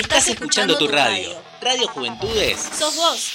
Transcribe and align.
Estás 0.00 0.28
escuchando 0.28 0.78
tu 0.78 0.88
radio. 0.88 1.28
Radio 1.60 1.86
Juventudes. 1.88 2.58
Sos 2.58 2.96
vos. 2.96 3.32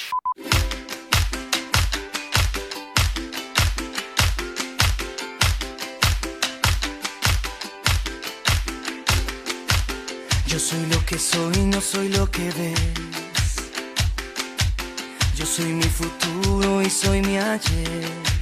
Yo 10.47 10.59
soy 10.59 10.85
lo 10.87 11.05
que 11.05 11.19
soy, 11.19 11.57
no 11.65 11.79
soy 11.79 12.09
lo 12.09 12.31
que 12.31 12.49
ves. 12.49 13.55
Yo 15.37 15.45
soy 15.45 15.65
mi 15.65 15.83
futuro 15.83 16.81
y 16.81 16.89
soy 16.89 17.21
mi 17.21 17.37
ayer. 17.37 18.34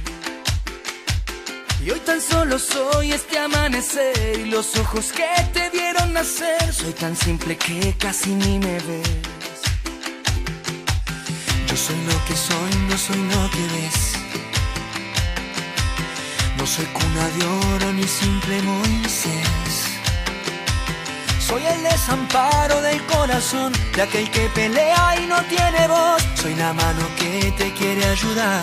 Y 1.84 1.90
hoy 1.90 2.00
tan 2.00 2.18
solo 2.18 2.58
soy 2.58 3.12
este 3.12 3.38
amanecer 3.38 4.40
y 4.40 4.46
los 4.46 4.74
ojos 4.76 5.12
que 5.12 5.28
te 5.52 5.68
dieron 5.68 6.14
nacer. 6.14 6.72
Soy 6.72 6.94
tan 6.94 7.14
simple 7.14 7.58
que 7.58 7.94
casi 7.98 8.30
ni 8.30 8.58
me 8.58 8.78
ves. 8.88 9.10
Yo 11.68 11.76
soy 11.76 11.96
lo 12.06 12.24
que 12.24 12.34
soy, 12.34 12.72
no 12.88 12.96
soy 12.96 13.18
lo 13.18 13.50
que 13.50 13.64
ves. 13.74 14.14
No 16.56 16.66
soy 16.66 16.86
cuna 16.86 17.28
de 17.36 17.44
oro 17.74 17.92
ni 17.92 18.04
simple 18.04 18.62
Moisés. 18.62 19.74
Soy 21.38 21.66
el 21.66 21.82
desamparo 21.82 22.80
del 22.80 23.04
corazón 23.04 23.74
de 23.94 24.00
aquel 24.00 24.30
que 24.30 24.48
pelea 24.54 25.20
y 25.22 25.26
no 25.26 25.36
tiene 25.54 25.86
voz. 25.86 26.22
Soy 26.34 26.54
la 26.54 26.72
mano 26.72 27.06
que 27.18 27.52
te 27.58 27.70
quiere 27.74 28.06
ayudar. 28.06 28.62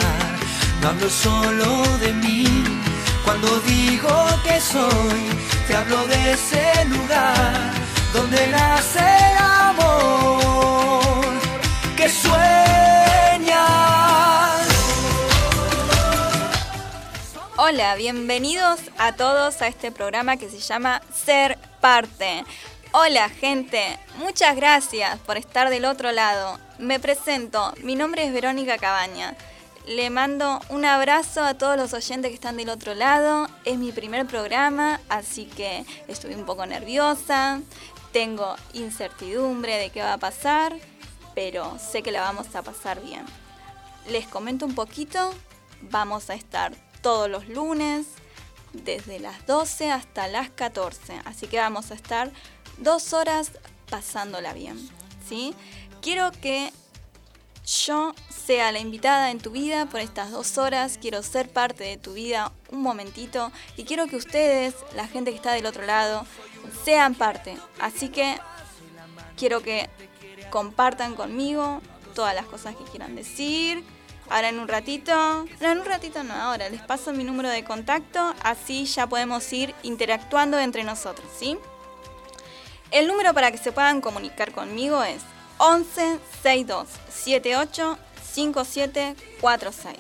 No 0.82 0.88
hablo 0.90 1.08
solo 1.08 1.84
de 2.00 2.14
mí. 2.14 2.81
Cuando 3.32 3.62
digo 3.62 4.28
que 4.44 4.60
soy, 4.60 5.30
te 5.66 5.74
hablo 5.74 6.06
de 6.06 6.34
ese 6.34 6.84
lugar 6.84 7.72
donde 8.12 8.46
nace 8.48 9.00
el 9.00 9.38
amor 9.38 11.24
que 11.96 12.10
sueñas. 12.10 13.58
Hola, 17.56 17.96
bienvenidos 17.96 18.82
a 18.98 19.14
todos 19.14 19.62
a 19.62 19.70
este 19.70 19.94
programa 19.94 20.36
que 20.36 20.50
se 20.50 20.60
llama 20.60 21.02
Ser 21.14 21.58
Parte. 21.80 22.44
Hola 22.92 23.30
gente, 23.30 23.98
muchas 24.18 24.58
gracias 24.58 25.18
por 25.20 25.38
estar 25.38 25.70
del 25.70 25.86
otro 25.86 26.12
lado. 26.12 26.60
Me 26.80 27.00
presento, 27.00 27.74
mi 27.82 27.96
nombre 27.96 28.26
es 28.26 28.34
Verónica 28.34 28.78
Cabaña. 28.78 29.38
Le 29.96 30.10
mando 30.10 30.62
un 30.70 30.86
abrazo 30.86 31.44
a 31.44 31.56
todos 31.56 31.76
los 31.76 31.94
oyentes 31.94 32.30
que 32.30 32.36
están 32.36 32.56
del 32.56 32.70
otro 32.70 32.94
lado. 32.94 33.50
Es 33.66 33.78
mi 33.78 33.92
primer 33.92 34.26
programa, 34.26 35.02
así 35.10 35.48
que 35.48 35.86
estoy 36.08 36.34
un 36.34 36.46
poco 36.46 36.66
nerviosa. 36.66 37.60
Tengo 38.14 38.56
incertidumbre 38.72 39.76
de 39.78 39.90
qué 39.90 40.02
va 40.02 40.14
a 40.14 40.18
pasar, 40.18 40.78
pero 41.36 41.78
sé 41.78 42.04
que 42.04 42.14
la 42.14 42.22
vamos 42.22 42.56
a 42.56 42.62
pasar 42.62 43.04
bien. 43.04 43.26
Les 44.08 44.28
comento 44.28 44.66
un 44.66 44.76
poquito. 44.76 45.34
Vamos 45.82 46.30
a 46.30 46.36
estar 46.36 46.74
todos 47.02 47.30
los 47.30 47.50
lunes, 47.50 48.08
desde 48.72 49.20
las 49.20 49.46
12 49.46 49.92
hasta 49.92 50.30
las 50.30 50.50
14. 50.52 51.20
Así 51.26 51.48
que 51.48 51.58
vamos 51.58 51.92
a 51.92 51.96
estar 51.96 52.32
dos 52.78 53.12
horas 53.12 53.52
pasándola 53.90 54.54
bien. 54.54 54.78
¿sí? 55.28 55.54
Quiero 56.02 56.32
que 56.32 56.72
yo 57.72 58.14
sea 58.46 58.72
la 58.72 58.80
invitada 58.80 59.32
en 59.32 59.40
tu 59.40 59.52
vida 59.52 59.86
por 59.86 60.02
estas 60.02 60.32
dos 60.32 60.58
horas, 60.58 60.98
quiero 61.02 61.24
ser 61.24 61.50
parte 61.50 61.86
de 61.86 61.98
tu 61.98 62.14
vida 62.14 62.52
un 62.70 62.82
momentito 62.82 63.52
y 63.78 63.86
quiero 63.86 64.08
que 64.08 64.18
ustedes, 64.18 64.76
la 64.96 65.08
gente 65.08 65.32
que 65.32 65.38
está 65.38 65.54
del 65.54 65.66
otro 65.66 65.86
lado, 65.86 66.26
sean 66.84 67.16
parte. 67.16 67.58
Así 67.80 68.10
que 68.10 68.38
quiero 69.38 69.62
que 69.62 69.90
compartan 70.50 71.16
conmigo 71.16 71.82
todas 72.14 72.36
las 72.36 72.46
cosas 72.46 72.76
que 72.76 72.84
quieran 72.84 73.16
decir. 73.16 73.84
Ahora 74.30 74.50
en 74.50 74.60
un 74.60 74.68
ratito, 74.68 75.14
no, 75.60 75.72
en 75.72 75.80
un 75.80 75.86
ratito 75.86 76.24
no, 76.24 76.34
ahora 76.34 76.70
les 76.70 76.82
paso 76.82 77.12
mi 77.14 77.24
número 77.24 77.50
de 77.50 77.64
contacto, 77.64 78.34
así 78.44 78.86
ya 78.86 79.08
podemos 79.08 79.52
ir 79.52 79.76
interactuando 79.84 80.58
entre 80.60 80.84
nosotros, 80.84 81.28
¿sí? 81.38 81.58
El 82.92 83.08
número 83.08 83.34
para 83.34 83.52
que 83.52 83.58
se 83.58 83.72
puedan 83.72 84.00
comunicar 84.02 84.52
conmigo 84.52 85.04
es 85.04 85.22
11 85.58 86.20
62 87.24 87.70
78 87.74 87.98
57 88.34 89.16
46. 89.40 89.98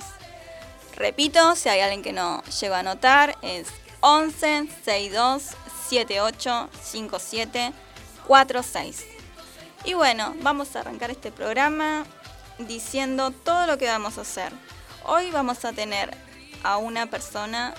Repito, 0.95 1.55
si 1.55 1.69
hay 1.69 1.81
alguien 1.81 2.01
que 2.01 2.13
no 2.13 2.43
llegó 2.61 2.75
a 2.75 2.79
anotar, 2.79 3.37
es 3.41 3.67
11 4.01 4.67
62 4.83 5.43
78 5.89 6.69
57 6.81 7.73
46. 8.27 9.05
Y 9.83 9.93
bueno, 9.93 10.35
vamos 10.41 10.75
a 10.75 10.81
arrancar 10.81 11.11
este 11.11 11.31
programa 11.31 12.05
diciendo 12.59 13.31
todo 13.31 13.65
lo 13.67 13.77
que 13.77 13.87
vamos 13.87 14.17
a 14.17 14.21
hacer. 14.21 14.51
Hoy 15.05 15.31
vamos 15.31 15.65
a 15.65 15.73
tener 15.73 16.15
a 16.63 16.77
una 16.77 17.07
persona 17.07 17.73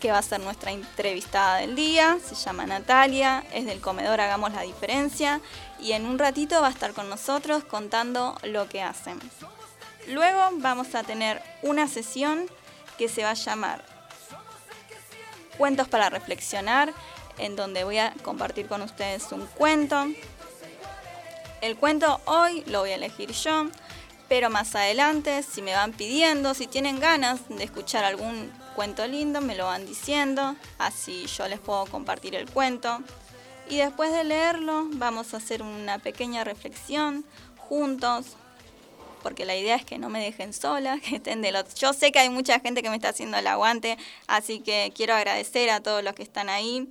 que 0.00 0.10
va 0.10 0.18
a 0.18 0.22
ser 0.22 0.40
nuestra 0.40 0.72
entrevistada 0.72 1.58
del 1.58 1.74
día, 1.74 2.18
se 2.22 2.34
llama 2.34 2.66
Natalia, 2.66 3.44
es 3.52 3.64
del 3.64 3.80
comedor 3.80 4.20
Hagamos 4.20 4.52
la 4.52 4.62
Diferencia 4.62 5.40
y 5.80 5.92
en 5.92 6.06
un 6.06 6.18
ratito 6.18 6.60
va 6.60 6.68
a 6.68 6.70
estar 6.70 6.92
con 6.92 7.08
nosotros 7.08 7.64
contando 7.64 8.36
lo 8.42 8.68
que 8.68 8.82
hacen. 8.82 9.18
Luego 10.08 10.40
vamos 10.54 10.94
a 10.94 11.02
tener 11.02 11.42
una 11.62 11.88
sesión 11.88 12.46
que 12.96 13.08
se 13.08 13.24
va 13.24 13.30
a 13.30 13.34
llamar 13.34 13.84
Cuentos 15.58 15.88
para 15.88 16.10
Reflexionar, 16.10 16.92
en 17.38 17.56
donde 17.56 17.84
voy 17.84 17.98
a 17.98 18.12
compartir 18.22 18.66
con 18.68 18.82
ustedes 18.82 19.30
un 19.32 19.46
cuento. 19.46 20.06
El 21.60 21.76
cuento 21.76 22.20
hoy 22.26 22.62
lo 22.66 22.80
voy 22.80 22.90
a 22.90 22.96
elegir 22.96 23.32
yo, 23.32 23.66
pero 24.28 24.50
más 24.50 24.74
adelante, 24.74 25.42
si 25.42 25.62
me 25.62 25.72
van 25.72 25.92
pidiendo, 25.92 26.54
si 26.54 26.66
tienen 26.66 27.00
ganas 27.00 27.48
de 27.48 27.64
escuchar 27.64 28.04
algún 28.04 28.52
cuento 28.74 29.06
lindo, 29.06 29.40
me 29.40 29.54
lo 29.54 29.66
van 29.66 29.86
diciendo, 29.86 30.56
así 30.78 31.26
yo 31.26 31.48
les 31.48 31.58
puedo 31.60 31.86
compartir 31.86 32.34
el 32.34 32.50
cuento. 32.50 33.00
Y 33.68 33.78
después 33.78 34.12
de 34.12 34.24
leerlo, 34.24 34.86
vamos 34.92 35.34
a 35.34 35.38
hacer 35.38 35.62
una 35.62 35.98
pequeña 35.98 36.44
reflexión 36.44 37.24
juntos, 37.58 38.36
porque 39.22 39.44
la 39.44 39.56
idea 39.56 39.74
es 39.74 39.84
que 39.84 39.98
no 39.98 40.08
me 40.08 40.22
dejen 40.22 40.52
sola, 40.52 41.00
que 41.04 41.16
estén 41.16 41.42
de 41.42 41.50
los... 41.50 41.74
Yo 41.74 41.92
sé 41.92 42.12
que 42.12 42.20
hay 42.20 42.30
mucha 42.30 42.60
gente 42.60 42.82
que 42.82 42.90
me 42.90 42.96
está 42.96 43.08
haciendo 43.08 43.36
el 43.38 43.46
aguante, 43.46 43.98
así 44.28 44.60
que 44.60 44.92
quiero 44.94 45.14
agradecer 45.14 45.70
a 45.70 45.80
todos 45.80 46.04
los 46.04 46.14
que 46.14 46.22
están 46.22 46.48
ahí. 46.48 46.88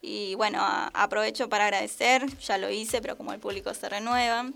Y 0.00 0.34
bueno, 0.36 0.60
aprovecho 0.94 1.48
para 1.48 1.64
agradecer, 1.64 2.26
ya 2.38 2.58
lo 2.58 2.70
hice, 2.70 3.02
pero 3.02 3.16
como 3.16 3.32
el 3.32 3.40
público 3.40 3.74
se 3.74 3.88
renueva, 3.88 4.50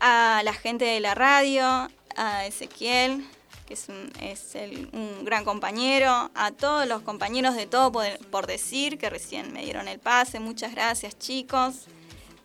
a 0.00 0.42
la 0.44 0.52
gente 0.52 0.84
de 0.84 1.00
la 1.00 1.14
radio, 1.14 1.88
a 2.16 2.44
Ezequiel, 2.46 3.24
que 3.68 3.74
es, 3.74 3.90
un, 3.90 4.10
es 4.22 4.56
un 4.92 5.26
gran 5.26 5.44
compañero, 5.44 6.30
a 6.34 6.52
todos 6.52 6.88
los 6.88 7.02
compañeros 7.02 7.54
de 7.54 7.66
Todo 7.66 7.92
por, 7.92 8.46
Decir, 8.46 8.96
que 8.96 9.10
recién 9.10 9.52
me 9.52 9.62
dieron 9.62 9.88
el 9.88 9.98
pase, 9.98 10.40
muchas 10.40 10.72
gracias 10.72 11.18
chicos, 11.18 11.84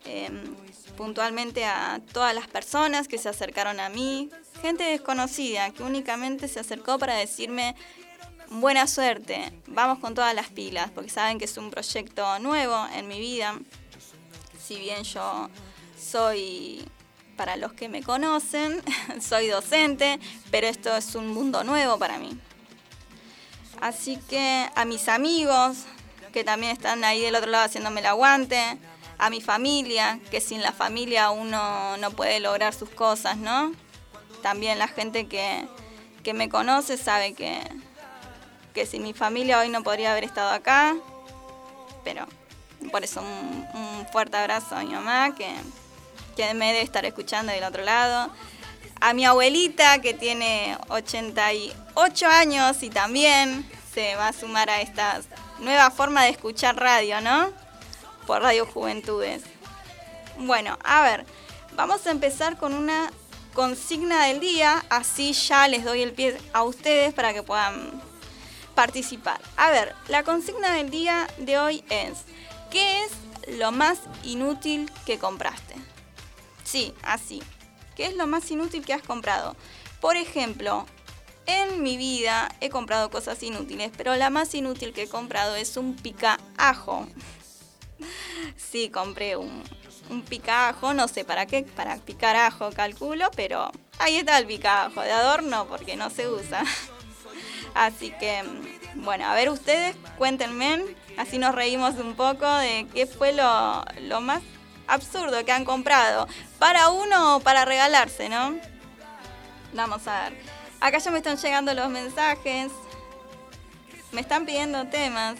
em, 0.04 0.54
puntualmente 0.98 1.64
a 1.64 2.02
todas 2.12 2.36
las 2.36 2.48
personas 2.48 3.08
que 3.08 3.18
se 3.18 3.30
acercaron 3.30 3.80
a 3.80 3.88
mí, 3.88 4.32
gente 4.62 4.84
desconocida 4.84 5.72
que 5.72 5.84
únicamente 5.84 6.50
se 6.50 6.60
acercó 6.60 7.00
para 7.00 7.16
decirme 7.16 7.74
buena 8.50 8.86
suerte, 8.86 9.54
vamos 9.68 10.00
con 10.00 10.16
todas 10.16 10.36
las 10.36 10.50
pilas, 10.50 10.92
porque 10.92 11.10
saben 11.10 11.40
que 11.40 11.46
es 11.46 11.56
un 11.56 11.72
proyecto 11.72 12.38
nuevo 12.40 12.86
en 12.94 13.08
mi 13.08 13.22
vida, 13.22 13.58
si 14.62 14.76
bien 14.76 15.04
yo 15.04 15.50
soy 15.98 16.84
para 17.36 17.56
los 17.56 17.74
que 17.74 17.90
me 17.90 18.04
conocen, 18.04 18.82
soy 19.22 19.48
docente, 19.48 20.20
pero 20.52 20.68
esto 20.68 20.96
es 20.96 21.16
un 21.16 21.28
mundo 21.28 21.64
nuevo 21.64 21.98
para 21.98 22.18
mí. 22.18 22.38
Así 23.82 24.18
que 24.30 24.70
a 24.76 24.86
mis 24.86 25.10
amigos, 25.10 25.80
que 26.32 26.44
también 26.44 26.72
están 26.72 27.04
ahí 27.04 27.22
del 27.22 27.36
otro 27.36 27.52
lado 27.52 27.66
haciéndome 27.66 28.00
el 28.00 28.06
aguante, 28.08 28.78
a 29.18 29.30
mi 29.30 29.42
familia, 29.42 30.20
que 30.32 30.42
sin 30.42 30.62
la 30.62 30.72
familia 30.72 31.32
uno 31.32 31.98
no 31.98 32.12
puede 32.12 32.40
lograr 32.40 32.74
sus 32.74 32.90
cosas, 32.90 33.38
¿no? 33.38 33.74
También 34.42 34.80
la 34.80 34.88
gente 34.88 35.28
que, 35.28 35.68
me 36.34 36.50
conoce 36.50 36.98
sabe 36.98 37.34
que, 37.34 37.60
que 38.74 38.86
sin 38.86 39.04
mi 39.04 39.14
familia 39.14 39.60
hoy 39.60 39.70
no 39.70 39.84
podría 39.84 40.12
haber 40.12 40.24
estado 40.24 40.52
acá, 40.52 40.96
pero 42.04 42.26
por 42.92 43.04
eso 43.04 43.22
un 43.22 44.08
fuerte 44.12 44.38
abrazo 44.38 44.76
a 44.76 44.84
mi 44.84 44.94
mamá, 44.94 45.36
que, 45.36 45.54
que 46.36 46.54
me 46.54 46.68
debe 46.68 46.82
estar 46.82 47.06
escuchando 47.06 47.52
del 47.52 47.64
otro 47.64 47.84
lado. 47.84 48.32
A 49.00 49.14
mi 49.14 49.26
abuelita 49.26 50.00
que 50.02 50.14
tiene 50.14 50.78
88 50.90 52.28
años 52.28 52.82
y 52.84 52.90
también 52.90 53.70
se 53.94 54.16
va 54.16 54.30
a 54.30 54.34
sumar 54.34 54.70
a 54.70 54.82
esta 54.82 55.22
nueva 55.60 55.92
forma 55.92 56.24
de 56.24 56.30
escuchar 56.30 56.76
radio, 56.76 57.22
¿no? 57.22 57.52
Por 58.26 58.42
Radio 58.42 58.66
Juventudes. 58.66 59.44
Bueno, 60.38 60.78
a 60.84 61.02
ver, 61.04 61.26
vamos 61.76 62.08
a 62.08 62.12
empezar 62.12 62.58
con 62.58 62.74
una 62.74 63.12
consigna 63.54 64.26
del 64.26 64.40
día, 64.40 64.84
así 64.90 65.34
ya 65.34 65.68
les 65.68 65.84
doy 65.84 66.02
el 66.02 66.14
pie 66.14 66.38
a 66.54 66.64
ustedes 66.64 67.14
para 67.14 67.34
que 67.34 67.44
puedan 67.44 68.02
participar. 68.74 69.40
A 69.58 69.70
ver, 69.70 69.94
la 70.08 70.24
consigna 70.24 70.74
del 70.74 70.90
día 70.90 71.28
de 71.38 71.60
hoy 71.60 71.84
es, 71.90 72.24
¿qué 72.72 73.04
es 73.04 73.12
lo 73.48 73.72
más 73.72 74.00
inútil 74.24 74.90
que 75.06 75.20
compraste. 75.20 75.76
Sí, 76.74 76.92
así. 77.04 77.40
¿Qué 77.96 78.08
es 78.08 78.16
lo 78.16 78.26
más 78.26 78.50
inútil 78.50 78.84
que 78.84 78.96
has 78.96 79.04
comprado? 79.04 79.56
Por 80.02 80.18
ejemplo, 80.18 80.88
en 81.46 81.84
mi 81.84 81.98
vida 81.98 82.50
he 82.62 82.72
comprado 82.72 83.12
cosas 83.12 83.44
inútiles, 83.44 83.92
pero 83.96 84.16
la 84.16 84.32
más 84.32 84.56
inútil 84.56 84.92
que 84.92 85.04
he 85.04 85.08
comprado 85.08 85.56
es 85.56 85.78
un 85.78 85.96
pica 85.96 86.40
ajo. 86.58 87.08
Sí, 88.58 88.90
compré 88.90 89.38
un, 89.38 89.64
un 90.10 90.24
picajo, 90.24 90.96
no 90.96 91.08
sé 91.08 91.24
para 91.24 91.46
qué, 91.46 91.62
para 91.62 91.98
picar 91.98 92.36
ajo 92.36 92.72
calculo, 92.72 93.30
pero 93.36 93.72
ahí 94.00 94.18
está 94.18 94.40
el 94.40 94.48
picajo, 94.48 95.02
de 95.02 95.12
adorno 95.12 95.68
porque 95.68 95.96
no 95.96 96.10
se 96.10 96.28
usa. 96.28 96.64
Así 97.76 98.12
que, 98.20 98.42
bueno, 98.96 99.26
a 99.26 99.36
ver 99.36 99.52
ustedes, 99.52 99.96
cuéntenme, 100.18 100.84
así 101.18 101.38
nos 101.38 101.54
reímos 101.54 101.96
un 101.96 102.16
poco 102.16 102.52
de 102.58 102.88
qué 102.94 103.06
fue 103.06 103.32
lo 103.32 104.22
más 104.22 104.42
absurdo 104.88 105.44
que 105.46 105.52
han 105.52 105.66
comprado, 105.66 106.28
para 106.60 106.90
uno 106.90 107.38
o 107.38 107.40
para 107.40 107.66
regalarse, 107.66 108.30
¿no? 108.30 108.56
Vamos 109.74 110.08
a 110.08 110.30
ver. 110.30 110.42
Acá 110.80 110.98
ya 110.98 111.12
me 111.12 111.18
están 111.18 111.38
llegando 111.38 111.74
los 111.74 111.90
mensajes, 111.90 112.72
me 114.12 114.22
están 114.22 114.46
pidiendo 114.46 114.86
temas. 114.88 115.36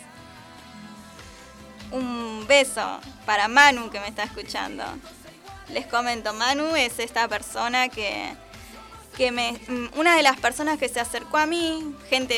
Un 1.92 2.46
beso 2.48 3.00
para 3.26 3.48
Manu 3.48 3.90
que 3.90 4.00
me 4.00 4.08
está 4.08 4.24
escuchando. 4.24 4.84
Les 5.70 5.86
comento, 5.86 6.34
Manu 6.34 6.76
es 6.76 7.00
esta 7.00 7.28
persona 7.28 7.90
que, 7.90 8.36
que 9.16 9.32
me, 9.32 9.54
mm, 9.68 10.00
una 10.00 10.16
de 10.16 10.24
las 10.24 10.40
personas 10.40 10.78
que 10.80 10.90
se 10.90 11.00
acercó 11.00 11.38
a 11.38 11.46
mí, 11.46 11.96
gente 12.10 12.38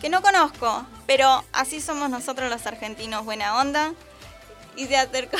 que 0.00 0.08
no 0.08 0.22
conozco, 0.22 0.86
pero 1.06 1.44
así 1.52 1.80
somos 1.80 2.10
nosotros 2.10 2.50
los 2.50 2.66
argentinos, 2.66 3.24
buena 3.24 3.58
onda, 3.58 3.92
y 4.76 4.86
se 4.86 4.96
acercó, 4.96 5.38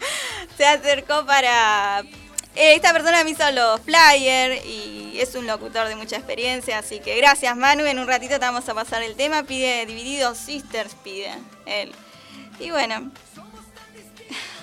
se 0.56 0.66
acercó 0.66 1.26
para, 1.26 2.02
esta 2.54 2.92
persona 2.92 3.22
me 3.24 3.30
hizo 3.30 3.50
los 3.52 3.80
flyers 3.82 4.64
y 4.64 5.18
es 5.20 5.34
un 5.34 5.46
locutor 5.46 5.88
de 5.88 5.96
mucha 5.96 6.16
experiencia, 6.16 6.78
así 6.78 7.00
que 7.00 7.16
gracias 7.16 7.56
Manu, 7.56 7.84
en 7.84 7.98
un 7.98 8.06
ratito 8.06 8.34
te 8.34 8.46
vamos 8.46 8.68
a 8.68 8.74
pasar 8.74 9.02
el 9.02 9.14
tema, 9.14 9.42
pide 9.42 9.86
Divididos 9.86 10.38
Sisters, 10.38 10.94
pide 11.02 11.32
él. 11.66 11.92
Y 12.58 12.70
bueno, 12.70 13.10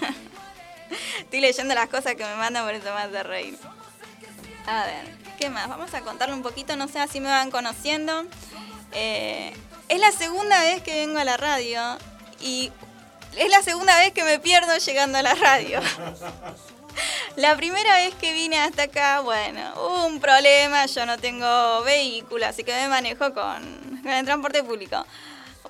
estoy 1.19 1.41
leyendo 1.41 1.75
las 1.75 1.89
cosas 1.89 2.15
que 2.15 2.25
me 2.25 2.35
mandan 2.35 2.65
por 2.65 2.73
eso 2.73 2.91
más 2.93 3.11
de 3.11 3.23
reír. 3.23 3.57
A 4.65 4.85
ver, 4.85 5.17
¿qué 5.37 5.49
más? 5.49 5.67
Vamos 5.67 5.93
a 5.93 6.01
contarle 6.01 6.33
un 6.33 6.43
poquito, 6.43 6.75
no 6.75 6.87
sé, 6.87 6.99
así 6.99 7.19
me 7.19 7.29
van 7.29 7.51
conociendo. 7.51 8.25
Eh, 8.93 9.53
es 9.89 9.99
la 9.99 10.11
segunda 10.11 10.61
vez 10.61 10.81
que 10.81 11.05
vengo 11.05 11.19
a 11.19 11.23
la 11.23 11.37
radio 11.37 11.97
y 12.39 12.71
es 13.37 13.49
la 13.49 13.61
segunda 13.61 13.97
vez 13.99 14.13
que 14.13 14.23
me 14.23 14.39
pierdo 14.39 14.77
llegando 14.77 15.17
a 15.17 15.21
la 15.21 15.35
radio. 15.35 15.79
La 17.35 17.55
primera 17.57 17.95
vez 17.97 18.13
que 18.15 18.33
vine 18.33 18.59
hasta 18.59 18.83
acá, 18.83 19.21
bueno, 19.21 19.73
hubo 19.77 20.05
un 20.05 20.19
problema, 20.19 20.85
yo 20.85 21.05
no 21.05 21.17
tengo 21.17 21.81
vehículo, 21.81 22.45
así 22.45 22.63
que 22.63 22.73
me 22.73 22.87
manejo 22.87 23.33
con, 23.33 23.99
con 24.03 24.11
el 24.11 24.25
transporte 24.25 24.63
público. 24.63 25.03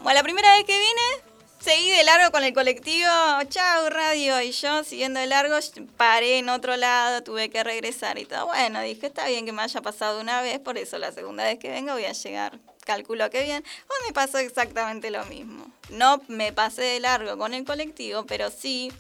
Bueno, 0.02 0.20
la 0.20 0.24
primera 0.24 0.52
vez 0.58 0.66
que 0.66 0.78
vine, 0.78 1.24
seguí 1.62 1.92
de 1.92 2.04
largo 2.04 2.32
con 2.32 2.44
el 2.44 2.54
colectivo, 2.54 3.10
chau 3.48 3.90
radio, 3.90 4.42
y 4.42 4.52
yo 4.52 4.84
siguiendo 4.84 5.22
de 5.22 5.28
largo 5.28 5.58
paré 5.96 6.40
en 6.40 6.50
otro 6.50 6.76
lado, 6.76 7.24
tuve 7.24 7.50
que 7.50 7.64
regresar 7.64 8.18
y 8.18 8.26
todo. 8.26 8.48
Bueno, 8.48 8.82
dije, 8.82 9.08
está 9.08 9.28
bien 9.28 9.46
que 9.46 9.54
me 9.54 9.62
haya 9.62 9.82
pasado 9.82 10.20
una 10.20 10.42
vez, 10.42 10.60
por 10.60 10.78
eso 10.78 10.98
la 10.98 11.14
segunda 11.14 11.46
vez 11.46 11.58
que 11.60 11.70
vengo 11.70 11.94
voy 11.94 12.06
a 12.06 12.12
llegar, 12.12 12.60
calculo 12.86 13.30
que 13.30 13.44
bien. 13.44 13.64
O 13.88 14.06
me 14.06 14.12
pasó 14.12 14.40
exactamente 14.40 15.10
lo 15.10 15.24
mismo. 15.26 15.73
No 15.90 16.22
me 16.28 16.54
pasé 16.54 16.82
de 16.82 17.00
largo 17.00 17.38
con 17.38 17.54
el 17.54 17.66
colectivo, 17.66 18.26
pero 18.26 18.50
sí 18.50 18.92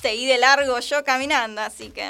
seguí 0.00 0.26
de 0.26 0.38
largo 0.38 0.78
yo 0.80 1.04
caminando, 1.04 1.60
así 1.60 1.90
que... 1.90 2.08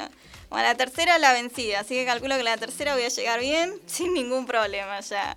Bueno, 0.49 0.67
la 0.67 0.75
tercera 0.75 1.17
la 1.17 1.31
vencida, 1.31 1.79
así 1.79 1.95
que 1.95 2.05
calculo 2.05 2.35
que 2.35 2.43
la 2.43 2.57
tercera 2.57 2.93
voy 2.93 3.03
a 3.03 3.07
llegar 3.07 3.39
bien, 3.39 3.79
sin 3.85 4.13
ningún 4.13 4.45
problema 4.45 4.99
ya. 4.99 5.35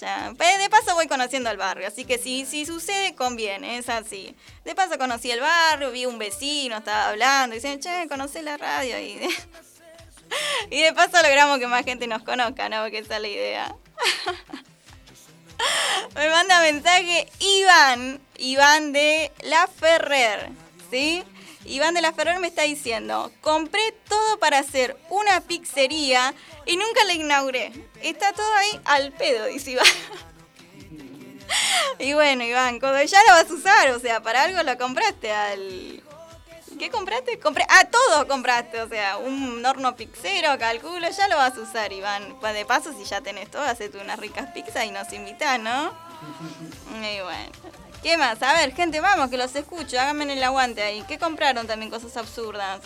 Ya. 0.00 0.32
De 0.32 0.70
paso 0.70 0.94
voy 0.94 1.06
conociendo 1.06 1.50
el 1.50 1.56
barrio, 1.56 1.86
así 1.86 2.04
que 2.04 2.18
si, 2.18 2.46
si 2.46 2.66
sucede, 2.66 3.14
conviene, 3.14 3.78
es 3.78 3.88
así. 3.88 4.34
De 4.64 4.74
paso 4.74 4.98
conocí 4.98 5.30
el 5.30 5.40
barrio, 5.40 5.92
vi 5.92 6.06
un 6.06 6.18
vecino, 6.18 6.78
estaba 6.78 7.10
hablando, 7.10 7.54
y 7.54 7.58
dicen, 7.58 7.78
che, 7.80 8.08
conocí 8.08 8.40
la 8.40 8.56
radio. 8.56 8.98
Y 8.98 9.14
de, 9.14 9.28
y 10.70 10.82
de 10.82 10.92
paso 10.94 11.22
logramos 11.22 11.58
que 11.58 11.66
más 11.68 11.84
gente 11.84 12.06
nos 12.06 12.22
conozca, 12.22 12.68
¿no? 12.68 12.82
Porque 12.82 12.98
esa 12.98 13.16
es 13.16 13.22
la 13.22 13.28
idea. 13.28 13.76
Me 16.14 16.28
manda 16.28 16.60
mensaje 16.60 17.28
Iván, 17.40 18.20
Iván 18.38 18.92
de 18.92 19.32
La 19.42 19.66
Ferrer, 19.66 20.50
¿sí? 20.90 21.24
Iván 21.66 21.94
de 21.94 22.02
la 22.02 22.12
Ferrer 22.12 22.38
me 22.40 22.48
está 22.48 22.62
diciendo, 22.62 23.32
compré 23.40 23.80
todo 24.06 24.38
para 24.38 24.58
hacer 24.58 24.96
una 25.08 25.40
pizzería 25.40 26.34
y 26.66 26.76
nunca 26.76 27.04
la 27.04 27.14
inauguré. 27.14 27.72
Está 28.02 28.32
todo 28.32 28.54
ahí 28.54 28.80
al 28.84 29.12
pedo, 29.12 29.46
dice 29.46 29.72
Iván. 29.72 29.86
y 31.98 32.12
bueno, 32.12 32.44
Iván, 32.44 32.80
cuando 32.80 33.02
ya 33.02 33.18
lo 33.26 33.32
vas 33.32 33.50
a 33.50 33.54
usar, 33.54 33.90
o 33.92 33.98
sea, 33.98 34.22
para 34.22 34.42
algo 34.42 34.62
lo 34.62 34.76
compraste 34.76 35.32
al... 35.32 36.02
¿Qué 36.78 36.90
compraste? 36.90 37.38
Compré... 37.38 37.64
Ah, 37.68 37.84
todo 37.84 38.26
compraste, 38.26 38.82
o 38.82 38.88
sea, 38.88 39.18
un 39.18 39.64
horno 39.64 39.96
pizzero, 39.96 40.58
calculo, 40.58 41.08
ya 41.08 41.28
lo 41.28 41.36
vas 41.36 41.56
a 41.56 41.60
usar, 41.60 41.92
Iván. 41.92 42.36
Pues 42.40 42.54
de 42.54 42.64
paso, 42.64 42.92
si 42.92 43.04
ya 43.04 43.20
tenés 43.20 43.50
todo, 43.50 43.62
hacete 43.62 43.98
unas 43.98 44.18
ricas 44.18 44.50
pizzas 44.52 44.84
y 44.84 44.90
nos 44.90 45.12
invitás, 45.12 45.58
¿no? 45.60 45.92
Y 46.94 47.20
bueno. 47.20 47.52
¿Qué 48.02 48.18
más? 48.18 48.42
A 48.42 48.52
ver, 48.52 48.74
gente, 48.74 49.00
vamos, 49.00 49.30
que 49.30 49.38
los 49.38 49.54
escucho, 49.56 49.98
háganme 49.98 50.30
el 50.30 50.42
aguante 50.42 50.82
ahí. 50.82 51.02
¿Qué 51.08 51.18
compraron 51.18 51.66
también 51.66 51.90
cosas 51.90 52.16
absurdas? 52.16 52.80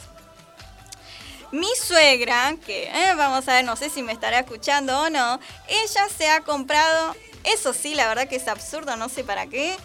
Mi 1.51 1.69
suegra, 1.83 2.55
que 2.65 2.85
eh, 2.85 3.15
vamos 3.17 3.49
a 3.49 3.55
ver, 3.55 3.65
no 3.65 3.75
sé 3.75 3.91
si 3.91 4.03
me 4.03 4.13
estará 4.13 4.41
escuchando 4.41 5.01
o 5.01 5.11
no, 5.11 5.41
ella 5.67 6.09
se 6.15 6.29
ha 6.29 6.43
comprado, 6.43 7.17
eso 7.43 7.73
sí, 7.73 7.95
la 7.95 8.07
verdad 8.07 8.29
que 8.29 8.37
es 8.37 8.49
absurdo, 8.49 8.97
no 8.97 9.09
sé 9.09 9.25
para 9.25 9.47
qué. 9.47 9.77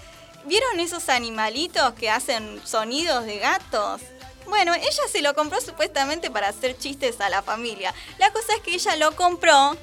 ¿Vieron 0.46 0.80
esos 0.80 1.10
animalitos 1.10 1.94
que 1.94 2.10
hacen 2.10 2.62
sonidos 2.66 3.26
de 3.26 3.40
gatos? 3.40 4.02
Bueno, 4.46 4.74
ella 4.76 5.08
se 5.10 5.22
lo 5.22 5.34
compró 5.34 5.62
supuestamente 5.62 6.30
para 6.30 6.50
hacer 6.50 6.78
chistes 6.78 7.22
a 7.22 7.30
la 7.30 7.42
familia. 7.42 7.94
La 8.18 8.32
cosa 8.32 8.54
es 8.56 8.62
que 8.62 8.76
ella 8.76 8.96
lo 8.98 9.16
compró 9.16 9.78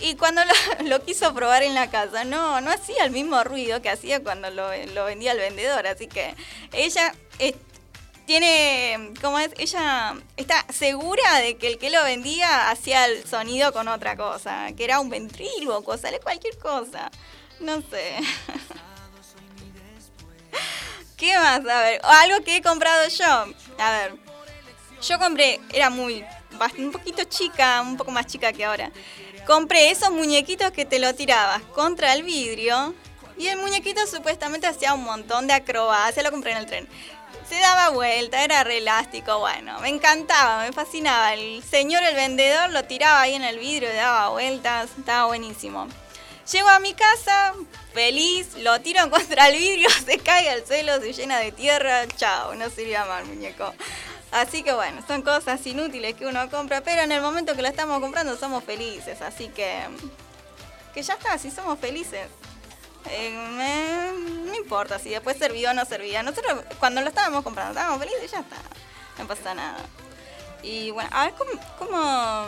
y 0.00 0.14
cuando 0.14 0.42
lo, 0.84 1.04
quiso 1.04 1.34
probar 1.34 1.62
en 1.62 1.74
la 1.74 1.90
casa, 1.90 2.24
no, 2.24 2.60
no 2.60 2.70
hacía 2.70 3.04
el 3.04 3.10
mismo 3.10 3.42
ruido 3.44 3.82
que 3.82 3.90
hacía 3.90 4.22
cuando 4.22 4.50
lo, 4.50 4.68
vendía 5.04 5.32
el 5.32 5.38
vendedor. 5.38 5.86
Así 5.86 6.06
que 6.06 6.34
ella 6.72 7.14
tiene, 8.26 9.12
¿cómo 9.20 9.38
es? 9.38 9.50
Ella 9.58 10.14
está 10.36 10.64
segura 10.72 11.38
de 11.40 11.56
que 11.56 11.68
el 11.68 11.78
que 11.78 11.90
lo 11.90 12.02
vendía 12.04 12.70
hacía 12.70 13.06
el 13.06 13.26
sonido 13.26 13.72
con 13.72 13.88
otra 13.88 14.16
cosa, 14.16 14.68
que 14.76 14.84
era 14.84 15.00
un 15.00 15.10
ventríloco, 15.10 15.96
sale 15.98 16.20
cualquier 16.20 16.58
cosa. 16.58 17.10
No 17.60 17.82
sé. 17.82 18.16
¿Qué 21.16 21.36
más? 21.38 21.60
A 21.60 21.82
ver, 21.82 22.00
algo 22.02 22.44
que 22.44 22.56
he 22.56 22.62
comprado 22.62 23.08
yo. 23.08 23.46
A 23.78 23.90
ver, 23.90 24.14
yo 25.02 25.18
compré, 25.18 25.60
era 25.72 25.90
muy, 25.90 26.24
un 26.78 26.92
poquito 26.92 27.24
chica, 27.24 27.80
un 27.82 27.96
poco 27.96 28.10
más 28.10 28.26
chica 28.26 28.52
que 28.52 28.64
ahora 28.64 28.90
compré 29.48 29.90
esos 29.90 30.10
muñequitos 30.10 30.72
que 30.72 30.84
te 30.84 30.98
lo 30.98 31.14
tirabas 31.14 31.62
contra 31.74 32.12
el 32.12 32.22
vidrio 32.22 32.94
y 33.38 33.46
el 33.46 33.56
muñequito 33.56 34.06
supuestamente 34.06 34.66
hacía 34.66 34.92
un 34.92 35.04
montón 35.04 35.46
de 35.46 35.54
acrobacias, 35.54 36.22
lo 36.22 36.30
compré 36.30 36.52
en 36.52 36.58
el 36.58 36.66
tren. 36.66 36.88
Se 37.48 37.58
daba 37.58 37.88
vuelta, 37.88 38.44
era 38.44 38.62
re 38.62 38.76
elástico, 38.76 39.38
bueno, 39.38 39.80
me 39.80 39.88
encantaba, 39.88 40.64
me 40.64 40.72
fascinaba. 40.72 41.32
El 41.32 41.62
señor, 41.62 42.02
el 42.02 42.14
vendedor, 42.14 42.68
lo 42.72 42.84
tiraba 42.84 43.22
ahí 43.22 43.36
en 43.36 43.42
el 43.42 43.58
vidrio, 43.58 43.88
daba 43.94 44.28
vueltas, 44.28 44.90
estaba 44.98 45.24
buenísimo. 45.28 45.88
Llego 46.52 46.68
a 46.70 46.78
mi 46.78 46.94
casa, 46.94 47.52
feliz, 47.92 48.54
lo 48.58 48.80
tiro 48.80 49.10
contra 49.10 49.48
el 49.48 49.58
vidrio, 49.58 49.90
se 50.06 50.18
cae 50.18 50.48
al 50.48 50.66
suelo, 50.66 50.98
se 50.98 51.12
llena 51.12 51.38
de 51.38 51.52
tierra, 51.52 52.06
chao, 52.16 52.54
no 52.54 52.70
sirve 52.70 52.98
más 52.98 53.26
muñeco. 53.26 53.74
Así 54.30 54.62
que 54.62 54.72
bueno, 54.72 55.02
son 55.06 55.20
cosas 55.22 55.66
inútiles 55.66 56.14
que 56.14 56.26
uno 56.26 56.48
compra, 56.50 56.80
pero 56.80 57.02
en 57.02 57.12
el 57.12 57.20
momento 57.20 57.54
que 57.54 57.60
lo 57.60 57.68
estamos 57.68 58.00
comprando 58.00 58.36
somos 58.36 58.64
felices, 58.64 59.20
así 59.20 59.48
que 59.48 59.82
que 60.94 61.02
ya 61.02 61.14
está, 61.14 61.36
si 61.36 61.50
somos 61.50 61.78
felices. 61.78 62.28
Eh, 63.10 64.12
no 64.46 64.54
importa 64.54 64.98
si 64.98 65.10
después 65.10 65.36
servía 65.36 65.70
o 65.70 65.74
no 65.74 65.84
servía. 65.84 66.22
Nosotros 66.22 66.62
cuando 66.78 67.00
lo 67.00 67.08
estábamos 67.08 67.44
comprando 67.44 67.72
estábamos 67.72 68.00
felices 68.00 68.24
y 68.24 68.28
ya 68.28 68.40
está. 68.40 68.56
No 69.18 69.26
pasa 69.26 69.54
nada. 69.54 69.78
Y 70.62 70.90
bueno, 70.90 71.10
a 71.12 71.26
ver 71.26 71.34
cómo, 71.34 71.50
cómo, 71.78 72.46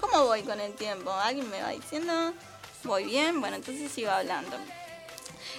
cómo 0.00 0.24
voy 0.26 0.42
con 0.42 0.60
el 0.60 0.74
tiempo. 0.74 1.10
¿Alguien 1.12 1.48
me 1.50 1.60
va 1.60 1.70
diciendo? 1.70 2.34
¿Voy 2.84 3.04
bien? 3.04 3.40
Bueno, 3.40 3.56
entonces 3.56 3.92
sigo 3.92 4.10
hablando. 4.10 4.56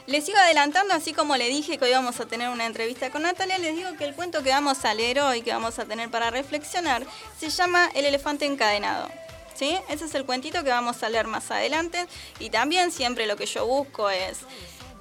Les 0.07 0.25
sigo 0.25 0.37
adelantando, 0.39 0.93
así 0.93 1.13
como 1.13 1.37
le 1.37 1.47
dije 1.47 1.77
que 1.77 1.85
hoy 1.85 1.91
vamos 1.91 2.19
a 2.19 2.25
tener 2.25 2.49
una 2.49 2.65
entrevista 2.65 3.11
con 3.11 3.21
Natalia, 3.21 3.57
les 3.59 3.75
digo 3.75 3.95
que 3.97 4.05
el 4.05 4.15
cuento 4.15 4.41
que 4.41 4.49
vamos 4.49 4.83
a 4.85 4.93
leer 4.93 5.19
hoy, 5.19 5.41
que 5.41 5.51
vamos 5.51 5.77
a 5.77 5.85
tener 5.85 6.09
para 6.09 6.31
reflexionar, 6.31 7.05
se 7.39 7.49
llama 7.49 7.89
El 7.93 8.05
elefante 8.05 8.45
encadenado. 8.45 9.09
¿Sí? 9.53 9.77
Ese 9.89 10.05
es 10.05 10.15
el 10.15 10.25
cuentito 10.25 10.63
que 10.63 10.71
vamos 10.71 11.03
a 11.03 11.09
leer 11.09 11.27
más 11.27 11.51
adelante. 11.51 12.07
Y 12.39 12.49
también 12.49 12.91
siempre 12.91 13.27
lo 13.27 13.35
que 13.35 13.45
yo 13.45 13.67
busco 13.67 14.09
es 14.09 14.39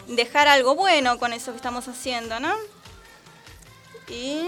dejar 0.07 0.49
algo 0.49 0.75
bueno 0.75 1.19
con 1.19 1.33
eso 1.33 1.53
que 1.53 1.57
estamos 1.57 1.89
haciendo, 1.89 2.39
¿no? 2.41 2.55
Y 4.09 4.43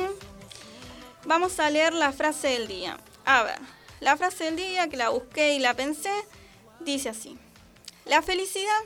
vamos 1.24 1.58
a 1.60 1.70
leer 1.70 1.94
la 1.94 2.12
frase 2.12 2.48
del 2.48 2.68
día. 2.68 2.98
A 3.24 3.42
ver, 3.44 3.58
la 4.00 4.18
frase 4.18 4.44
del 4.44 4.56
día 4.56 4.88
que 4.88 4.98
la 4.98 5.08
busqué 5.08 5.54
y 5.54 5.60
la 5.60 5.72
pensé 5.72 6.12
dice 6.80 7.08
así. 7.08 7.38
La 8.04 8.20
felicidad 8.22 8.80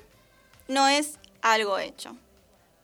no 0.68 0.88
es 0.88 1.18
algo 1.42 1.78
hecho, 1.78 2.16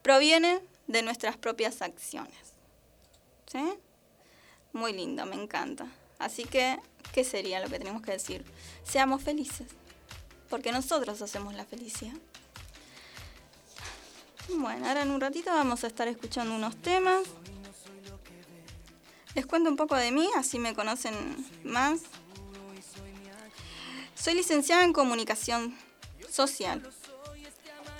proviene 0.01 0.59
de 0.87 1.01
nuestras 1.01 1.37
propias 1.37 1.81
acciones. 1.81 2.53
¿Sí? 3.51 3.73
Muy 4.71 4.93
lindo, 4.93 5.25
me 5.25 5.35
encanta. 5.35 5.85
Así 6.17 6.45
que, 6.45 6.79
¿qué 7.13 7.23
sería 7.23 7.59
lo 7.59 7.69
que 7.69 7.77
tenemos 7.77 8.01
que 8.01 8.11
decir? 8.11 8.43
Seamos 8.83 9.21
felices, 9.21 9.67
porque 10.49 10.71
nosotros 10.71 11.21
hacemos 11.21 11.53
la 11.53 11.65
felicidad. 11.65 12.15
Bueno, 14.49 14.87
ahora 14.87 15.03
en 15.03 15.11
un 15.11 15.21
ratito 15.21 15.51
vamos 15.51 15.83
a 15.83 15.87
estar 15.87 16.07
escuchando 16.07 16.55
unos 16.55 16.75
temas. 16.77 17.23
Les 19.35 19.45
cuento 19.45 19.69
un 19.69 19.77
poco 19.77 19.95
de 19.95 20.11
mí, 20.11 20.29
así 20.35 20.59
me 20.59 20.73
conocen 20.73 21.13
más. 21.63 22.01
Soy 24.15 24.35
licenciada 24.35 24.83
en 24.83 24.93
comunicación 24.93 25.75
social. 26.33 26.81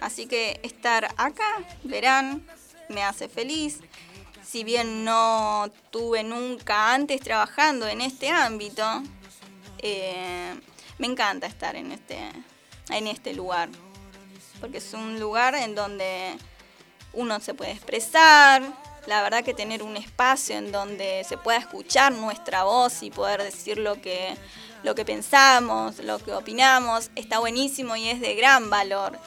Así 0.01 0.25
que 0.25 0.59
estar 0.63 1.05
acá, 1.17 1.63
verán, 1.83 2.45
me 2.89 3.03
hace 3.03 3.29
feliz. 3.29 3.79
Si 4.43 4.63
bien 4.63 5.05
no 5.05 5.69
tuve 5.91 6.23
nunca 6.23 6.93
antes 6.93 7.21
trabajando 7.21 7.87
en 7.87 8.01
este 8.01 8.29
ámbito, 8.29 8.83
eh, 9.79 10.53
me 10.97 11.07
encanta 11.07 11.47
estar 11.47 11.75
en 11.75 11.91
este, 11.91 12.19
en 12.89 13.07
este 13.07 13.33
lugar 13.33 13.69
porque 14.63 14.77
es 14.77 14.93
un 14.93 15.19
lugar 15.19 15.55
en 15.55 15.75
donde 15.75 16.37
uno 17.11 17.41
se 17.41 17.53
puede 17.53 17.71
expresar, 17.71 18.63
la 19.07 19.21
verdad 19.21 19.43
que 19.43 19.53
tener 19.53 19.83
un 19.83 19.97
espacio 19.97 20.55
en 20.55 20.71
donde 20.71 21.25
se 21.27 21.37
pueda 21.37 21.57
escuchar 21.57 22.13
nuestra 22.13 22.63
voz 22.63 23.03
y 23.03 23.11
poder 23.11 23.43
decir 23.43 23.77
lo 23.77 24.01
que, 24.01 24.37
lo 24.83 24.95
que 24.95 25.05
pensamos, 25.05 25.99
lo 25.99 26.19
que 26.19 26.33
opinamos, 26.33 27.09
está 27.15 27.39
buenísimo 27.39 27.95
y 27.95 28.09
es 28.09 28.19
de 28.19 28.35
gran 28.35 28.69
valor. 28.69 29.17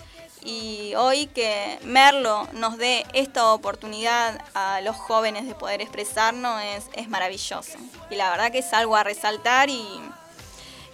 Y 0.45 0.95
hoy 0.97 1.27
que 1.27 1.79
Merlo 1.83 2.47
nos 2.53 2.79
dé 2.79 3.05
esta 3.15 3.53
oportunidad 3.53 4.41
a 4.55 4.81
los 4.83 4.95
jóvenes 4.95 5.47
de 5.47 5.55
poder 5.57 5.81
expresarnos 5.81 6.63
es, 6.95 7.09
maravilloso. 7.09 7.79
Y 8.11 8.15
la 8.15 8.31
verdad 8.31 8.53
que 8.53 8.59
es 8.59 8.73
algo 8.73 8.95
a 8.95 9.03
resaltar 9.03 9.71
y, 9.71 9.85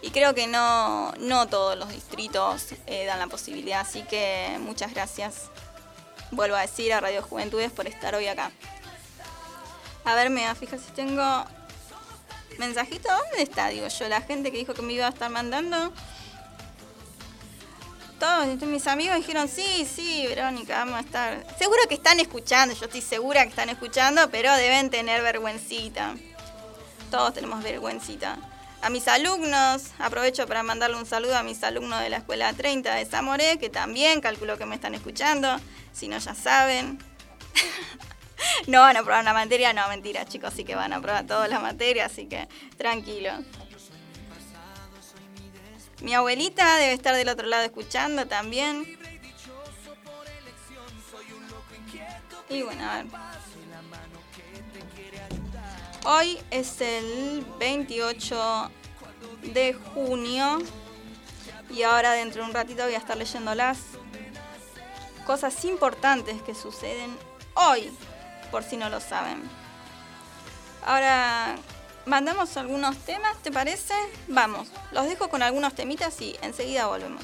y 0.00 0.10
creo 0.10 0.34
que 0.34 0.46
no, 0.46 1.12
no 1.18 1.48
todos 1.48 1.76
los 1.76 1.90
distritos 1.90 2.68
eh, 2.86 3.04
dan 3.04 3.18
la 3.18 3.26
posibilidad, 3.26 3.80
así 3.80 4.02
que 4.02 4.56
muchas 4.60 4.94
gracias, 4.94 5.50
vuelvo 6.30 6.56
a 6.56 6.62
decir, 6.62 6.94
a 6.94 7.00
Radio 7.00 7.22
Juventudes 7.22 7.70
por 7.72 7.86
estar 7.86 8.14
hoy 8.14 8.28
acá. 8.28 8.52
A 10.04 10.14
ver, 10.14 10.30
me 10.30 10.52
fija 10.54 10.78
si 10.78 10.90
tengo 10.92 11.44
mensajito, 12.58 13.08
¿dónde 13.08 13.42
está? 13.42 13.68
Digo 13.68 13.88
yo, 13.88 14.08
la 14.08 14.20
gente 14.20 14.50
que 14.50 14.58
dijo 14.58 14.74
que 14.74 14.82
me 14.82 14.92
iba 14.92 15.06
a 15.06 15.10
estar 15.10 15.30
mandando. 15.30 15.92
Todos 18.18 18.46
mis 18.62 18.86
amigos 18.86 19.16
dijeron, 19.16 19.48
sí, 19.48 19.86
sí, 19.92 20.26
Verónica, 20.28 20.78
vamos 20.78 20.96
a 20.96 21.00
estar. 21.00 21.46
Seguro 21.58 21.80
que 21.88 21.94
están 21.94 22.20
escuchando, 22.20 22.74
yo 22.74 22.84
estoy 22.84 23.00
segura 23.00 23.42
que 23.42 23.50
están 23.50 23.68
escuchando, 23.68 24.30
pero 24.30 24.54
deben 24.54 24.90
tener 24.90 25.22
vergüencita. 25.22 26.14
Todos 27.10 27.34
tenemos 27.34 27.62
vergüencita 27.62 28.38
a 28.82 28.90
mis 28.90 29.06
alumnos, 29.06 29.84
aprovecho 30.00 30.46
para 30.48 30.64
mandarle 30.64 30.96
un 30.96 31.06
saludo 31.06 31.36
a 31.36 31.44
mis 31.44 31.62
alumnos 31.62 32.00
de 32.00 32.10
la 32.10 32.16
Escuela 32.18 32.52
30 32.52 32.96
de 32.96 33.06
Zamoré, 33.06 33.58
que 33.58 33.70
también 33.70 34.20
calculo 34.20 34.58
que 34.58 34.66
me 34.66 34.74
están 34.74 34.94
escuchando, 34.94 35.56
si 35.92 36.08
no 36.08 36.18
ya 36.18 36.34
saben. 36.34 36.98
no 38.66 38.80
van 38.80 38.96
a 38.96 39.02
probar 39.02 39.22
una 39.22 39.32
materia, 39.32 39.72
no, 39.72 39.86
mentira 39.88 40.24
chicos, 40.24 40.54
sí 40.54 40.64
que 40.64 40.74
van 40.74 40.92
a 40.92 41.00
probar 41.00 41.26
todas 41.26 41.48
las 41.48 41.62
materias, 41.62 42.12
así 42.12 42.26
que 42.26 42.48
tranquilo. 42.76 43.32
Mi 46.00 46.14
abuelita 46.14 46.78
debe 46.78 46.94
estar 46.94 47.14
del 47.14 47.28
otro 47.28 47.46
lado 47.46 47.64
escuchando 47.64 48.26
también. 48.26 48.98
Y 52.48 52.62
bueno, 52.62 52.90
a 52.90 52.96
ver. 52.96 53.06
Hoy 56.04 56.38
es 56.50 56.80
el 56.80 57.46
28 57.60 58.70
de 59.54 59.72
junio 59.72 60.58
y 61.70 61.84
ahora 61.84 62.12
dentro 62.12 62.42
de 62.42 62.48
un 62.48 62.54
ratito 62.54 62.82
voy 62.82 62.94
a 62.94 62.98
estar 62.98 63.16
leyendo 63.16 63.54
las 63.54 63.78
cosas 65.24 65.64
importantes 65.64 66.42
que 66.42 66.54
suceden 66.54 67.16
hoy, 67.54 67.90
por 68.52 68.62
si 68.62 68.76
no 68.76 68.88
lo 68.88 69.00
saben. 69.00 69.42
Ahora, 70.86 71.56
mandamos 72.06 72.56
algunos 72.56 72.96
temas, 72.98 73.36
¿te 73.38 73.50
parece? 73.50 73.94
Vamos, 74.28 74.68
los 74.92 75.06
dejo 75.06 75.28
con 75.28 75.42
algunos 75.42 75.74
temitas 75.74 76.20
y 76.20 76.36
enseguida 76.42 76.86
volvemos. 76.86 77.22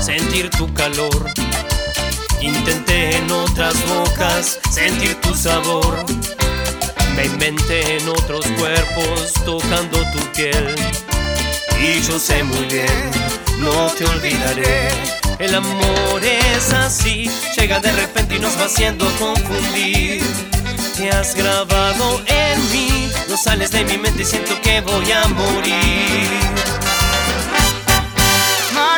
Sentir 0.00 0.50
tu 0.50 0.72
calor. 0.74 1.26
Intenté 2.40 3.16
en 3.16 3.30
otras 3.30 3.74
bocas 3.88 4.58
sentir 4.70 5.14
tu 5.20 5.34
sabor. 5.34 6.04
Me 7.14 7.24
inventé 7.24 7.96
en 7.96 8.08
otros 8.08 8.46
cuerpos 8.58 9.32
tocando 9.44 9.98
tu 10.12 10.18
piel. 10.32 10.74
Y 11.80 12.02
yo 12.02 12.18
sé 12.18 12.42
muy 12.44 12.64
bien, 12.66 13.10
no 13.58 13.88
te 13.96 14.04
olvidaré. 14.04 14.88
El 15.38 15.54
amor 15.54 16.22
es 16.22 16.72
así, 16.72 17.30
llega 17.56 17.80
de 17.80 17.92
repente 17.92 18.36
y 18.36 18.38
nos 18.38 18.58
va 18.58 18.66
haciendo 18.66 19.06
confundir. 19.18 20.22
Te 20.96 21.10
has 21.10 21.34
grabado 21.34 22.22
en 22.26 22.72
mí, 22.72 23.10
no 23.28 23.36
sales 23.36 23.70
de 23.70 23.84
mi 23.84 23.98
mente 23.98 24.22
y 24.22 24.26
siento 24.26 24.60
que 24.62 24.80
voy 24.80 25.10
a 25.12 25.26
morir 25.28 26.95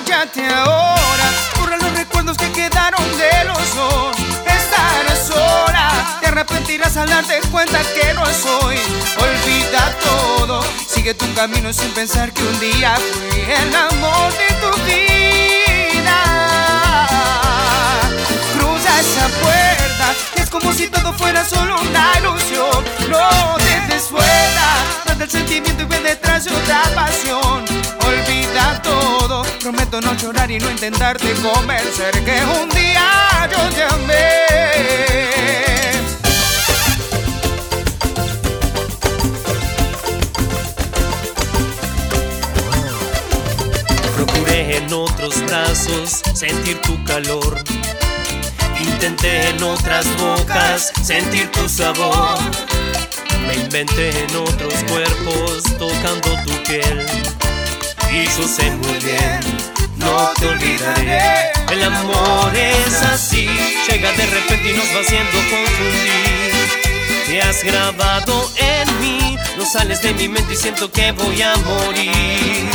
márchate 0.09 0.47
ahora. 0.47 1.33
Borra 1.59 1.77
los 1.77 1.93
recuerdos 1.93 2.37
que 2.37 2.51
quedaron 2.53 3.05
de 3.19 3.45
los 3.45 3.75
dos. 3.75 4.17
Estarás 4.47 5.27
sola, 5.27 6.19
te 6.21 6.29
arrepentirás 6.29 6.97
al 6.97 7.09
darte 7.09 7.41
cuenta 7.51 7.81
que 7.95 8.15
no 8.15 8.25
soy. 8.27 8.77
Olvida 9.19 9.95
todo, 10.03 10.65
sigue 10.89 11.15
tu 11.15 11.33
camino 11.35 11.73
sin 11.73 11.91
pensar 11.91 12.33
que 12.33 12.43
un 12.43 12.61
día 12.61 12.97
fui 12.97 13.41
el 13.41 13.75
amor 13.75 14.33
de 14.33 14.49
tu 14.61 14.71
vida. 14.85 16.19
Cruza 18.55 19.01
esa 19.01 19.29
puerta, 19.43 20.15
como 20.51 20.73
si 20.73 20.89
todo 20.89 21.13
fuera 21.13 21.45
solo 21.45 21.81
una 21.81 22.13
ilusión. 22.19 22.85
No 23.09 23.57
te 23.57 23.95
des 23.95 24.11
vuelta, 24.11 25.21
el 25.21 25.31
sentimiento 25.31 25.83
y 25.83 25.87
ve 25.87 26.01
detrás 26.01 26.45
de 26.45 26.51
otra 26.53 26.83
pasión. 26.95 27.65
Olvida 28.07 28.81
todo, 28.83 29.43
prometo 29.61 30.01
no 30.01 30.15
llorar 30.15 30.51
y 30.51 30.59
no 30.59 30.71
intentarte 30.71 31.33
convencer 31.35 32.13
que 32.25 32.43
un 32.61 32.69
día 32.71 33.49
yo 33.51 33.69
te 33.75 33.83
amé. 33.83 34.49
En 44.71 44.93
otros 44.93 45.45
brazos 45.47 46.23
sentir 46.35 46.81
tu 46.83 47.03
calor. 47.05 47.59
Intenté 48.89 49.49
en 49.51 49.63
otras 49.63 50.07
bocas 50.19 50.93
sentir 51.03 51.51
tu 51.53 51.69
sabor 51.69 52.39
me 53.49 53.55
inventé 53.55 54.11
en 54.11 54.37
otros 54.37 54.75
cuerpos 54.91 55.63
tocando 55.79 56.31
tu 56.45 56.53
piel. 56.65 57.07
Y 58.13 58.25
yo 58.25 58.47
sé 58.47 58.71
muy 58.71 58.99
bien, 58.99 59.41
no 59.97 60.31
te 60.39 60.49
olvidaré. 60.49 61.53
El 61.71 61.83
amor 61.83 62.55
es 62.55 63.03
así, 63.03 63.49
llega 63.89 64.13
de 64.13 64.27
repente 64.27 64.71
y 64.71 64.77
nos 64.77 64.87
va 64.95 65.01
haciendo 65.01 65.39
confundir. 65.51 66.53
Te 67.27 67.43
has 67.43 67.65
grabado 67.65 68.51
en 68.57 69.01
mí, 69.01 69.39
no 69.57 69.65
sales 69.65 70.03
de 70.03 70.13
mi 70.15 70.29
mente 70.29 70.53
y 70.53 70.57
siento 70.57 70.91
que 70.91 71.13
voy 71.13 71.41
a 71.41 71.57
morir. 71.57 72.69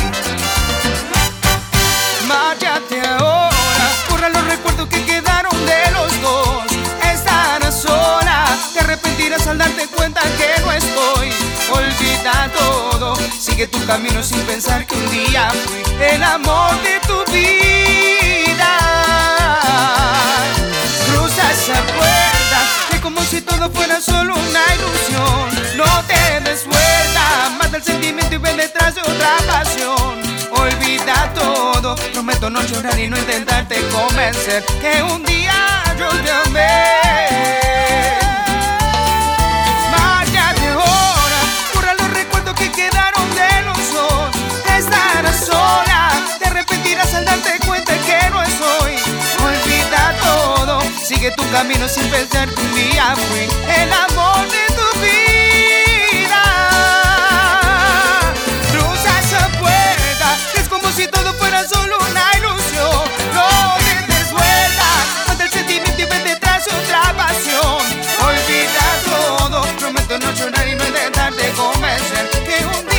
Márchate 2.28 3.02
ahora, 3.02 3.90
borra 4.10 4.30
los 4.30 4.46
recuerdos 4.46 4.88
que 4.88 5.04
al 9.42 9.58
darte 9.58 9.88
cuenta 9.88 10.22
que 10.38 10.62
no 10.62 10.72
estoy. 10.72 11.34
Olvida 11.72 12.50
todo, 12.56 13.16
Sigue 13.40 13.68
tu 13.68 13.84
camino 13.86 14.22
sin 14.22 14.40
pensar 14.42 14.86
que 14.86 14.96
un 14.96 15.10
día 15.10 15.50
fui 15.66 15.84
el 16.00 16.24
amor 16.24 16.72
de 16.84 17.00
tu 17.08 17.32
vida. 17.32 18.78
Cruza 21.08 21.52
esa 21.52 21.82
puerta, 21.98 22.60
que 22.92 23.02
como 23.02 23.22
si 23.24 23.42
todo 23.42 23.72
fuera 23.72 24.00
solo 24.00 24.36
una 24.36 24.64
ilusión. 24.76 25.78
No 25.78 26.04
te 26.04 26.40
des 26.42 26.66
vuelta, 26.66 27.50
mata 27.58 27.78
el 27.78 27.84
sentimiento 27.84 28.36
y 28.36 28.38
ven 28.38 28.58
detrás 28.58 28.94
de 28.94 29.02
otra 29.02 29.38
pasión. 29.48 30.22
Olvida 30.52 31.34
todo, 31.34 31.96
prometo 32.14 32.52
no 32.52 32.62
llorar 32.62 33.00
y 33.00 33.08
no 33.08 33.18
intentarte 33.18 33.82
convencer 33.90 34.64
que 34.80 35.02
un 35.02 35.26
día 35.26 35.84
yo 35.98 36.08
te 36.10 36.32
amé. 36.32 37.73
Al 46.92 47.26
darte 47.26 47.60
cuenta 47.66 47.94
que 48.00 48.30
no 48.30 48.42
estoy. 48.44 48.96
Olvida 49.42 50.16
todo, 50.22 50.82
sigue 51.02 51.32
tu 51.32 51.50
camino 51.50 51.88
sin 51.88 52.04
pensar 52.10 52.50
que 52.50 52.62
un 52.62 52.76
día 52.76 53.16
fui 53.16 53.48
el 53.74 53.94
amor 53.94 54.46
de 54.52 54.66
tu 54.76 55.00
vida. 55.00 56.44
Cruza 58.72 59.20
esa 59.20 59.48
puerta, 59.60 60.38
es 60.56 60.68
como 60.68 60.92
si 60.92 61.08
todo 61.08 61.34
fuera 61.36 61.68
solo 61.68 61.98
una 62.12 62.38
ilusión. 62.38 63.04
No 63.34 63.76
te 63.80 64.14
des 64.14 64.32
vuelta, 64.32 64.88
ante 65.30 65.44
el 65.46 65.52
sentimiento 65.52 66.02
y 66.02 66.06
ven 66.06 66.24
detrás 66.26 66.68
otra 66.68 67.14
pasión. 67.16 67.80
Olvida 68.28 68.86
todo, 69.06 69.64
prometo 69.80 70.20
no 70.20 70.32
llorar 70.34 70.68
y 70.68 70.76
no 70.76 70.86
intentarte 70.86 71.50
convencer 71.52 72.30
que 72.46 72.66
un 72.66 72.93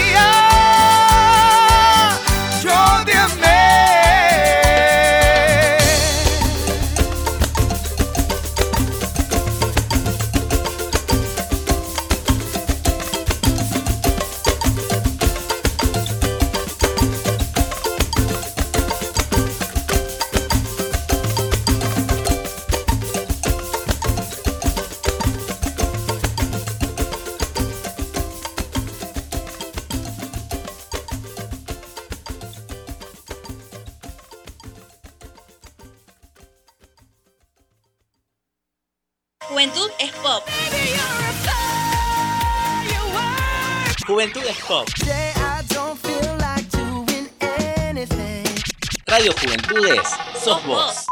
Radio 49.06 49.32
Juventudes, 49.32 50.08
sos 50.42 50.66
vos. 50.66 51.06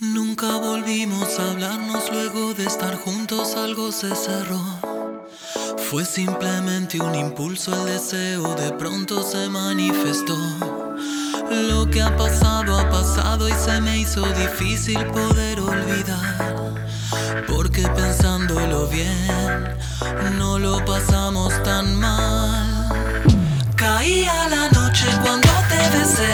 Nunca 0.00 0.56
volvimos 0.56 1.38
a 1.38 1.52
hablarnos 1.52 2.10
luego 2.10 2.52
de 2.54 2.64
estar 2.64 2.96
juntos, 2.96 3.54
algo 3.54 3.92
se 3.92 4.12
cerró. 4.16 4.60
Fue 5.88 6.04
simplemente 6.04 7.00
un 7.00 7.14
impulso, 7.14 7.72
el 7.74 7.92
deseo 7.92 8.56
de 8.56 8.72
pronto 8.72 9.22
se 9.22 9.48
manifestó. 9.48 10.36
Lo 11.48 11.88
que 11.88 12.02
ha 12.02 12.16
pasado 12.16 12.76
ha 12.76 12.90
pasado 12.90 13.48
y 13.48 13.52
se 13.52 13.80
me 13.80 13.98
hizo 13.98 14.26
difícil 14.32 15.06
poder 15.06 15.60
olvidar. 15.60 16.93
Porque 17.42 17.82
pensándolo 17.88 18.86
bien, 18.86 19.76
no 20.38 20.58
lo 20.58 20.84
pasamos 20.84 21.52
tan 21.64 21.96
mal. 21.96 22.88
Caía 23.74 24.48
la 24.48 24.68
noche 24.70 25.06
cuando 25.22 25.48
te 25.68 25.98
besé, 25.98 26.32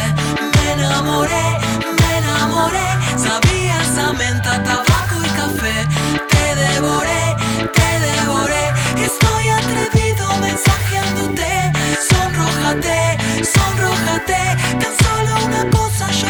me 0.54 0.72
enamoré, 0.72 1.58
me 1.98 2.18
enamoré. 2.18 2.88
Sabía 3.16 3.80
esa 3.82 4.12
menta, 4.12 4.62
tabaco 4.62 5.16
y 5.24 5.28
café, 5.40 5.88
te 6.28 6.54
devoré, 6.56 7.36
te 7.72 7.90
devoré. 8.06 8.64
Estoy 9.08 9.48
atrevido 9.48 10.26
mensajeándote, 10.40 11.72
sonrójate, 12.10 13.18
sonrójate. 13.54 14.40
Tan 14.80 14.94
solo 15.04 15.46
una 15.46 15.70
cosa 15.70 16.10
yo 16.10 16.28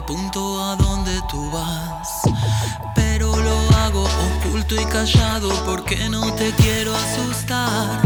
apunto 0.00 0.62
a 0.62 0.76
donde 0.76 1.12
tú 1.30 1.50
vas. 1.50 2.08
Pero 2.94 3.26
lo 3.36 3.56
hago 3.78 4.04
oculto 4.36 4.74
y 4.80 4.84
callado 4.86 5.48
porque 5.66 6.08
no 6.08 6.32
te 6.34 6.50
quiero 6.52 6.94
asustar. 6.94 8.00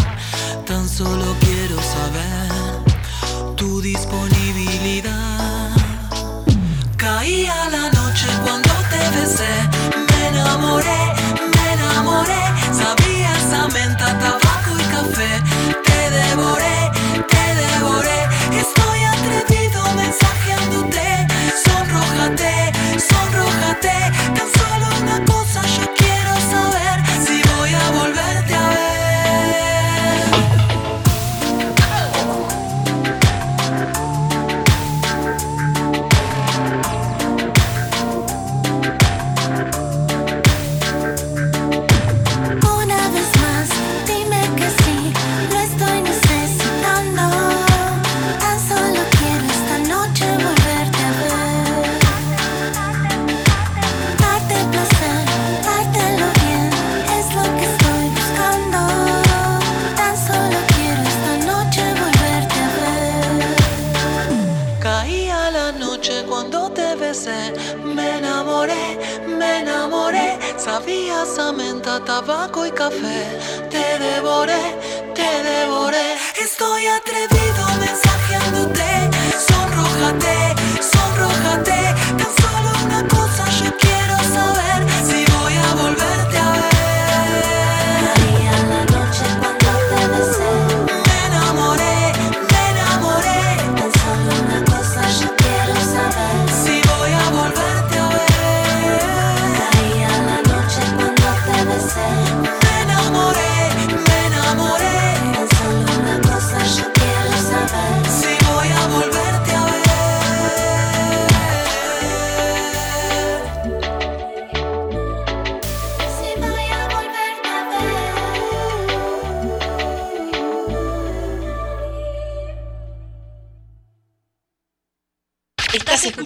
Tan 0.67 0.89
solo 0.89 1.27
quiero 1.41 1.77
saber 1.97 3.57
tu 3.57 3.81
disponibilidad. 3.81 5.71
Caía 6.97 7.69
la 7.71 7.91
noche 7.91 8.27
cuando 8.45 8.75
te 8.91 9.03
besé, 9.17 9.55
me 10.09 10.29
enamoré, 10.29 11.03
me 11.55 11.73
enamoré. 11.75 12.54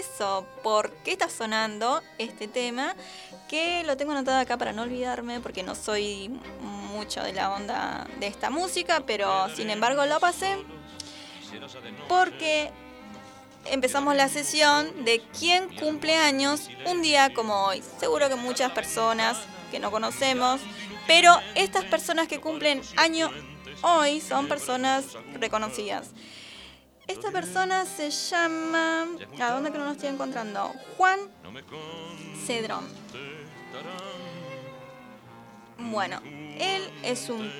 Eso? 0.00 0.46
¿Por 0.62 0.92
qué 1.04 1.12
está 1.12 1.28
sonando 1.28 2.02
este 2.18 2.48
tema? 2.48 2.94
Que 3.48 3.84
lo 3.84 3.96
tengo 3.96 4.12
anotado 4.12 4.38
acá 4.40 4.56
para 4.56 4.72
no 4.72 4.82
olvidarme 4.82 5.40
porque 5.40 5.62
no 5.62 5.74
soy 5.74 6.28
mucho 6.60 7.22
de 7.22 7.32
la 7.32 7.52
onda 7.52 8.06
de 8.18 8.26
esta 8.26 8.50
música, 8.50 9.02
pero 9.06 9.48
sin 9.54 9.70
embargo 9.70 10.04
lo 10.06 10.18
pasé 10.20 10.56
porque 12.08 12.70
empezamos 13.66 14.16
la 14.16 14.28
sesión 14.28 15.04
de 15.04 15.22
quién 15.38 15.74
cumple 15.76 16.16
años 16.16 16.68
un 16.86 17.02
día 17.02 17.32
como 17.34 17.66
hoy. 17.66 17.82
Seguro 17.98 18.28
que 18.28 18.36
muchas 18.36 18.72
personas 18.72 19.36
que 19.70 19.78
no 19.78 19.90
conocemos, 19.90 20.60
pero 21.06 21.34
estas 21.54 21.84
personas 21.84 22.28
que 22.28 22.40
cumplen 22.40 22.82
año 22.96 23.30
hoy 23.82 24.20
son 24.20 24.48
personas 24.48 25.04
reconocidas. 25.38 26.10
Esta 27.10 27.32
persona 27.32 27.86
se 27.86 28.08
llama. 28.08 29.04
¿A 29.40 29.50
dónde 29.50 29.72
que 29.72 29.78
no 29.78 29.84
lo 29.84 29.90
estoy 29.90 30.10
encontrando? 30.10 30.72
Juan 30.96 31.18
Cedrón. 32.46 32.86
Bueno, 35.76 36.20
él 36.24 36.88
es 37.02 37.28
un 37.28 37.50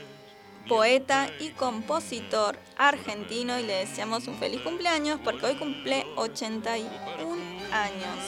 poeta 0.68 1.28
y 1.40 1.48
compositor 1.50 2.60
argentino 2.76 3.58
y 3.58 3.64
le 3.64 3.86
deseamos 3.86 4.28
un 4.28 4.38
feliz 4.38 4.60
cumpleaños 4.60 5.18
porque 5.24 5.46
hoy 5.46 5.56
cumple 5.56 6.06
81 6.14 6.88
años. 7.72 8.18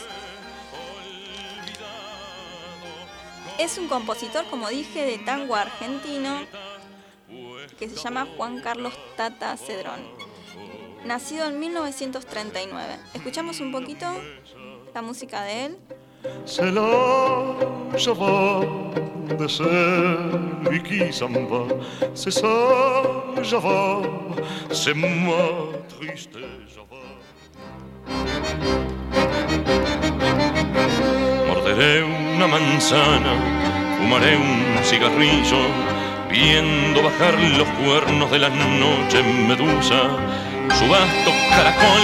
Es 3.61 3.78
un 3.78 3.87
compositor, 3.87 4.44
como 4.46 4.68
dije, 4.70 5.06
de 5.06 5.18
tango 5.18 5.54
argentino 5.54 6.46
que 7.78 7.88
se 7.88 7.94
llama 7.94 8.26
Juan 8.37 8.61
Carlos 8.61 8.94
Tata 9.16 9.56
Cedrón 9.56 10.21
nacido 11.04 11.46
en 11.46 11.58
1939. 11.58 12.96
Escuchamos 13.14 13.60
un 13.60 13.72
poquito 13.72 14.06
la 14.94 15.02
música 15.02 15.42
de 15.42 15.66
él. 15.66 15.78
Je 16.54 18.10
vais 18.10 18.66
de 19.38 19.46
Morderé 31.46 32.04
una 32.04 32.46
manzana, 32.46 33.34
fumaré 33.98 34.36
un 34.36 34.84
cigarrillo, 34.84 35.58
viendo 36.30 37.02
bajar 37.02 37.34
los 37.58 37.68
cuernos 37.84 38.30
de 38.30 38.38
la 38.38 38.48
noche 38.48 39.22
medusa 39.22 40.41
su 40.78 40.88
vasto 40.88 41.30
caracol 41.50 42.02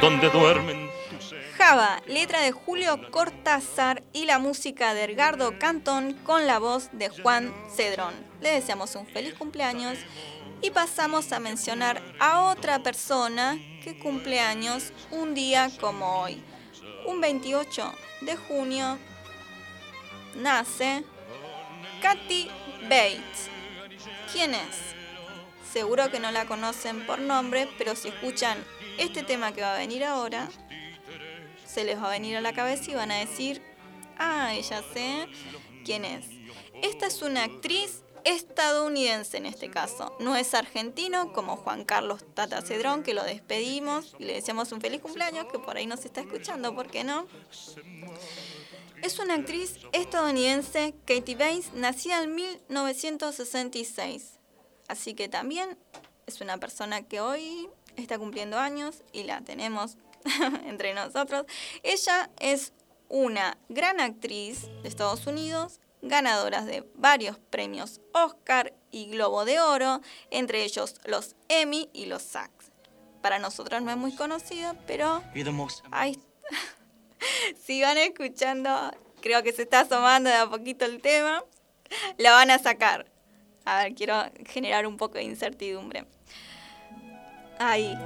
donde 0.00 0.30
duermen 0.30 0.90
Java, 1.56 2.00
letra 2.06 2.40
de 2.40 2.52
Julio 2.52 3.10
Cortázar 3.10 4.02
y 4.14 4.24
la 4.24 4.38
música 4.38 4.94
de 4.94 5.04
Edgardo 5.04 5.58
Cantón 5.58 6.14
con 6.24 6.46
la 6.46 6.58
voz 6.58 6.88
de 6.92 7.10
Juan 7.10 7.52
Cedrón. 7.76 8.14
Le 8.40 8.52
deseamos 8.52 8.94
un 8.94 9.06
feliz 9.06 9.34
cumpleaños 9.34 9.98
y 10.62 10.70
pasamos 10.70 11.32
a 11.32 11.38
mencionar 11.38 12.00
a 12.18 12.44
otra 12.44 12.82
persona 12.82 13.58
que 13.84 13.98
cumple 13.98 14.40
años 14.40 14.94
un 15.10 15.34
día 15.34 15.70
como 15.80 16.22
hoy. 16.22 16.42
Un 17.06 17.20
28 17.20 17.92
de 18.22 18.36
junio 18.36 18.98
nace 20.36 21.04
Katy 22.00 22.48
Bates. 22.84 23.50
¿Quién 24.32 24.54
es? 24.54 24.99
Seguro 25.72 26.10
que 26.10 26.18
no 26.18 26.32
la 26.32 26.46
conocen 26.46 27.06
por 27.06 27.20
nombre, 27.20 27.68
pero 27.78 27.94
si 27.94 28.08
escuchan 28.08 28.58
este 28.98 29.22
tema 29.22 29.52
que 29.52 29.60
va 29.60 29.74
a 29.74 29.78
venir 29.78 30.02
ahora, 30.04 30.48
se 31.64 31.84
les 31.84 31.96
va 31.96 32.08
a 32.08 32.10
venir 32.10 32.36
a 32.36 32.40
la 32.40 32.52
cabeza 32.52 32.90
y 32.90 32.94
van 32.94 33.12
a 33.12 33.18
decir, 33.18 33.62
ah, 34.18 34.52
ya 34.54 34.82
sé 34.92 35.28
quién 35.84 36.04
es. 36.04 36.26
Esta 36.82 37.06
es 37.06 37.22
una 37.22 37.44
actriz 37.44 38.02
estadounidense 38.24 39.36
en 39.36 39.46
este 39.46 39.70
caso. 39.70 40.16
No 40.18 40.34
es 40.34 40.54
argentino 40.54 41.32
como 41.32 41.56
Juan 41.56 41.84
Carlos 41.84 42.24
Tata 42.34 42.62
Cedrón, 42.62 43.04
que 43.04 43.14
lo 43.14 43.22
despedimos 43.22 44.16
y 44.18 44.24
le 44.24 44.34
deseamos 44.34 44.72
un 44.72 44.80
feliz 44.80 45.00
cumpleaños, 45.00 45.46
que 45.52 45.60
por 45.60 45.76
ahí 45.76 45.86
nos 45.86 46.04
está 46.04 46.20
escuchando, 46.20 46.74
¿por 46.74 46.90
qué 46.90 47.04
no? 47.04 47.28
Es 49.02 49.20
una 49.20 49.34
actriz 49.34 49.76
estadounidense, 49.92 50.94
Katie 51.06 51.36
Bates, 51.36 51.72
nacida 51.74 52.24
en 52.24 52.34
1966. 52.34 54.39
Así 54.90 55.14
que 55.14 55.28
también 55.28 55.78
es 56.26 56.40
una 56.40 56.58
persona 56.58 57.02
que 57.02 57.20
hoy 57.20 57.68
está 57.94 58.18
cumpliendo 58.18 58.58
años 58.58 59.04
y 59.12 59.22
la 59.22 59.40
tenemos 59.42 59.96
entre 60.66 60.94
nosotros. 60.94 61.46
Ella 61.84 62.28
es 62.40 62.72
una 63.08 63.56
gran 63.68 64.00
actriz 64.00 64.66
de 64.82 64.88
Estados 64.88 65.28
Unidos, 65.28 65.78
ganadora 66.02 66.64
de 66.64 66.84
varios 66.96 67.38
premios 67.38 68.00
Oscar 68.12 68.74
y 68.90 69.06
Globo 69.06 69.44
de 69.44 69.60
Oro, 69.60 70.00
entre 70.32 70.64
ellos 70.64 70.96
los 71.04 71.36
Emmy 71.48 71.88
y 71.92 72.06
los 72.06 72.22
SAG. 72.22 72.50
Para 73.22 73.38
nosotros 73.38 73.82
no 73.82 73.92
es 73.92 73.96
muy 73.96 74.16
conocida, 74.16 74.74
pero 74.88 75.22
ahí 75.92 76.20
si 77.64 77.80
van 77.80 77.96
escuchando, 77.96 78.90
creo 79.20 79.44
que 79.44 79.52
se 79.52 79.62
está 79.62 79.80
asomando 79.80 80.30
de 80.30 80.36
a 80.36 80.50
poquito 80.50 80.84
el 80.84 81.00
tema, 81.00 81.44
la 82.16 82.32
van 82.32 82.50
a 82.50 82.58
sacar. 82.58 83.09
A 83.70 83.84
ver, 83.84 83.94
quiero 83.94 84.20
generar 84.48 84.84
un 84.84 84.96
poco 84.96 85.14
de 85.14 85.22
incertidumbre. 85.22 86.04
Ahí. 87.60 87.96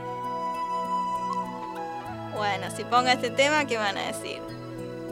Bueno, 2.37 2.71
si 2.77 2.85
pongo 2.85 3.09
este 3.09 3.31
tema, 3.31 3.65
¿qué 3.65 3.79
van 3.79 3.97
a 3.97 4.13
decir? 4.13 4.43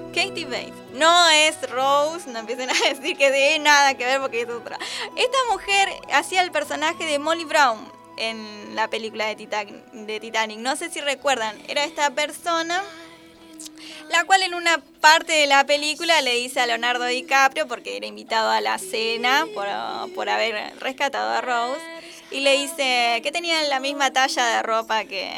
Katie 0.08 0.44
Bates. 0.44 0.74
No 0.92 1.30
es 1.30 1.58
Rose, 1.70 2.28
no 2.28 2.40
empiecen 2.40 2.68
a 2.68 2.74
decir 2.90 3.16
que 3.16 3.30
tiene 3.30 3.60
nada 3.60 3.94
que 3.94 4.04
ver 4.04 4.20
porque 4.20 4.42
es 4.42 4.48
otra. 4.50 4.76
Esta 5.16 5.38
mujer 5.50 5.88
hacía 6.12 6.42
el 6.42 6.52
personaje 6.52 7.06
de 7.06 7.18
Molly 7.18 7.44
Brown 7.44 7.90
en 8.18 8.76
la 8.76 8.88
película 8.88 9.28
de 9.28 9.34
de 9.34 10.20
Titanic. 10.20 10.58
No 10.58 10.76
sé 10.76 10.90
si 10.90 11.00
recuerdan, 11.00 11.56
era 11.66 11.84
esta 11.84 12.10
persona 12.10 12.82
la 14.10 14.24
cual 14.24 14.42
en 14.42 14.54
una 14.54 14.78
parte 15.00 15.32
de 15.32 15.46
la 15.46 15.64
película 15.64 16.20
le 16.20 16.34
dice 16.34 16.60
a 16.60 16.66
Leonardo 16.66 17.04
DiCaprio, 17.04 17.66
porque 17.68 17.96
era 17.96 18.06
invitado 18.06 18.50
a 18.50 18.60
la 18.60 18.78
cena 18.78 19.46
por, 19.54 20.28
haber 20.28 20.78
rescatado 20.78 21.30
a 21.30 21.40
Rose, 21.40 21.80
y 22.30 22.40
le 22.40 22.58
dice 22.58 23.20
que 23.22 23.30
tenía 23.32 23.62
la 23.64 23.80
misma 23.80 24.12
talla 24.12 24.46
de 24.46 24.62
ropa 24.62 25.04
que, 25.04 25.30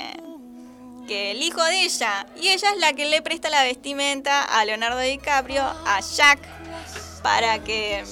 que 1.08 1.32
el 1.32 1.42
hijo 1.42 1.62
de 1.64 1.82
ella. 1.82 2.26
Y 2.40 2.48
ella 2.48 2.70
es 2.70 2.78
la 2.78 2.92
que 2.92 3.06
le 3.06 3.22
presta 3.22 3.50
la 3.50 3.64
vestimenta 3.64 4.42
a 4.42 4.64
Leonardo 4.64 5.00
DiCaprio, 5.00 5.62
a 5.62 6.00
Jack, 6.00 6.38
para 7.22 7.58
que 7.64 8.04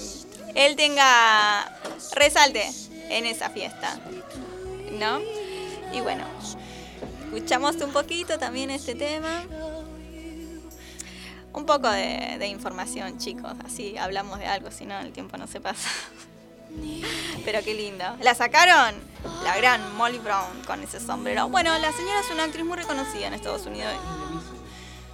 él 0.54 0.76
tenga 0.76 1.70
resalte 2.14 2.68
en 3.08 3.26
esa 3.26 3.50
fiesta. 3.50 3.98
¿No? 4.92 5.20
Y 5.92 6.00
bueno, 6.00 6.24
escuchamos 7.24 7.76
un 7.76 7.92
poquito 7.92 8.38
también 8.38 8.70
este 8.70 8.94
tema. 8.94 9.44
Un 11.52 11.66
poco 11.66 11.90
de, 11.90 12.46
información, 12.46 13.18
chicos. 13.18 13.52
Así 13.64 13.96
hablamos 13.98 14.38
de 14.38 14.46
algo, 14.46 14.70
si 14.70 14.86
no 14.86 14.98
el 14.98 15.12
tiempo 15.12 15.36
no 15.36 15.46
se 15.46 15.60
pasa. 15.60 15.88
Pero 17.44 17.62
qué 17.62 17.74
lindo. 17.74 18.04
¿La 18.20 18.34
sacaron? 18.34 18.94
La 19.44 19.56
gran 19.56 19.94
Molly 19.96 20.18
Brown 20.18 20.62
con 20.66 20.82
ese 20.82 20.98
sombrero. 20.98 21.48
Bueno, 21.48 21.76
la 21.78 21.92
señora 21.92 22.20
es 22.20 22.30
una 22.30 22.44
actriz 22.44 22.64
muy 22.64 22.76
reconocida 22.76 23.26
en 23.26 23.34
Estados 23.34 23.66
Unidos. 23.66 23.92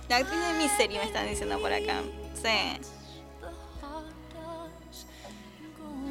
La 0.09 0.19
actriz 0.19 0.41
de 0.41 0.53
Misery 0.55 0.99
me 0.99 1.05
están 1.05 1.29
diciendo 1.29 1.59
por 1.59 1.73
acá. 1.73 2.03
Sí. 2.41 2.81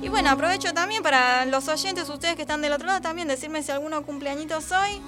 Y 0.02 0.10
bueno, 0.10 0.30
aprovecho 0.30 0.74
también 0.74 1.02
para 1.02 1.46
los 1.46 1.68
oyentes, 1.70 2.08
ustedes 2.10 2.36
que 2.36 2.44
están 2.44 2.62
del 2.62 2.74
otro 2.74 2.86
lado, 2.86 3.02
también 3.02 3.28
decirme 3.28 3.63
si 3.63 3.72
alguno 3.72 4.06
cumpleañitos 4.06 4.72
hoy 4.72 5.02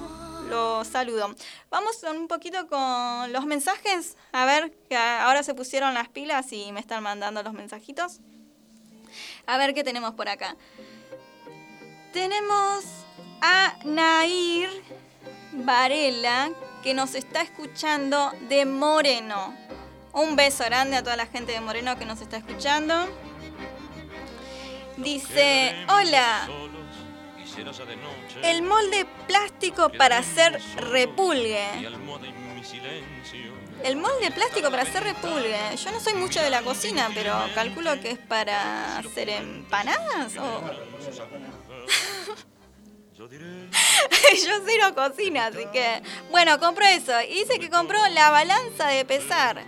los 0.50 0.88
saludo. 0.88 1.36
Vamos 1.70 2.04
un 2.04 2.28
poquito 2.28 2.68
con 2.68 3.32
los 3.32 3.46
mensajes. 3.46 4.18
A 4.32 4.46
ver, 4.46 4.72
que 4.90 4.98
ahora 4.98 5.44
se 5.44 5.54
pusieron 5.54 5.94
las 5.94 6.10
pilas 6.10 6.52
y 6.52 6.72
me 6.72 6.80
están 6.80 7.04
mandando 7.04 7.44
los 7.44 7.54
mensajitos. 7.54 8.20
A 9.46 9.58
ver 9.58 9.74
qué 9.74 9.84
tenemos 9.84 10.14
por 10.14 10.30
acá. 10.30 10.56
Tenemos 12.14 12.84
a 13.42 13.78
Nair 13.86 14.70
Varela 15.54 16.50
que 16.84 16.94
nos 16.94 17.16
está 17.16 17.42
escuchando 17.42 18.32
de 18.48 18.66
Moreno. 18.66 19.54
Un 20.14 20.36
beso 20.36 20.64
grande 20.66 20.98
a 20.98 21.04
toda 21.04 21.16
la 21.16 21.28
gente 21.28 21.52
de 21.52 21.62
Moreno 21.62 21.98
que 21.98 22.06
nos 22.06 22.22
está 22.22 22.38
escuchando. 22.38 23.08
Dice, 24.98 25.76
hola, 25.88 26.50
el 28.44 28.62
molde 28.62 29.06
plástico 29.28 29.90
para 29.90 30.18
hacer 30.20 30.60
repulgue. 30.78 31.64
El 33.84 33.96
molde 33.96 34.32
plástico 34.32 34.70
para 34.70 34.84
hacer 34.84 35.04
repulgue. 35.04 35.58
Yo 35.84 35.92
no 35.92 36.00
soy 36.00 36.14
mucho 36.14 36.42
de 36.42 36.50
la 36.50 36.62
cocina, 36.62 37.10
pero 37.14 37.34
calculo 37.56 38.00
que 38.02 38.12
es 38.12 38.20
para 38.20 38.98
hacer 39.00 39.30
empanadas 39.30 40.36
o... 40.38 40.62
Yo 43.18 43.28
cero 44.66 44.96
cocina, 44.96 45.48
así 45.48 45.66
que. 45.74 46.02
Bueno, 46.32 46.58
compró 46.60 46.86
eso. 46.86 47.20
Y 47.22 47.34
dice 47.40 47.60
que 47.60 47.70
compró 47.70 48.00
la 48.10 48.30
balanza 48.30 48.88
de 48.88 49.04
pesar. 49.04 49.64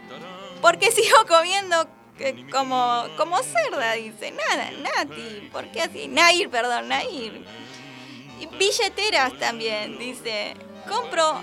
Porque 0.62 0.91
sigo 0.91 1.17
comiendo 1.28 1.86
que- 2.17 2.46
como, 2.50 3.06
como 3.17 3.38
cerda, 3.44 3.94
dice. 3.94 4.32
Nada, 4.32 4.72
Nati. 4.72 5.50
¿Por 5.52 5.70
qué 5.72 5.82
así? 5.82 6.08
Nair, 6.08 6.50
perdón, 6.50 6.88
Nair. 6.88 7.46
Billeteras 8.48 9.38
también, 9.40 9.98
dice. 9.98 10.56
Compro 10.88 11.42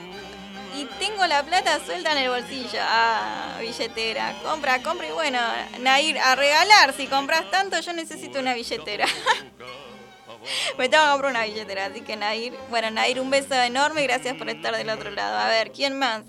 y 0.77 0.85
tengo 0.99 1.27
la 1.27 1.43
plata 1.43 1.81
suelta 1.85 2.13
en 2.13 2.19
el 2.19 2.31
bolsillo. 2.31 2.81
Ah, 2.83 3.57
billetera. 3.61 4.35
Compra, 4.43 4.83
compra 4.83 5.09
y 5.09 5.13
bueno, 5.13 5.39
Nair, 5.81 6.19
a 6.19 6.37
regalar. 6.37 6.93
Si 6.93 7.07
compras 7.07 7.51
tanto, 7.51 7.79
yo 7.81 7.93
necesito 7.93 8.39
una 8.39 8.55
billetera. 8.55 9.07
Me 10.79 10.89
tengo 10.89 11.05
que 11.05 11.11
comprar 11.11 11.31
una 11.33 11.45
billetera, 11.45 11.87
así 11.87 12.03
que 12.03 12.17
Nair. 12.17 12.55
Bueno, 12.71 12.91
Nair, 12.91 13.21
un 13.21 13.31
beso 13.31 13.55
enorme 13.55 14.03
y 14.03 14.07
gracias 14.07 14.37
por 14.37 14.49
estar 14.49 14.77
del 14.77 14.89
otro 14.91 15.11
lado. 15.11 15.39
A 15.39 15.49
ver, 15.49 15.73
¿quién 15.73 15.99
más? 15.99 16.23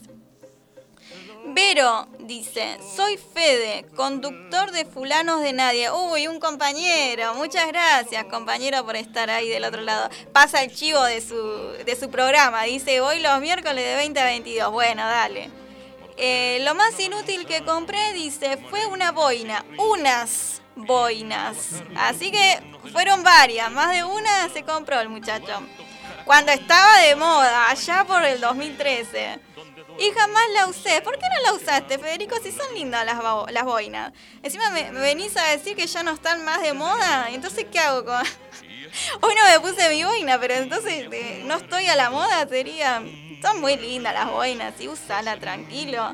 Vero 1.45 2.07
dice, 2.19 2.77
soy 2.95 3.17
Fede, 3.17 3.85
conductor 3.95 4.71
de 4.71 4.85
Fulanos 4.85 5.41
de 5.41 5.53
Nadie. 5.53 5.91
Uy, 5.91 6.27
un 6.27 6.39
compañero. 6.39 7.33
Muchas 7.35 7.67
gracias, 7.67 8.25
compañero, 8.25 8.85
por 8.85 8.95
estar 8.95 9.29
ahí 9.29 9.49
del 9.49 9.63
otro 9.63 9.81
lado. 9.81 10.09
Pasa 10.33 10.63
el 10.63 10.73
chivo 10.73 11.03
de 11.03 11.21
su, 11.21 11.35
de 11.85 11.95
su 11.95 12.09
programa. 12.09 12.63
Dice, 12.63 13.01
hoy 13.01 13.19
los 13.19 13.39
miércoles 13.39 13.83
de 13.83 13.95
20 13.95 14.19
a 14.19 14.25
22. 14.25 14.71
Bueno, 14.71 15.01
dale. 15.01 15.49
Eh, 16.17 16.59
lo 16.65 16.75
más 16.75 16.99
inútil 16.99 17.45
que 17.45 17.63
compré, 17.63 18.13
dice, 18.13 18.57
fue 18.69 18.85
una 18.85 19.11
boina. 19.11 19.65
Unas 19.77 20.61
boinas. 20.75 21.81
Así 21.95 22.31
que 22.31 22.59
fueron 22.91 23.23
varias. 23.23 23.71
Más 23.71 23.91
de 23.91 24.03
una 24.03 24.49
se 24.49 24.63
compró 24.63 24.99
el 24.99 25.09
muchacho. 25.09 25.61
Cuando 26.25 26.51
estaba 26.51 26.99
de 26.99 27.15
moda, 27.15 27.69
allá 27.69 28.03
por 28.05 28.23
el 28.23 28.39
2013. 28.39 29.39
Y 29.99 30.11
jamás 30.11 30.43
la 30.53 30.67
usé. 30.67 31.01
¿Por 31.01 31.17
qué 31.19 31.25
no 31.27 31.41
la 31.43 31.53
usaste, 31.53 31.97
Federico? 31.97 32.35
Si 32.41 32.51
son 32.51 32.73
lindas 32.73 33.05
las, 33.05 33.17
las 33.51 33.63
boinas. 33.65 34.13
Encima 34.41 34.69
me, 34.69 34.91
me 34.91 35.01
venís 35.01 35.35
a 35.35 35.43
decir 35.49 35.75
que 35.75 35.87
ya 35.87 36.03
no 36.03 36.11
están 36.11 36.45
más 36.45 36.61
de 36.61 36.73
moda. 36.73 37.27
Entonces, 37.29 37.65
¿qué 37.71 37.79
hago 37.79 38.05
con...? 38.05 38.23
Hoy 39.21 39.35
no 39.35 39.45
me 39.45 39.59
puse 39.59 39.89
mi 39.89 40.03
boina, 40.03 40.39
pero 40.39 40.55
entonces 40.55 41.07
eh, 41.11 41.43
no 41.45 41.55
estoy 41.55 41.87
a 41.87 41.95
la 41.95 42.09
moda, 42.09 42.47
sería... 42.47 43.03
Son 43.41 43.61
muy 43.61 43.77
lindas 43.77 44.13
las 44.13 44.29
boinas, 44.29 44.73
y 44.79 44.89
usala 44.89 45.37
tranquilo. 45.37 46.13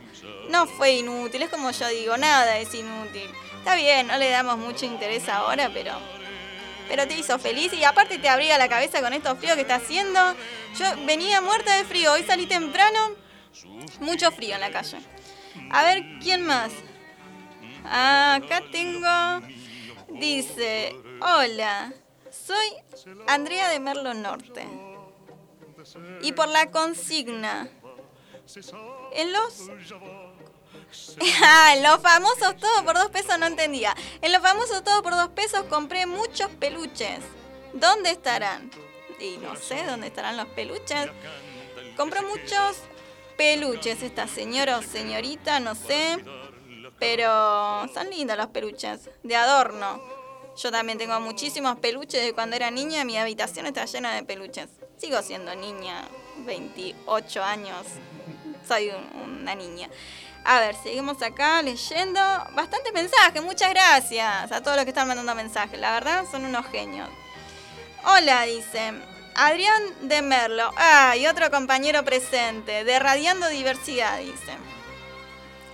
No 0.50 0.68
fue 0.68 0.92
inútil, 0.92 1.42
es 1.42 1.50
como 1.50 1.72
yo 1.72 1.88
digo, 1.88 2.18
nada 2.18 2.60
es 2.60 2.72
inútil. 2.76 3.28
Está 3.58 3.76
bien, 3.76 4.06
no 4.06 4.18
le 4.18 4.30
damos 4.30 4.58
mucho 4.58 4.86
interés 4.86 5.28
ahora, 5.30 5.72
pero... 5.74 5.94
Pero 6.88 7.08
te 7.08 7.16
hizo 7.16 7.40
feliz 7.40 7.74
y 7.74 7.84
aparte 7.84 8.20
te 8.20 8.30
abriga 8.30 8.60
la 8.60 8.70
cabeza 8.70 9.02
con 9.02 9.12
estos 9.14 9.40
fríos 9.40 9.56
que 9.56 9.62
está 9.62 9.76
haciendo. 9.76 10.20
Yo 10.78 10.86
venía 11.06 11.42
muerta 11.42 11.76
de 11.78 11.84
frío, 11.84 12.14
hoy 12.14 12.24
salí 12.24 12.46
temprano, 12.46 13.16
mucho 14.00 14.32
frío 14.32 14.56
en 14.56 14.62
la 14.62 14.72
calle. 14.72 14.98
A 15.72 15.84
ver, 15.84 16.04
¿quién 16.22 16.46
más? 16.46 16.72
Acá 17.86 18.62
tengo. 18.72 19.08
Dice: 20.10 20.96
Hola, 21.22 21.94
soy 22.30 22.68
Andrea 23.28 23.70
de 23.70 23.80
Merlo 23.80 24.14
Norte. 24.14 24.68
Y 26.22 26.32
por 26.34 26.48
la 26.48 26.72
consigna. 26.72 27.70
En 29.14 29.32
los. 29.32 29.70
Ah, 31.44 31.76
los 31.82 32.00
famosos 32.00 32.56
todo 32.56 32.86
por 32.86 32.96
dos 32.96 33.10
pesos 33.10 33.38
no 33.38 33.48
entendía. 33.48 33.94
En 34.22 34.32
los 34.32 34.42
famosos 34.42 34.82
todo 34.82 35.04
por 35.04 35.14
dos 35.14 35.30
pesos 35.30 35.64
compré 35.70 36.06
muchos 36.06 36.50
peluches. 36.52 37.20
¿Dónde 37.74 38.12
estarán? 38.12 38.72
Y 39.20 39.38
no 39.38 39.58
sé 39.58 39.84
dónde 39.86 40.08
estarán 40.08 40.38
los 40.38 40.48
peluches. 40.50 41.10
Compró 41.98 42.22
muchos 42.24 42.78
peluches 43.38 44.02
esta 44.04 44.28
señora 44.28 44.78
o 44.78 44.82
señorita, 44.82 45.60
no 45.60 45.76
sé. 45.76 46.18
Pero 47.00 47.88
son 47.94 48.10
lindos 48.10 48.38
los 48.38 48.48
peluches, 48.48 49.10
de 49.24 49.36
adorno. 49.36 50.02
Yo 50.58 50.72
también 50.72 50.98
tengo 50.98 51.20
muchísimos 51.20 51.78
peluches 51.80 52.24
de 52.24 52.34
cuando 52.34 52.56
era 52.56 52.72
niña. 52.72 53.04
Mi 53.04 53.18
habitación 53.18 53.66
está 53.66 53.86
llena 53.86 54.14
de 54.16 54.24
peluches. 54.24 54.70
Sigo 54.98 55.22
siendo 55.22 55.54
niña, 55.56 56.08
28 56.46 57.44
años. 57.44 57.86
Soy 58.66 58.90
un- 58.92 59.40
una 59.42 59.56
niña. 59.56 59.90
A 60.46 60.60
ver, 60.62 60.76
seguimos 60.82 61.22
acá 61.22 61.62
leyendo. 61.62 62.20
Bastantes 62.54 62.94
mensajes, 62.94 63.42
muchas 63.44 63.72
gracias 63.72 64.52
a 64.52 64.62
todos 64.62 64.78
los 64.78 64.86
que 64.86 64.92
están 64.92 65.08
mandando 65.08 65.36
mensajes. 65.36 65.78
La 65.80 65.92
verdad, 65.92 66.24
son 66.32 66.46
unos 66.46 66.66
genios. 66.68 67.10
Hola, 68.06 68.44
dice. 68.44 68.94
Adrián 69.36 70.08
de 70.08 70.22
Merlo. 70.22 70.72
Ah, 70.78 71.16
y 71.18 71.28
otro 71.28 71.52
compañero 71.52 72.06
presente. 72.06 72.86
De 72.86 73.00
Radiando 73.00 73.50
Diversidad, 73.50 74.20
dice. 74.20 74.54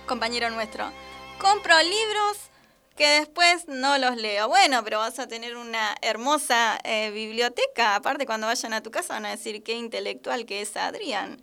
Compañero 0.06 0.50
nuestro. 0.50 0.90
Compro 1.38 1.80
libros 1.80 2.38
que 2.96 3.06
después 3.20 3.68
no 3.68 3.98
los 3.98 4.16
leo. 4.16 4.48
Bueno, 4.48 4.82
pero 4.82 4.98
vas 4.98 5.20
a 5.20 5.28
tener 5.28 5.56
una 5.56 5.94
hermosa 6.02 6.76
eh, 6.82 7.12
biblioteca. 7.12 7.94
Aparte, 7.94 8.26
cuando 8.26 8.48
vayan 8.48 8.72
a 8.72 8.82
tu 8.82 8.90
casa 8.90 9.14
van 9.14 9.26
a 9.26 9.30
decir 9.30 9.62
qué 9.62 9.74
intelectual 9.74 10.44
que 10.44 10.60
es 10.60 10.76
Adrián. 10.76 11.40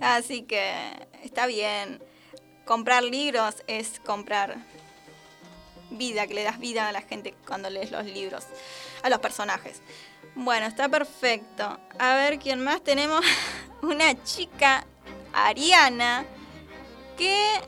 Así 0.00 0.42
que 0.42 0.74
está 1.22 1.46
bien. 1.46 2.02
Comprar 2.64 3.04
libros 3.04 3.62
es 3.68 4.00
comprar 4.00 4.58
vida, 5.90 6.26
que 6.26 6.34
le 6.34 6.42
das 6.42 6.58
vida 6.58 6.88
a 6.88 6.92
la 6.92 7.02
gente 7.02 7.34
cuando 7.46 7.70
lees 7.70 7.92
los 7.92 8.04
libros, 8.06 8.44
a 9.02 9.08
los 9.08 9.20
personajes. 9.20 9.82
Bueno, 10.40 10.64
está 10.64 10.88
perfecto. 10.88 11.78
A 11.98 12.14
ver 12.14 12.38
quién 12.38 12.64
más 12.64 12.82
tenemos. 12.82 13.22
Una 13.82 14.24
chica, 14.24 14.86
Ariana, 15.34 16.24
que 17.18 17.60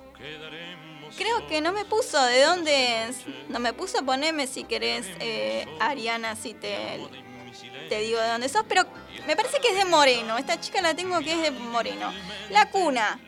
creo 1.18 1.46
que 1.48 1.60
no 1.60 1.72
me 1.72 1.84
puso 1.84 2.22
de 2.24 2.42
dónde 2.42 3.08
es. 3.08 3.16
No 3.50 3.58
me 3.58 3.74
puso, 3.74 4.02
poneme 4.06 4.46
si 4.46 4.64
querés, 4.64 5.06
eh, 5.20 5.66
Ariana, 5.80 6.34
si 6.34 6.54
te, 6.54 7.06
te 7.90 7.98
digo 8.00 8.18
de 8.18 8.28
dónde 8.28 8.48
sos, 8.48 8.64
pero 8.66 8.84
me 9.26 9.36
parece 9.36 9.60
que 9.60 9.68
es 9.68 9.76
de 9.76 9.84
Moreno. 9.84 10.38
Esta 10.38 10.58
chica 10.58 10.80
la 10.80 10.94
tengo 10.94 11.18
que 11.20 11.32
es 11.32 11.42
de 11.42 11.50
Moreno. 11.50 12.10
La 12.48 12.70
cuna. 12.70 13.20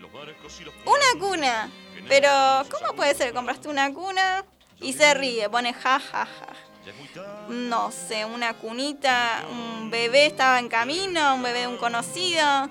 Una 0.86 1.20
cuna. 1.20 1.70
Pero, 2.08 2.30
¿cómo 2.70 2.96
puede 2.96 3.14
ser? 3.14 3.34
Compraste 3.34 3.68
una 3.68 3.92
cuna 3.92 4.42
y 4.80 4.94
se 4.94 5.12
ríe, 5.12 5.50
pone 5.50 5.74
ja, 5.74 6.00
ja, 6.00 6.24
ja. 6.24 6.48
No 7.48 7.90
sé, 7.90 8.24
una 8.24 8.54
cunita, 8.54 9.44
un 9.50 9.90
bebé 9.90 10.26
estaba 10.26 10.58
en 10.58 10.68
camino, 10.68 11.34
un 11.34 11.42
bebé 11.42 11.60
de 11.60 11.66
un 11.68 11.76
conocido. 11.76 12.68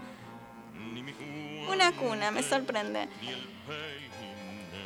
Una 1.70 1.92
cuna, 1.94 2.32
me 2.32 2.44
sorprende. 2.44 3.08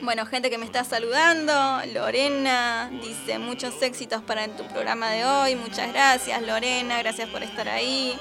Bueno, 0.01 0.25
gente 0.25 0.49
que 0.49 0.57
me 0.57 0.65
está 0.65 0.83
saludando. 0.83 1.81
Lorena 1.93 2.89
dice 3.01 3.39
muchos 3.39 3.81
éxitos 3.81 4.21
para 4.21 4.47
tu 4.47 4.65
programa 4.67 5.09
de 5.09 5.25
hoy. 5.25 5.55
Muchas 5.55 5.91
gracias, 5.91 6.41
Lorena. 6.43 6.99
Gracias 6.99 7.29
por 7.29 7.41
estar 7.41 7.67
ahí. 7.67 8.17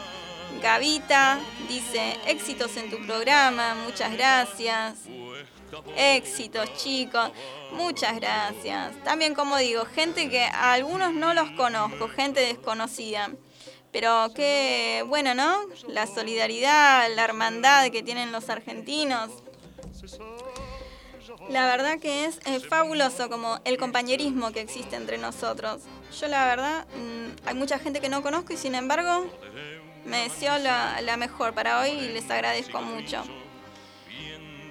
Gavita 0.62 1.38
dice 1.68 2.16
éxitos 2.26 2.76
en 2.76 2.90
tu 2.90 3.04
programa. 3.06 3.74
Muchas 3.84 4.12
gracias. 4.12 5.00
Éxitos, 5.96 6.72
chicos. 6.76 7.30
Muchas 7.72 8.16
gracias. 8.16 8.92
También, 9.04 9.34
como 9.34 9.56
digo, 9.58 9.84
gente 9.84 10.28
que 10.28 10.44
a 10.44 10.72
algunos 10.72 11.12
no 11.12 11.34
los 11.34 11.50
conozco, 11.52 12.08
gente 12.08 12.40
desconocida. 12.40 13.30
Pero 13.92 14.30
qué 14.34 15.04
bueno, 15.06 15.34
¿no? 15.34 15.56
La 15.88 16.06
solidaridad, 16.06 17.08
la 17.14 17.24
hermandad 17.24 17.90
que 17.90 18.02
tienen 18.02 18.32
los 18.32 18.50
argentinos. 18.50 19.30
La 21.48 21.66
verdad 21.66 21.98
que 21.98 22.26
es 22.26 22.40
fabuloso 22.68 23.28
como 23.30 23.60
el 23.64 23.78
compañerismo 23.78 24.52
que 24.52 24.60
existe 24.60 24.96
entre 24.96 25.18
nosotros. 25.18 25.82
Yo 26.20 26.28
la 26.28 26.46
verdad, 26.46 26.86
mm, 26.96 27.48
hay 27.48 27.54
mucha 27.54 27.78
gente 27.78 28.00
que 28.00 28.08
no 28.08 28.22
conozco 28.22 28.52
y 28.52 28.56
sin 28.56 28.74
embargo 28.74 29.26
me 30.04 30.22
deseó 30.24 30.58
la, 30.58 31.00
la 31.02 31.16
mejor 31.16 31.54
para 31.54 31.80
hoy 31.80 31.90
y 31.90 32.08
les 32.12 32.30
agradezco 32.30 32.80
mucho. 32.80 33.22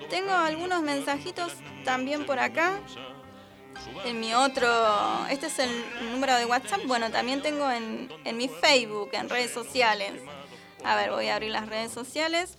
Tengo 0.09 0.31
algunos 0.31 0.81
mensajitos 0.81 1.53
también 1.83 2.25
por 2.25 2.39
acá. 2.39 2.79
En 4.05 4.19
mi 4.19 4.33
otro, 4.33 4.67
este 5.29 5.47
es 5.47 5.59
el 5.59 5.69
número 6.11 6.35
de 6.37 6.45
WhatsApp. 6.45 6.81
Bueno, 6.85 7.11
también 7.11 7.41
tengo 7.41 7.69
en, 7.69 8.11
en 8.23 8.37
mi 8.37 8.47
Facebook, 8.47 9.09
en 9.13 9.29
redes 9.29 9.51
sociales. 9.51 10.13
A 10.83 10.95
ver, 10.95 11.11
voy 11.11 11.27
a 11.27 11.35
abrir 11.35 11.51
las 11.51 11.67
redes 11.67 11.91
sociales. 11.91 12.57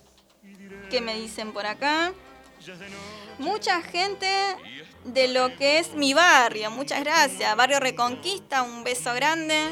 ¿Qué 0.89 1.01
me 1.01 1.15
dicen 1.15 1.53
por 1.53 1.65
acá? 1.65 2.13
Mucha 3.39 3.81
gente 3.81 4.27
de 5.05 5.27
lo 5.27 5.55
que 5.57 5.79
es 5.79 5.93
mi 5.93 6.13
barrio, 6.13 6.71
muchas 6.71 7.03
gracias. 7.03 7.55
Barrio 7.55 7.79
Reconquista, 7.79 8.63
un 8.63 8.83
beso 8.83 9.13
grande. 9.13 9.63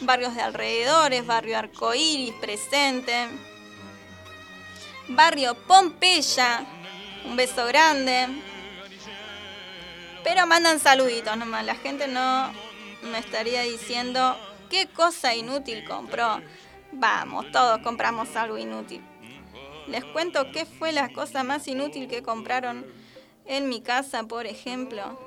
Barrios 0.00 0.34
de 0.34 0.42
alrededores, 0.42 1.26
barrio 1.26 1.58
Arcoíris, 1.58 2.34
presente. 2.34 3.28
Barrio 5.08 5.54
Pompeya, 5.54 6.64
un 7.24 7.36
beso 7.36 7.66
grande. 7.66 8.28
Pero 10.24 10.46
mandan 10.46 10.80
saluditos 10.80 11.36
nomás. 11.36 11.64
La 11.64 11.74
gente 11.74 12.08
no 12.08 12.52
me 13.02 13.18
estaría 13.18 13.62
diciendo 13.62 14.36
qué 14.70 14.86
cosa 14.86 15.34
inútil 15.34 15.84
compró. 15.84 16.40
Vamos, 16.92 17.50
todos 17.52 17.80
compramos 17.80 18.34
algo 18.36 18.58
inútil. 18.58 19.02
Les 19.86 20.04
cuento 20.04 20.50
qué 20.52 20.66
fue 20.66 20.92
la 20.92 21.12
cosa 21.12 21.44
más 21.44 21.66
inútil 21.66 22.08
que 22.08 22.22
compraron 22.22 22.86
en 23.46 23.68
mi 23.68 23.80
casa, 23.80 24.24
por 24.24 24.46
ejemplo. 24.46 25.18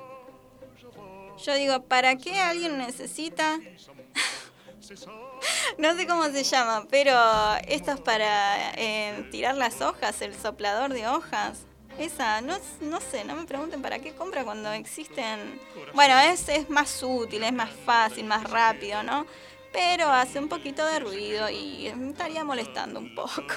Yo 1.44 1.54
digo, 1.54 1.82
¿para 1.82 2.16
qué 2.16 2.38
alguien 2.38 2.78
necesita? 2.78 3.58
no 5.78 5.96
sé 5.96 6.06
cómo 6.06 6.24
se 6.26 6.44
llama, 6.44 6.86
pero 6.88 7.18
esto 7.66 7.92
es 7.92 8.00
para 8.00 8.72
eh, 8.76 9.28
tirar 9.32 9.56
las 9.56 9.80
hojas, 9.80 10.22
el 10.22 10.34
soplador 10.34 10.92
de 10.92 11.08
hojas. 11.08 11.66
Esa, 11.98 12.40
no, 12.40 12.56
no 12.80 13.00
sé, 13.00 13.24
no 13.24 13.34
me 13.34 13.44
pregunten 13.44 13.82
para 13.82 13.98
qué 13.98 14.14
compra 14.14 14.44
cuando 14.44 14.72
existen... 14.72 15.60
Bueno, 15.94 16.18
es, 16.18 16.48
es 16.48 16.70
más 16.70 17.02
útil, 17.02 17.42
es 17.42 17.52
más 17.52 17.70
fácil, 17.84 18.24
más 18.24 18.48
rápido, 18.50 19.02
¿no? 19.02 19.26
Pero 19.72 20.08
hace 20.10 20.38
un 20.38 20.48
poquito 20.48 20.84
de 20.84 21.00
ruido 21.00 21.48
y 21.50 21.92
me 21.94 22.10
estaría 22.10 22.44
molestando 22.44 22.98
un 22.98 23.14
poco. 23.14 23.54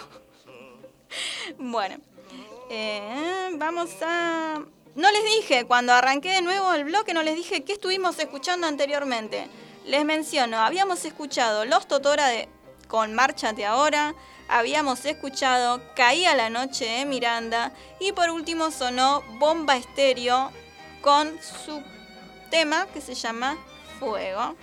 bueno, 1.57 1.97
eh, 2.69 3.49
vamos 3.55 3.91
a... 4.01 4.61
No 4.95 5.11
les 5.11 5.23
dije, 5.25 5.65
cuando 5.65 5.93
arranqué 5.93 6.31
de 6.31 6.41
nuevo 6.41 6.73
el 6.73 6.85
bloque, 6.85 7.13
no 7.13 7.21
les 7.21 7.35
dije 7.35 7.63
qué 7.63 7.73
estuvimos 7.73 8.17
escuchando 8.19 8.65
anteriormente. 8.67 9.47
Les 9.85 10.05
menciono, 10.05 10.57
habíamos 10.57 11.03
escuchado 11.05 11.65
Los 11.65 11.87
Totora 11.87 12.27
de, 12.27 12.47
con 12.87 13.13
Márchate 13.13 13.65
Ahora, 13.65 14.15
habíamos 14.47 15.05
escuchado 15.05 15.81
Caía 15.95 16.35
la 16.35 16.49
Noche 16.49 16.85
de 16.85 17.05
Miranda 17.05 17.71
y 17.99 18.11
por 18.11 18.29
último 18.29 18.71
sonó 18.71 19.21
Bomba 19.39 19.77
Estéreo 19.77 20.51
con 21.01 21.39
su 21.41 21.81
tema 22.49 22.87
que 22.93 23.01
se 23.01 23.15
llama 23.15 23.57
Fuego. 23.99 24.55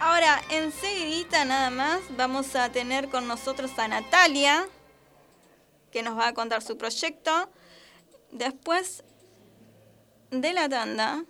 Ahora, 0.00 0.40
enseguidita 0.50 1.44
nada 1.44 1.70
más 1.70 2.00
vamos 2.16 2.54
a 2.54 2.70
tener 2.70 3.08
con 3.08 3.26
nosotros 3.26 3.76
a 3.78 3.88
Natalia, 3.88 4.68
que 5.90 6.02
nos 6.02 6.16
va 6.16 6.28
a 6.28 6.34
contar 6.34 6.62
su 6.62 6.78
proyecto. 6.78 7.50
Después 8.30 9.02
de 10.30 10.52
la 10.52 10.68
tanda, 10.68 11.24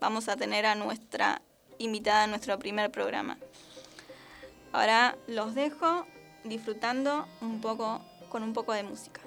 vamos 0.00 0.28
a 0.28 0.36
tener 0.36 0.66
a 0.66 0.74
nuestra 0.74 1.42
invitada 1.78 2.24
en 2.24 2.30
nuestro 2.30 2.58
primer 2.58 2.90
programa. 2.90 3.38
Ahora 4.72 5.16
los 5.26 5.54
dejo 5.54 6.06
disfrutando 6.44 7.26
un 7.40 7.60
poco 7.60 8.00
con 8.28 8.42
un 8.42 8.52
poco 8.52 8.72
de 8.72 8.82
música. 8.82 9.20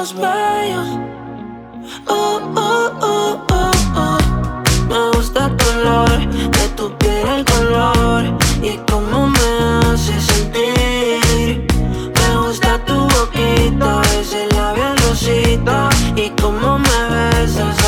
Oh, 0.00 0.04
oh, 2.06 2.98
oh, 3.02 3.46
oh, 3.50 3.72
oh. 3.96 4.18
Me 4.88 5.10
gusta 5.16 5.46
el 5.46 5.56
color 5.56 6.20
de 6.30 6.68
tu 6.76 6.96
piel, 6.98 7.26
el 7.26 7.44
color 7.44 8.22
y 8.62 8.78
cómo 8.88 9.26
me 9.26 9.88
hace 9.88 10.20
sentir. 10.20 11.66
Me 12.14 12.46
gusta 12.46 12.78
tu 12.84 12.94
boquita, 12.94 14.02
ese 14.20 14.46
labial 14.54 14.96
rosita 14.98 15.88
y 16.14 16.30
cómo 16.40 16.78
me 16.78 16.98
besas 17.10 17.87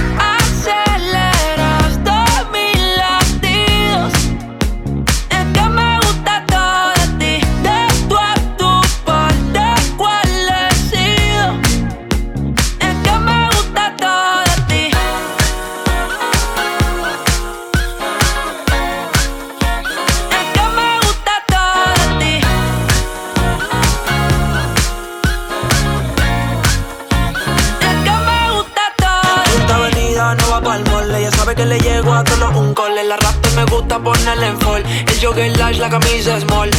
Ponerle 34.03 34.47
en 34.47 34.59
fall. 34.59 34.83
El 35.07 35.19
jogger 35.21 35.57
large, 35.57 35.79
la 35.79 35.89
camisa 35.89 36.39
small. 36.39 36.69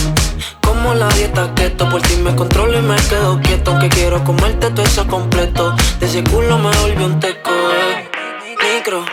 Como 0.60 0.94
la 0.94 1.08
dieta 1.10 1.52
keto, 1.54 1.88
por 1.88 2.00
ti 2.02 2.16
me 2.16 2.34
controlo 2.34 2.78
y 2.78 2.82
me 2.82 2.96
quedo 2.96 3.40
quieto. 3.40 3.78
Que 3.78 3.88
quiero 3.88 4.22
comerte 4.24 4.70
todo 4.70 4.84
eso 4.84 5.06
completo. 5.06 5.74
De 6.00 6.06
ese 6.06 6.22
culo 6.24 6.58
me 6.58 6.70
volvió 6.78 7.06
un 7.06 7.20
teco, 7.20 7.50
eh. 7.50 8.10
Micro, 8.62 9.04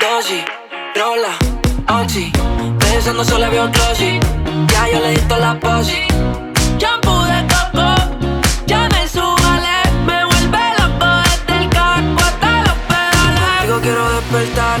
dosis, 0.00 0.44
rola, 0.94 1.34
oxi. 2.02 2.32
Pensando 2.78 3.24
solo 3.24 3.50
veo 3.50 3.68
glossy. 3.70 4.20
Ya 4.72 4.88
yo 4.92 5.00
le 5.00 5.10
di 5.10 5.20
toda 5.28 5.40
la 5.40 5.60
posi. 5.60 6.06
Shampoo 6.78 7.24
de 7.24 7.46
coco, 7.52 7.88
ya 8.66 8.88
me 8.88 9.08
subale. 9.08 9.76
Me 10.06 10.24
vuelve 10.24 10.62
loco 10.78 11.08
desde 11.24 11.62
el 11.62 11.68
carro 11.70 12.16
hasta 12.18 12.62
los 12.66 12.78
pedales. 12.88 13.62
Digo 13.62 13.80
quiero 13.80 14.10
despertar, 14.12 14.80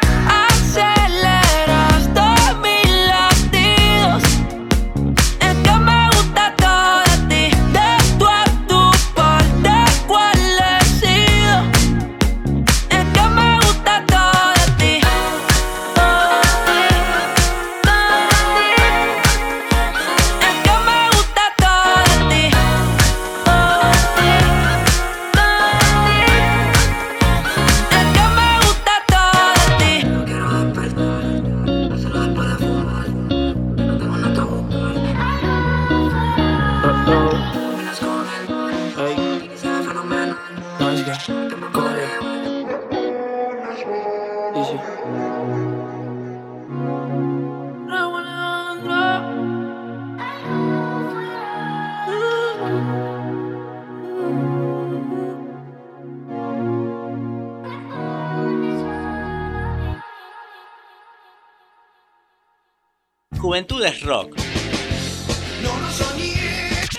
Juventud 63.51 63.83
es 63.83 64.01
rock. 64.03 64.33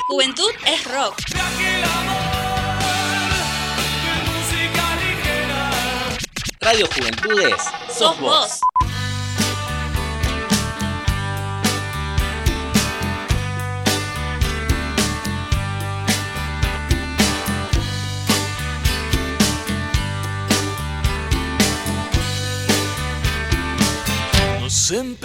Juventud 0.07 0.51
es 0.67 0.85
rock. 0.85 1.17
Radio 6.61 6.87
Juventudes, 6.95 7.63
sos 7.89 8.21
vos. 8.21 8.62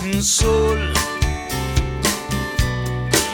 sin 0.00 0.22
sol. 0.22 0.92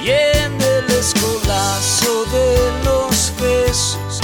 Y 0.02 0.10
en 0.10 0.60
el 0.60 0.90
escolazo 0.90 2.24
de 2.26 2.72
los 2.84 3.32
besos 3.40 4.20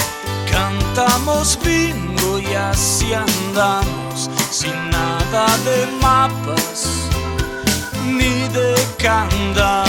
cantamos 0.50 1.58
bingo 1.64 2.38
y 2.38 2.54
así 2.54 3.12
andamos 3.14 4.30
sin 4.50 4.74
nada 4.90 5.46
de 5.64 5.86
mapas 6.00 6.88
ni 8.06 8.48
de 8.48 8.74
candado. 8.98 9.88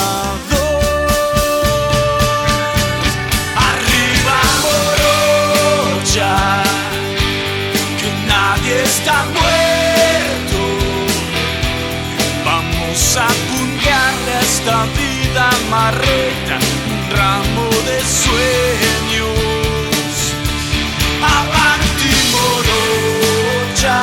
Arriba 3.71 4.39
morocha, 4.65 6.33
que 7.99 8.09
nadie 8.27 8.83
está 8.83 9.25
muerto. 9.25 9.62
Un 15.91 17.11
ramo 17.11 17.67
de 17.85 17.99
sueños. 18.23 19.35
Avanti 21.21 22.15
morocha, 22.31 23.99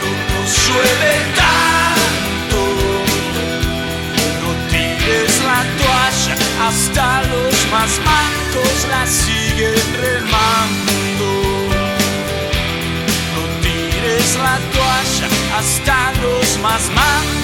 no 0.00 0.10
nos 0.30 0.50
suele 0.50 1.14
tanto. 1.42 2.60
No 4.40 4.50
tires 4.70 5.34
la 5.50 5.60
toalla, 5.80 6.34
hasta 6.68 7.06
los 7.22 7.56
más 7.72 7.92
mancos 8.10 8.78
la 8.88 9.02
siguen 9.08 9.86
remando. 10.00 11.28
No 13.34 13.42
tires 13.62 14.30
la 14.36 14.56
toalla, 14.74 15.26
hasta 15.58 15.96
los 16.22 16.46
más 16.62 16.82
mancos. 16.94 17.43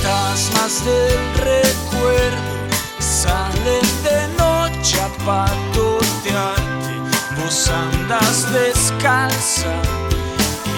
Fantasmas 0.00 0.84
del 0.84 1.34
recuerdo 1.34 2.50
salen 2.98 3.86
de 4.02 4.28
noche 4.38 5.00
a 5.00 5.08
patotearte, 5.24 6.94
vos 7.36 7.68
andas 7.68 8.52
descalza 8.52 9.72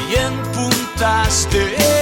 y 0.09 0.17
en 0.17 0.37
puntas 0.53 1.49
de 1.51 2.02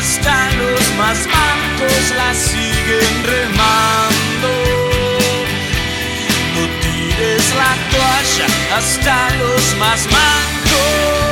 Hasta 0.00 0.50
los 0.52 0.80
más 0.96 1.26
mancos 1.26 2.10
la 2.16 2.34
siguen 2.34 3.24
remando. 3.24 4.50
No 6.54 6.62
tires 6.80 7.54
la 7.54 7.72
toalla, 7.90 8.76
hasta 8.76 9.30
los 9.36 9.76
más 9.78 10.00
mancos. 10.06 11.29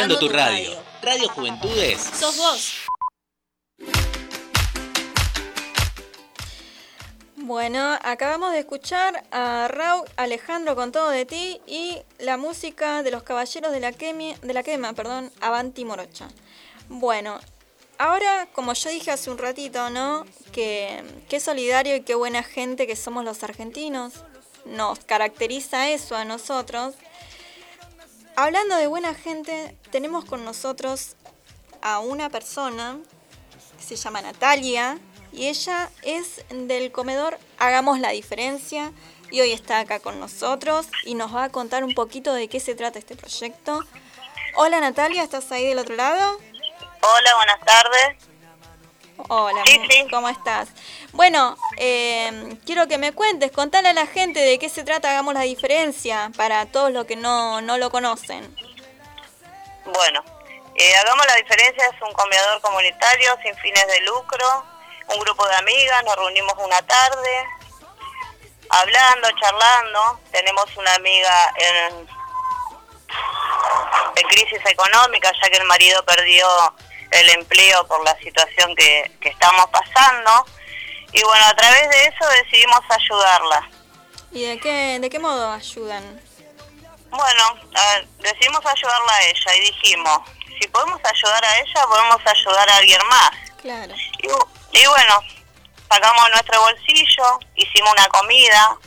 Escuchando 0.00 0.18
tu 0.18 0.28
radio. 0.28 0.82
Radio 1.02 1.28
Juventudes. 1.28 2.00
Sos 2.00 2.36
vos. 2.36 2.74
Bueno, 7.36 7.98
acabamos 8.02 8.52
de 8.52 8.60
escuchar 8.60 9.24
a 9.30 9.66
Raúl 9.68 10.06
Alejandro 10.16 10.76
con 10.76 10.92
todo 10.92 11.10
de 11.10 11.26
ti 11.26 11.60
y 11.66 11.98
la 12.18 12.36
música 12.36 13.02
de 13.02 13.10
los 13.10 13.22
caballeros 13.22 13.72
de 13.72 13.80
la, 13.80 13.92
quemi- 13.92 14.38
de 14.40 14.54
la 14.54 14.62
quema, 14.62 14.92
perdón, 14.92 15.32
Avanti 15.40 15.84
Morocha. 15.84 16.28
Bueno, 16.88 17.40
ahora, 17.98 18.46
como 18.52 18.72
yo 18.74 18.90
dije 18.90 19.10
hace 19.10 19.30
un 19.30 19.38
ratito, 19.38 19.90
¿no? 19.90 20.24
Que 20.52 21.02
qué 21.28 21.40
solidario 21.40 21.96
y 21.96 22.02
qué 22.02 22.14
buena 22.14 22.42
gente 22.42 22.86
que 22.86 22.94
somos 22.96 23.24
los 23.24 23.42
argentinos. 23.42 24.12
Nos 24.66 24.98
caracteriza 25.00 25.88
eso 25.88 26.14
a 26.16 26.24
nosotros. 26.24 26.94
Hablando 28.36 28.76
de 28.76 28.86
buena 28.86 29.14
gente, 29.14 29.76
tenemos 29.90 30.24
con 30.24 30.44
nosotros 30.44 31.16
a 31.82 31.98
una 31.98 32.30
persona 32.30 32.98
que 33.76 33.84
se 33.84 33.96
llama 33.96 34.22
Natalia 34.22 34.98
y 35.32 35.46
ella 35.48 35.90
es 36.02 36.44
del 36.50 36.90
comedor 36.92 37.38
Hagamos 37.58 37.98
la 37.98 38.10
Diferencia 38.10 38.92
y 39.30 39.40
hoy 39.40 39.52
está 39.52 39.80
acá 39.80 40.00
con 40.00 40.18
nosotros 40.18 40.86
y 41.04 41.14
nos 41.14 41.34
va 41.34 41.44
a 41.44 41.48
contar 41.50 41.84
un 41.84 41.94
poquito 41.94 42.32
de 42.32 42.48
qué 42.48 42.60
se 42.60 42.74
trata 42.74 42.98
este 42.98 43.16
proyecto. 43.16 43.84
Hola 44.56 44.80
Natalia, 44.80 45.22
¿estás 45.22 45.50
ahí 45.52 45.66
del 45.66 45.78
otro 45.78 45.94
lado? 45.94 46.38
Hola, 47.02 47.34
buenas 47.36 47.60
tardes. 47.64 48.29
Hola, 49.28 49.62
Sí, 49.66 49.78
mu- 49.78 49.86
sí. 49.90 50.06
¿cómo 50.10 50.28
estás? 50.28 50.68
Bueno, 51.12 51.56
eh, 51.76 52.56
quiero 52.66 52.86
que 52.88 52.98
me 52.98 53.12
cuentes, 53.12 53.50
contale 53.52 53.88
a 53.88 53.92
la 53.92 54.06
gente 54.06 54.40
de 54.40 54.58
qué 54.58 54.68
se 54.68 54.84
trata 54.84 55.10
Hagamos 55.10 55.34
la 55.34 55.42
Diferencia 55.42 56.30
para 56.36 56.66
todos 56.66 56.90
los 56.90 57.04
que 57.06 57.16
no, 57.16 57.60
no 57.60 57.78
lo 57.78 57.90
conocen. 57.90 58.54
Bueno, 59.84 60.24
eh, 60.74 60.96
Hagamos 60.96 61.26
la 61.26 61.34
Diferencia 61.36 61.84
es 61.86 62.02
un 62.02 62.12
comedor 62.12 62.60
comunitario 62.60 63.36
sin 63.42 63.54
fines 63.56 63.86
de 63.86 64.00
lucro, 64.02 64.64
un 65.08 65.20
grupo 65.20 65.46
de 65.48 65.56
amigas, 65.56 66.04
nos 66.04 66.16
reunimos 66.16 66.54
una 66.58 66.80
tarde, 66.82 67.44
hablando, 68.68 69.28
charlando, 69.40 70.20
tenemos 70.30 70.64
una 70.76 70.94
amiga 70.94 71.54
en, 71.56 72.08
en 74.16 74.28
crisis 74.28 74.60
económica, 74.66 75.32
ya 75.42 75.50
que 75.50 75.56
el 75.58 75.64
marido 75.64 76.04
perdió 76.04 76.46
el 77.10 77.30
empleo 77.30 77.86
por 77.86 78.02
la 78.04 78.16
situación 78.18 78.74
que, 78.76 79.10
que 79.20 79.28
estamos 79.30 79.66
pasando, 79.70 80.46
y 81.12 81.22
bueno, 81.22 81.44
a 81.46 81.54
través 81.54 81.88
de 81.88 82.04
eso 82.06 82.28
decidimos 82.44 82.80
ayudarla. 82.88 83.68
¿Y 84.32 84.44
de 84.44 84.60
qué, 84.60 84.98
de 85.00 85.10
qué 85.10 85.18
modo 85.18 85.52
ayudan? 85.52 86.20
Bueno, 87.10 87.54
ver, 87.72 88.06
decidimos 88.18 88.64
ayudarla 88.64 89.12
a 89.12 89.22
ella 89.24 89.56
y 89.56 89.60
dijimos, 89.60 90.20
si 90.60 90.68
podemos 90.68 91.00
ayudar 91.04 91.44
a 91.44 91.58
ella, 91.58 91.86
podemos 91.88 92.20
ayudar 92.24 92.70
a 92.70 92.76
alguien 92.76 93.00
más. 93.08 93.30
Claro. 93.60 93.94
Y, 94.22 94.78
y 94.78 94.86
bueno, 94.86 95.14
sacamos 95.90 96.30
nuestro 96.30 96.60
bolsillo, 96.60 97.40
hicimos 97.56 97.90
una 97.92 98.06
comida, 98.06 98.78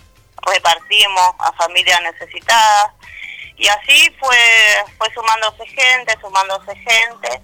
repartimos 0.43 1.35
a 1.39 1.51
familias 1.53 2.01
necesitadas 2.01 2.93
y 3.57 3.67
así 3.67 4.15
fue, 4.19 4.37
fue 4.97 5.13
sumándose 5.13 5.65
gente, 5.67 6.17
sumándose 6.21 6.75
gente, 6.75 7.41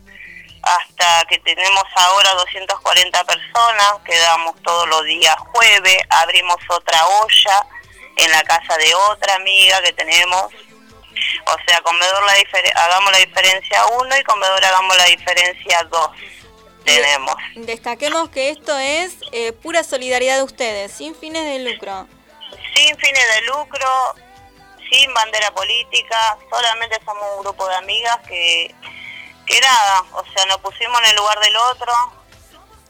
hasta 0.61 1.25
que 1.27 1.37
tenemos 1.39 1.83
ahora 1.95 2.33
240 2.35 3.23
personas, 3.23 3.93
que 4.05 4.17
damos 4.17 4.55
todos 4.63 4.87
los 4.87 5.03
días 5.05 5.35
jueves, 5.53 5.97
abrimos 6.09 6.57
otra 6.69 6.99
olla 7.21 7.65
en 8.17 8.31
la 8.31 8.43
casa 8.43 8.77
de 8.77 8.93
otra 8.95 9.35
amiga 9.35 9.81
que 9.81 9.93
tenemos. 9.93 10.45
O 10.45 11.55
sea, 11.67 11.81
comedor 11.81 12.23
la 12.25 12.83
hagamos 12.83 13.11
la 13.11 13.17
diferencia 13.19 13.85
1 13.85 14.17
y 14.17 14.23
comedor 14.23 14.65
hagamos 14.65 14.97
la 14.97 15.05
diferencia 15.05 15.83
2 15.83 16.09
tenemos. 16.85 17.35
Destaquemos 17.55 18.29
que 18.29 18.49
esto 18.49 18.77
es 18.77 19.17
eh, 19.31 19.53
pura 19.53 19.83
solidaridad 19.83 20.37
de 20.37 20.43
ustedes, 20.43 20.91
sin 20.91 21.15
fines 21.15 21.43
de 21.43 21.71
lucro. 21.71 22.07
Sin 22.73 22.97
fines 22.97 23.25
de 23.35 23.41
lucro, 23.47 23.87
sin 24.89 25.13
bandera 25.13 25.51
política, 25.51 26.37
solamente 26.49 26.97
somos 27.05 27.23
un 27.37 27.43
grupo 27.43 27.67
de 27.67 27.75
amigas 27.75 28.17
que, 28.27 28.73
que 29.49 29.59
nada, 29.59 30.03
o 30.13 30.23
sea, 30.33 30.45
nos 30.45 30.57
pusimos 30.59 30.97
en 31.01 31.09
el 31.09 31.15
lugar 31.17 31.39
del 31.39 31.55
otro 31.57 31.91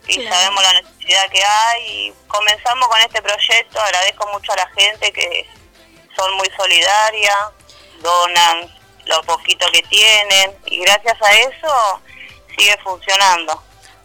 y 0.06 0.16
Claro. 0.20 0.36
sabemos 0.36 0.62
la 0.62 0.72
necesidad 0.82 1.30
que 1.30 1.42
hay 1.44 1.82
y 1.86 2.14
comenzamos 2.28 2.88
con 2.88 3.00
este 3.00 3.22
proyecto, 3.22 3.80
agradezco 3.80 4.28
mucho 4.32 4.52
a 4.52 4.56
la 4.56 4.68
gente 4.76 5.12
que 5.12 5.48
son 6.16 6.34
muy 6.36 6.48
solidarias, 6.56 7.36
donan 8.00 8.72
lo 9.06 9.22
poquito 9.22 9.66
que 9.72 9.82
tienen 9.84 10.56
y 10.66 10.80
gracias 10.80 11.16
a 11.22 11.32
eso 11.34 12.02
sigue 12.56 12.76
funcionando. 12.84 13.62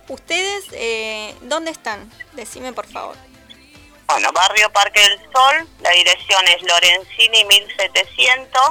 ¿Ustedes 0.07 0.65
eh, 0.71 1.35
dónde 1.41 1.71
están? 1.71 2.11
Decime 2.33 2.71
por 2.73 2.87
favor. 2.91 3.15
Bueno, 4.07 4.31
Barrio 4.33 4.71
Parque 4.71 4.99
del 5.01 5.19
Sol, 5.33 5.67
la 5.81 5.89
dirección 5.89 6.47
es 6.47 6.61
Lorenzini 6.61 7.43
1700, 7.45 8.61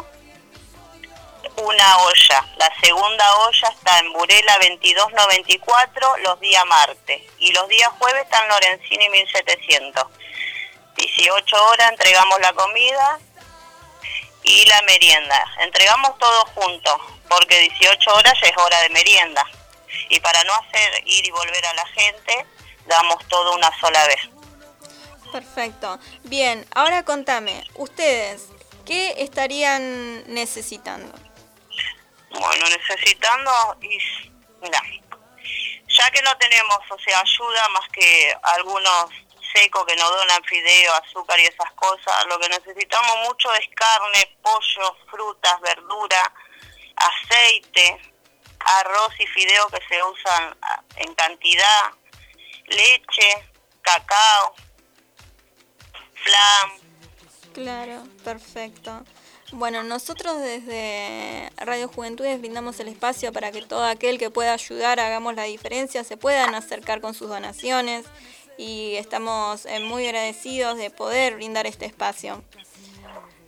una 1.57 1.99
olla. 1.99 2.47
La 2.57 2.73
segunda 2.81 3.37
olla 3.37 3.69
está 3.69 3.99
en 3.99 4.13
Burela 4.13 4.55
2294 4.59 6.17
los 6.19 6.41
días 6.41 6.65
martes 6.67 7.23
y 7.39 7.53
los 7.53 7.69
días 7.69 7.91
jueves 7.99 8.23
está 8.25 8.43
en 8.43 8.49
Lorenzini 8.49 9.09
1700. 9.09 10.05
18 10.97 11.65
horas 11.67 11.91
entregamos 11.91 12.41
la 12.41 12.53
comida 12.53 13.19
y 14.43 14.67
la 14.67 14.83
merienda. 14.83 15.45
Entregamos 15.61 16.19
todo 16.19 16.45
junto 16.55 17.01
porque 17.29 17.59
18 17.59 18.15
horas 18.15 18.35
ya 18.41 18.49
es 18.49 18.57
hora 18.57 18.81
de 18.83 18.91
merienda. 18.91 19.45
Y 20.11 20.21
para 20.21 20.43
no 20.45 20.53
hacer 20.55 21.03
ir 21.07 21.27
y 21.27 21.31
volver 21.31 21.67
a 21.67 21.75
la 21.75 21.87
gente, 21.87 22.47
damos 22.87 23.27
todo 23.29 23.55
una 23.55 23.71
sola 23.81 24.07
vez. 24.07 24.21
Perfecto. 25.33 25.99
Bien, 26.25 26.65
ahora 26.75 27.05
contame, 27.05 27.67
ustedes, 27.75 28.49
¿qué 28.85 29.15
estarían 29.19 30.23
necesitando? 30.33 31.13
Bueno, 32.41 32.67
necesitando, 32.69 33.51
y 33.81 33.99
mira, 34.61 34.83
ya 35.89 36.11
que 36.11 36.23
no 36.23 36.37
tenemos, 36.39 36.79
o 36.91 36.99
sea, 36.99 37.21
ayuda 37.21 37.69
más 37.69 37.89
que 37.91 38.37
algunos 38.43 39.11
secos 39.55 39.87
que 39.87 39.97
nos 39.97 40.11
donan 40.11 40.43
fideo, 40.45 40.93
azúcar 40.95 41.39
y 41.39 41.45
esas 41.45 41.71
cosas, 41.73 42.27
lo 42.29 42.39
que 42.39 42.49
necesitamos 42.49 43.17
mucho 43.29 43.53
es 43.55 43.67
carne, 43.75 44.37
pollo, 44.43 44.97
frutas, 45.11 45.61
verdura, 45.61 46.33
aceite, 46.97 48.01
arroz 48.59 49.13
y 49.19 49.27
fideo 49.27 49.69
que 49.69 49.81
se 49.89 50.03
usan 50.03 50.57
en 50.97 51.15
cantidad, 51.15 51.93
leche, 52.67 53.49
cacao, 53.83 54.55
flan, 56.15 56.85
Claro, 57.55 58.03
perfecto. 58.25 59.05
Bueno, 59.57 59.85
nosotros 59.85 60.41
desde 60.41 61.49
Radio 61.57 61.87
Juventudes 61.87 62.41
brindamos 62.41 62.81
el 62.81 62.89
espacio 62.89 63.33
para 63.33 63.53
que 63.53 63.63
todo 63.63 63.85
aquel 63.85 64.19
que 64.19 64.29
pueda 64.29 64.53
ayudar, 64.53 64.99
hagamos 64.99 65.37
la 65.37 65.45
diferencia, 65.45 66.03
se 66.03 66.17
puedan 66.17 66.57
acercar 66.57 67.01
con 67.01 67.15
sus 67.15 67.29
donaciones 67.29 68.05
y 68.59 68.95
estamos 68.97 69.65
eh, 69.67 69.79
muy 69.79 70.07
agradecidos 70.07 70.77
de 70.77 70.91
poder 70.91 71.37
brindar 71.37 71.69
este 71.69 71.87
espacio. 71.87 72.43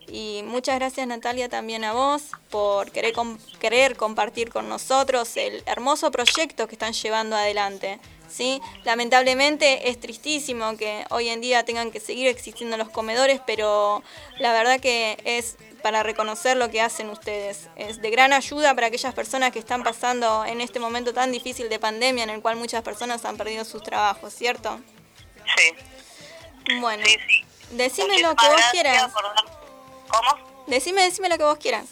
Y 0.06 0.42
muchas 0.44 0.76
gracias 0.76 1.08
Natalia 1.08 1.48
también 1.48 1.82
a 1.82 1.92
vos 1.92 2.22
por 2.50 2.92
querer, 2.92 3.12
querer 3.58 3.96
compartir 3.96 4.50
con 4.50 4.68
nosotros 4.68 5.36
el 5.36 5.64
hermoso 5.66 6.12
proyecto 6.12 6.68
que 6.68 6.76
están 6.76 6.92
llevando 6.92 7.34
adelante. 7.34 7.98
¿Sí? 8.36 8.60
Lamentablemente 8.84 9.88
es 9.88 9.98
tristísimo 9.98 10.76
que 10.76 11.04
hoy 11.10 11.28
en 11.28 11.40
día 11.40 11.64
tengan 11.64 11.90
que 11.90 12.00
seguir 12.00 12.26
existiendo 12.28 12.76
los 12.76 12.90
comedores, 12.90 13.40
pero 13.46 14.02
la 14.38 14.52
verdad 14.52 14.78
que 14.78 15.16
es 15.24 15.56
para 15.82 16.02
reconocer 16.02 16.56
lo 16.56 16.70
que 16.70 16.80
hacen 16.80 17.08
ustedes. 17.10 17.68
Es 17.76 18.02
de 18.02 18.10
gran 18.10 18.32
ayuda 18.32 18.74
para 18.74 18.88
aquellas 18.88 19.14
personas 19.14 19.52
que 19.52 19.58
están 19.58 19.82
pasando 19.82 20.44
en 20.44 20.60
este 20.60 20.80
momento 20.80 21.14
tan 21.14 21.32
difícil 21.32 21.68
de 21.68 21.78
pandemia 21.78 22.24
en 22.24 22.30
el 22.30 22.42
cual 22.42 22.56
muchas 22.56 22.82
personas 22.82 23.24
han 23.24 23.36
perdido 23.36 23.64
sus 23.64 23.82
trabajos, 23.82 24.34
¿cierto? 24.34 24.80
sí, 25.56 26.74
Bueno, 26.80 27.04
sí, 27.06 27.16
sí. 27.28 27.44
decime 27.70 28.20
lo 28.20 28.34
que 28.34 28.48
vos 28.48 28.62
quieras. 28.70 29.10
por 29.12 29.22
¿Cómo? 30.08 30.64
Decime, 30.66 31.02
decime 31.02 31.28
lo 31.28 31.38
que 31.38 31.44
vos 31.44 31.58
quieras. 31.58 31.86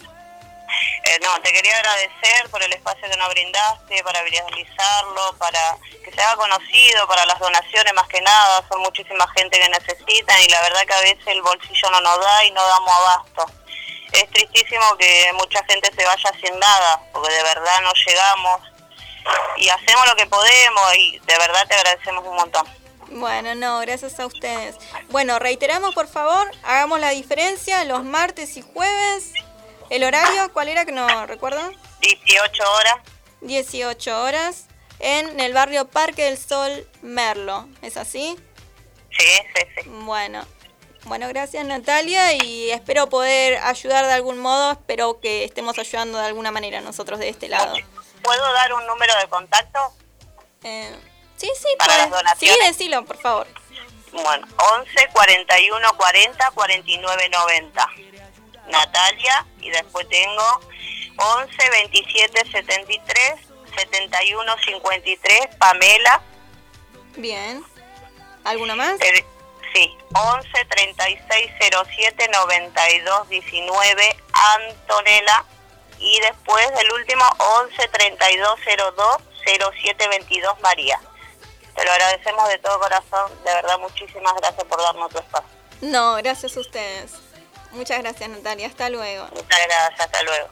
Eh, 1.03 1.19
no, 1.23 1.41
te 1.41 1.51
quería 1.53 1.77
agradecer 1.77 2.49
por 2.49 2.61
el 2.63 2.73
espacio 2.73 3.09
que 3.09 3.17
nos 3.17 3.29
brindaste, 3.29 4.03
para 4.03 4.23
viralizarlo, 4.23 5.35
para 5.37 5.77
que 6.03 6.11
se 6.11 6.21
haga 6.21 6.35
conocido, 6.35 7.07
para 7.07 7.25
las 7.25 7.39
donaciones 7.39 7.93
más 7.93 8.07
que 8.07 8.21
nada. 8.21 8.63
Son 8.69 8.81
muchísima 8.81 9.27
gente 9.29 9.59
que 9.59 9.69
necesitan 9.69 10.41
y 10.41 10.49
la 10.49 10.61
verdad 10.61 10.85
que 10.85 10.93
a 10.93 11.01
veces 11.01 11.27
el 11.27 11.41
bolsillo 11.41 11.89
no 11.91 12.01
nos 12.01 12.19
da 12.19 12.45
y 12.45 12.51
no 12.51 12.67
damos 12.67 12.91
abasto. 12.91 13.45
Es 14.11 14.29
tristísimo 14.29 14.97
que 14.97 15.31
mucha 15.33 15.63
gente 15.65 15.91
se 15.95 16.05
vaya 16.05 16.31
sin 16.41 16.57
nada, 16.59 17.01
porque 17.11 17.33
de 17.33 17.43
verdad 17.43 17.81
no 17.81 17.91
llegamos 18.07 18.61
y 19.57 19.69
hacemos 19.69 20.07
lo 20.07 20.15
que 20.15 20.25
podemos 20.27 20.95
y 20.97 21.19
de 21.19 21.37
verdad 21.37 21.67
te 21.67 21.75
agradecemos 21.75 22.25
un 22.25 22.35
montón. 22.35 22.67
Bueno, 23.09 23.55
no, 23.55 23.79
gracias 23.79 24.19
a 24.19 24.25
ustedes. 24.25 24.75
Bueno, 25.09 25.39
reiteramos 25.39 25.93
por 25.93 26.07
favor, 26.07 26.51
hagamos 26.63 26.99
la 26.99 27.11
diferencia 27.11 27.83
los 27.85 28.03
martes 28.03 28.57
y 28.57 28.61
jueves. 28.61 29.33
¿El 29.89 30.03
horario 30.03 30.51
cuál 30.53 30.67
era 30.69 30.85
que 30.85 30.91
no 30.91 31.25
recuerdan? 31.27 31.71
18 32.01 32.63
horas. 32.71 32.95
18 33.41 34.23
horas 34.23 34.65
en 34.99 35.39
el 35.39 35.53
barrio 35.53 35.87
Parque 35.87 36.23
del 36.25 36.37
Sol 36.37 36.87
Merlo. 37.01 37.67
¿Es 37.81 37.97
así? 37.97 38.35
Sí, 39.17 39.25
sí, 39.55 39.63
sí. 39.83 39.89
Bueno. 39.89 40.45
Bueno, 41.03 41.27
gracias 41.27 41.63
Natalia 41.65 42.33
y 42.33 42.71
espero 42.71 43.07
poder 43.09 43.57
ayudar 43.57 44.07
de 44.07 44.13
algún 44.13 44.39
modo, 44.39 44.71
espero 44.71 45.19
que 45.19 45.43
estemos 45.43 45.77
ayudando 45.77 46.17
de 46.17 46.25
alguna 46.25 46.49
manera 46.49 46.81
nosotros 46.81 47.19
de 47.19 47.29
este 47.29 47.47
lado. 47.47 47.75
¿Puedo 48.23 48.53
dar 48.53 48.73
un 48.73 48.87
número 48.87 49.13
de 49.19 49.27
contacto? 49.27 49.79
Eh, 50.63 50.95
sí, 51.37 51.47
sí, 51.61 51.67
Para 51.77 51.95
las 51.97 52.07
puedes. 52.07 52.23
Sí, 52.39 52.47
donaciones. 52.47 52.67
decilo, 52.77 53.05
por 53.05 53.17
favor. 53.17 53.47
Bueno, 54.13 54.47
11 54.79 55.09
41 55.13 55.93
40 55.95 56.51
49 56.51 57.29
90. 57.29 57.89
Natalia 58.67 59.45
y 59.61 59.69
después 59.69 60.07
tengo 60.09 60.61
11 61.17 61.69
27 61.69 62.51
73 62.51 63.55
71 63.75 64.55
53 64.65 65.55
Pamela. 65.57 66.21
Bien. 67.17 67.63
¿Alguno 68.43 68.75
más? 68.75 68.99
Eh, 69.01 69.25
sí, 69.73 69.97
11 70.13 70.65
36 70.69 71.51
07 71.59 72.29
92 72.31 73.29
19 73.29 74.17
Antonella 74.33 75.45
y 75.99 76.19
después 76.19 76.67
el 76.79 76.91
último 76.91 77.23
11 77.63 77.87
32 77.87 78.59
02 78.95 79.17
07 79.81 80.07
22 80.07 80.59
María. 80.61 80.99
Te 81.75 81.83
lo 81.83 81.91
agradecemos 81.91 82.47
de 82.49 82.57
todo 82.59 82.79
corazón, 82.79 83.31
de 83.43 83.53
verdad 83.53 83.77
muchísimas 83.79 84.33
gracias 84.35 84.63
por 84.63 84.81
darnos 84.81 85.11
tu 85.11 85.19
espacio. 85.19 85.49
No, 85.81 86.15
gracias 86.15 86.55
a 86.55 86.59
ustedes. 86.59 87.11
Muchas 87.75 87.99
gracias 87.99 88.29
Natalia, 88.29 88.67
hasta 88.67 88.89
luego. 88.89 89.25
Muchas 89.33 89.59
gracias, 89.67 89.99
hasta 89.99 90.23
luego. 90.23 90.47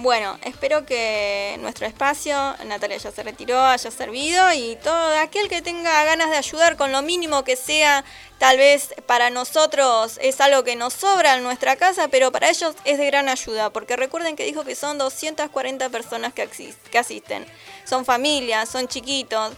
Bueno, 0.00 0.38
espero 0.44 0.86
que 0.86 1.56
nuestro 1.58 1.84
espacio, 1.84 2.36
Natalia 2.66 2.98
ya 2.98 3.10
se 3.10 3.24
retiró, 3.24 3.60
haya 3.60 3.90
servido 3.90 4.52
y 4.52 4.76
todo 4.76 5.18
aquel 5.18 5.48
que 5.48 5.60
tenga 5.60 6.04
ganas 6.04 6.30
de 6.30 6.36
ayudar 6.36 6.76
con 6.76 6.92
lo 6.92 7.02
mínimo 7.02 7.42
que 7.42 7.56
sea, 7.56 8.04
tal 8.38 8.58
vez 8.58 8.94
para 9.06 9.30
nosotros 9.30 10.20
es 10.22 10.40
algo 10.40 10.62
que 10.62 10.76
nos 10.76 10.92
sobra 10.92 11.34
en 11.34 11.42
nuestra 11.42 11.74
casa, 11.74 12.06
pero 12.06 12.30
para 12.30 12.48
ellos 12.48 12.76
es 12.84 12.96
de 12.96 13.06
gran 13.06 13.28
ayuda, 13.28 13.70
porque 13.70 13.96
recuerden 13.96 14.36
que 14.36 14.44
dijo 14.44 14.62
que 14.62 14.76
son 14.76 14.98
240 14.98 15.88
personas 15.88 16.32
que, 16.32 16.48
asisten. 16.96 17.44
Son 17.84 18.04
familias, 18.04 18.68
son 18.68 18.86
chiquitos, 18.86 19.54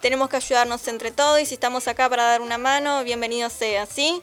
tenemos 0.00 0.28
que 0.28 0.36
ayudarnos 0.36 0.86
entre 0.88 1.10
todos 1.10 1.40
y 1.40 1.46
si 1.46 1.54
estamos 1.54 1.88
acá 1.88 2.08
para 2.08 2.24
dar 2.24 2.40
una 2.40 2.58
mano, 2.58 3.04
bienvenido 3.04 3.50
sea, 3.50 3.86
¿sí? 3.86 4.22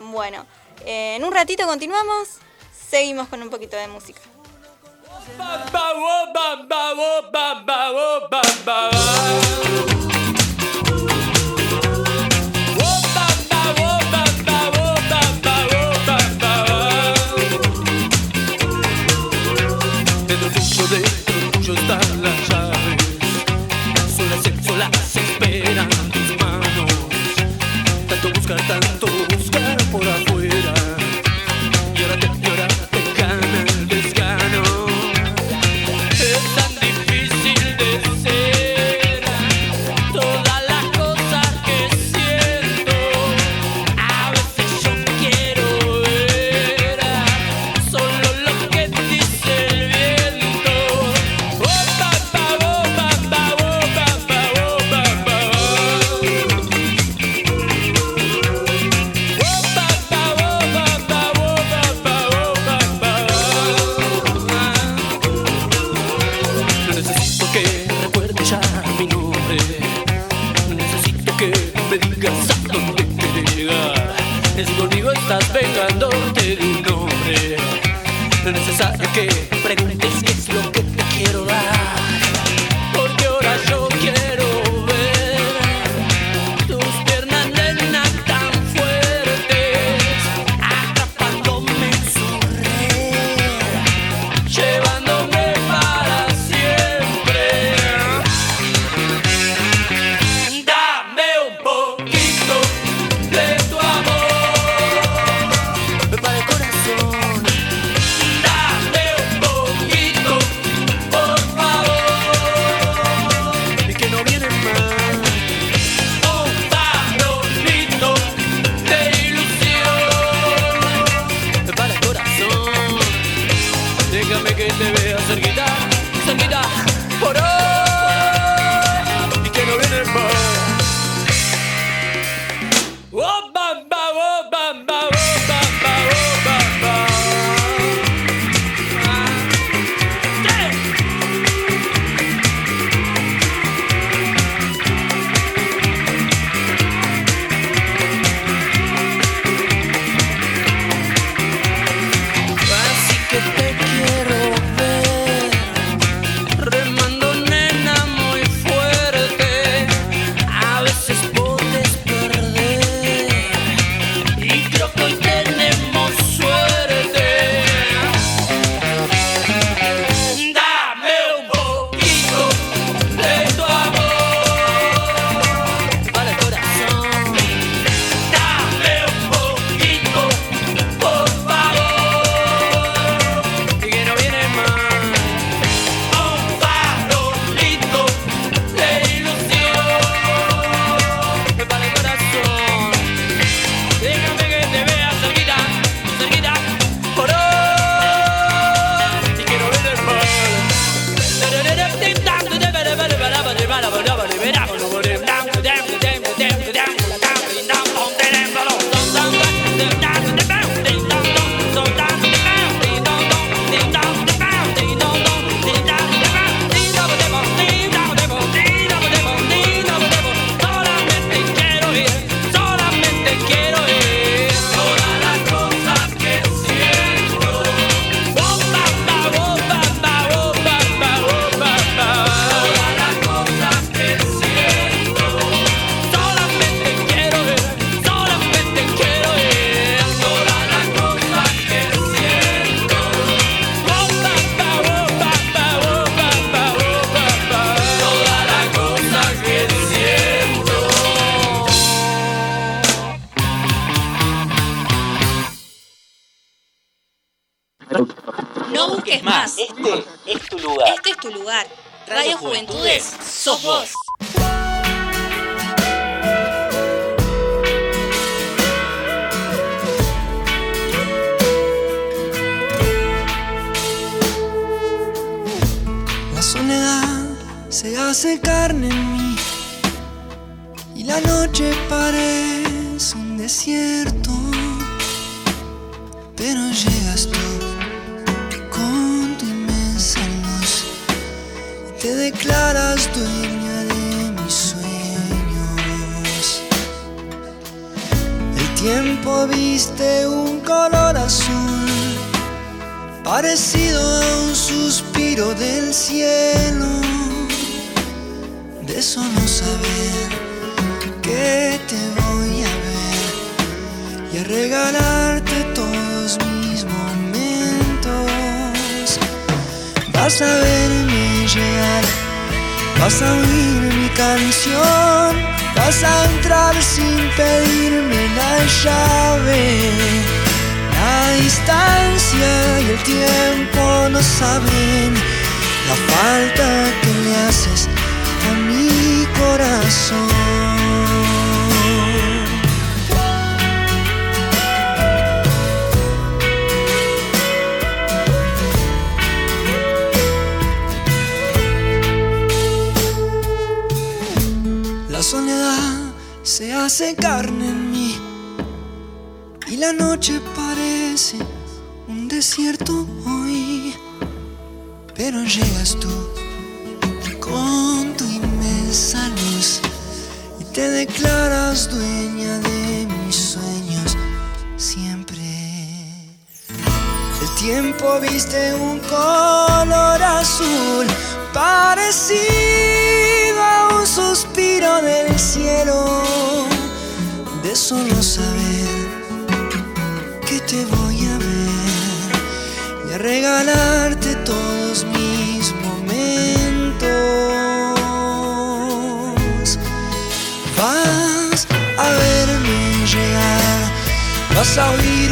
Bueno, 0.00 0.46
eh, 0.84 1.16
en 1.16 1.24
un 1.24 1.32
ratito 1.32 1.66
continuamos, 1.66 2.28
seguimos 2.90 3.28
con 3.28 3.42
un 3.42 3.50
poquito 3.50 3.76
de 3.76 3.88
música. 3.88 4.20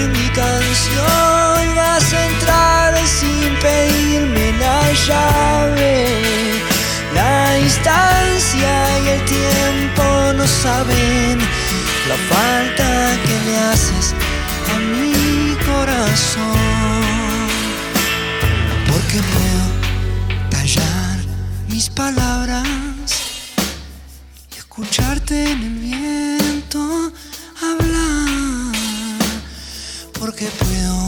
Mi 0.09 0.29
canción, 0.31 1.75
vas 1.77 2.13
a 2.13 2.27
entrar 2.27 3.07
sin 3.07 3.55
pedirme 3.61 4.53
la 4.59 4.93
llave. 5.07 6.07
La 7.15 7.55
distancia 7.55 8.99
y 9.05 9.09
el 9.09 9.25
tiempo 9.25 10.05
no 10.37 10.47
saben 10.47 11.39
la 12.09 12.17
falta 12.33 13.17
que 13.25 13.35
le 13.47 13.57
haces 13.71 14.15
a 14.73 14.79
mi 14.79 15.57
corazón. 15.65 17.49
Porque 18.87 19.19
puedo 19.35 19.65
callar 20.51 21.17
mis 21.69 21.91
palabras 21.91 22.67
y 24.53 24.59
escucharte 24.59 25.53
en 25.53 25.63
el 25.63 25.80
Porque 30.41 30.57
puedo 30.65 31.07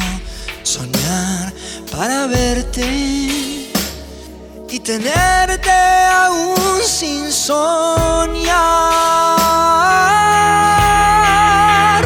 soñar 0.63 1.55
para 1.91 2.27
verte 2.27 2.85
y 2.85 4.79
tenerte 4.85 5.71
aún 5.71 6.83
sin 6.85 7.33
soñar. 7.33 8.53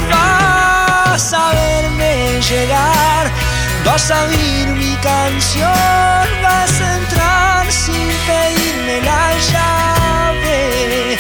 Vas 0.08 1.32
a 1.32 1.50
verme 1.52 2.40
llegar, 2.48 3.32
vas 3.84 4.08
a 4.12 4.24
oír 4.26 4.68
mi 4.68 4.94
canción, 5.02 6.26
vas 6.44 6.80
a 6.80 6.96
entrar 6.96 7.72
sin 7.72 8.08
pedirme 8.28 9.00
la 9.02 9.32
llave. 9.50 11.18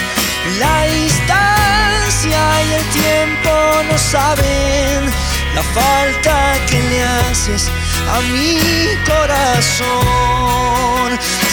La 0.60 0.84
distancia 0.84 2.62
y 2.62 2.72
el 2.74 2.84
tiempo 2.90 3.50
no 3.90 3.98
saben 3.98 4.75
la 5.56 5.62
falta 5.62 6.36
que 6.68 6.78
le 6.90 7.02
haces 7.02 7.70
a 8.14 8.16
mi 8.32 8.58
corazón. 9.10 11.08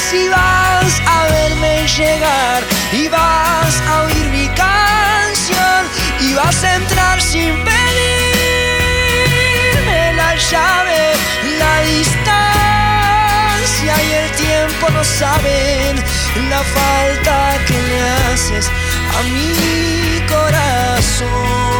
Si 0.09 0.21
vas 0.27 0.93
a 1.15 1.17
verme 1.31 1.73
llegar 1.87 2.61
y 2.91 3.07
vas 3.07 3.73
a 3.89 3.91
oír 4.03 4.25
mi 4.37 4.47
canción 4.49 5.81
y 6.19 6.33
vas 6.33 6.63
a 6.63 6.75
entrar 6.75 7.21
sin 7.21 7.51
pedirme 7.69 10.01
la 10.21 10.31
llave, 10.35 11.03
la 11.61 11.73
distancia 11.93 13.93
y 14.07 14.09
el 14.21 14.29
tiempo 14.45 14.85
no 14.91 15.03
saben 15.03 15.93
la 16.49 16.61
falta 16.77 17.35
que 17.67 17.77
le 17.89 17.99
haces 18.27 18.65
a 19.17 19.19
mi 19.33 19.53
corazón 20.27 21.73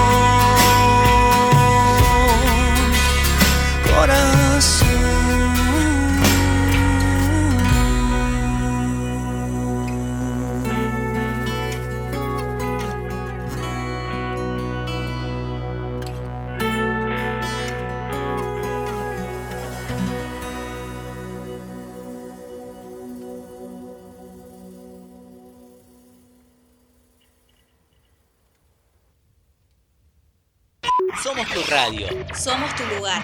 Somos 31.24 31.48
tu 31.48 31.62
radio. 31.70 32.08
Somos 32.36 32.76
tu 32.76 32.84
lugar. 32.88 33.24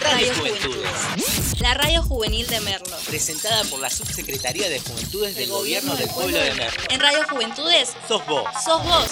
Radio. 0.00 0.34
Juventudes. 0.34 1.60
La 1.60 1.74
radio 1.74 2.02
juvenil 2.02 2.46
de 2.46 2.60
Merlo. 2.60 2.96
Presentada 3.06 3.64
por 3.64 3.80
la 3.80 3.90
Subsecretaría 3.90 4.68
de 4.68 4.80
Juventudes 4.80 5.36
del 5.36 5.50
Gobierno 5.50 5.94
del 5.96 6.08
Pueblo 6.10 6.38
de 6.38 6.54
Merlo. 6.54 6.82
En 6.88 7.00
Radio 7.00 7.22
Juventudes, 7.28 7.92
Sos 8.08 8.24
vos. 8.26 8.44
sos 8.64 8.82
vos. 8.84 9.10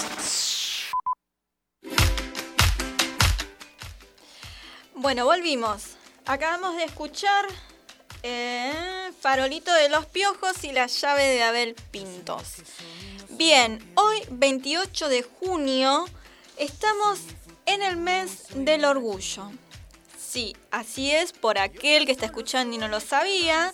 Bueno, 4.94 5.24
volvimos. 5.24 5.82
Acabamos 6.26 6.76
de 6.76 6.84
escuchar 6.84 7.46
eh, 8.22 9.10
Farolito 9.20 9.72
de 9.72 9.88
los 9.88 10.06
Piojos 10.06 10.64
y 10.64 10.72
la 10.72 10.86
llave 10.86 11.24
de 11.24 11.42
Abel 11.42 11.74
Pintos. 11.90 12.44
Bien, 13.30 13.78
hoy 13.94 14.22
28 14.30 15.08
de 15.08 15.22
junio 15.22 16.06
estamos 16.56 17.20
en 17.66 17.82
el 17.82 17.96
mes 17.96 18.44
del 18.54 18.84
orgullo. 18.84 19.50
Sí, 20.28 20.54
así 20.70 21.10
es, 21.10 21.32
por 21.32 21.56
aquel 21.58 22.04
que 22.04 22.12
está 22.12 22.26
escuchando 22.26 22.74
y 22.74 22.78
no 22.78 22.86
lo 22.86 23.00
sabía, 23.00 23.72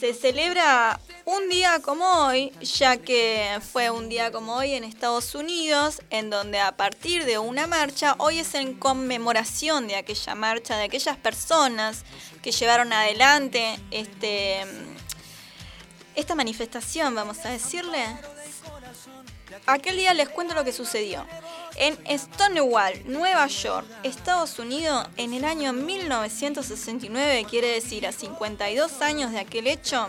se 0.00 0.12
celebra 0.12 0.98
un 1.24 1.48
día 1.48 1.78
como 1.82 2.04
hoy, 2.26 2.50
ya 2.60 2.96
que 2.96 3.60
fue 3.72 3.90
un 3.90 4.08
día 4.08 4.32
como 4.32 4.56
hoy 4.56 4.72
en 4.72 4.82
Estados 4.82 5.36
Unidos, 5.36 6.02
en 6.10 6.30
donde 6.30 6.58
a 6.58 6.76
partir 6.76 7.24
de 7.24 7.38
una 7.38 7.68
marcha, 7.68 8.16
hoy 8.18 8.40
es 8.40 8.56
en 8.56 8.74
conmemoración 8.74 9.86
de 9.86 9.94
aquella 9.94 10.34
marcha, 10.34 10.76
de 10.76 10.82
aquellas 10.82 11.16
personas 11.16 12.02
que 12.42 12.50
llevaron 12.50 12.92
adelante 12.92 13.78
este, 13.92 14.64
esta 16.16 16.34
manifestación, 16.34 17.14
vamos 17.14 17.38
a 17.44 17.50
decirle. 17.50 18.04
Aquel 19.66 19.96
día 19.96 20.12
les 20.12 20.28
cuento 20.28 20.54
lo 20.54 20.64
que 20.64 20.72
sucedió. 20.72 21.24
En 21.76 21.98
Stonewall, 22.18 23.02
Nueva 23.06 23.46
York, 23.48 23.86
Estados 24.04 24.58
Unidos, 24.58 25.08
en 25.16 25.34
el 25.34 25.44
año 25.44 25.72
1969, 25.72 27.46
quiere 27.50 27.68
decir 27.68 28.06
a 28.06 28.12
52 28.12 29.02
años 29.02 29.32
de 29.32 29.40
aquel 29.40 29.66
hecho, 29.66 30.06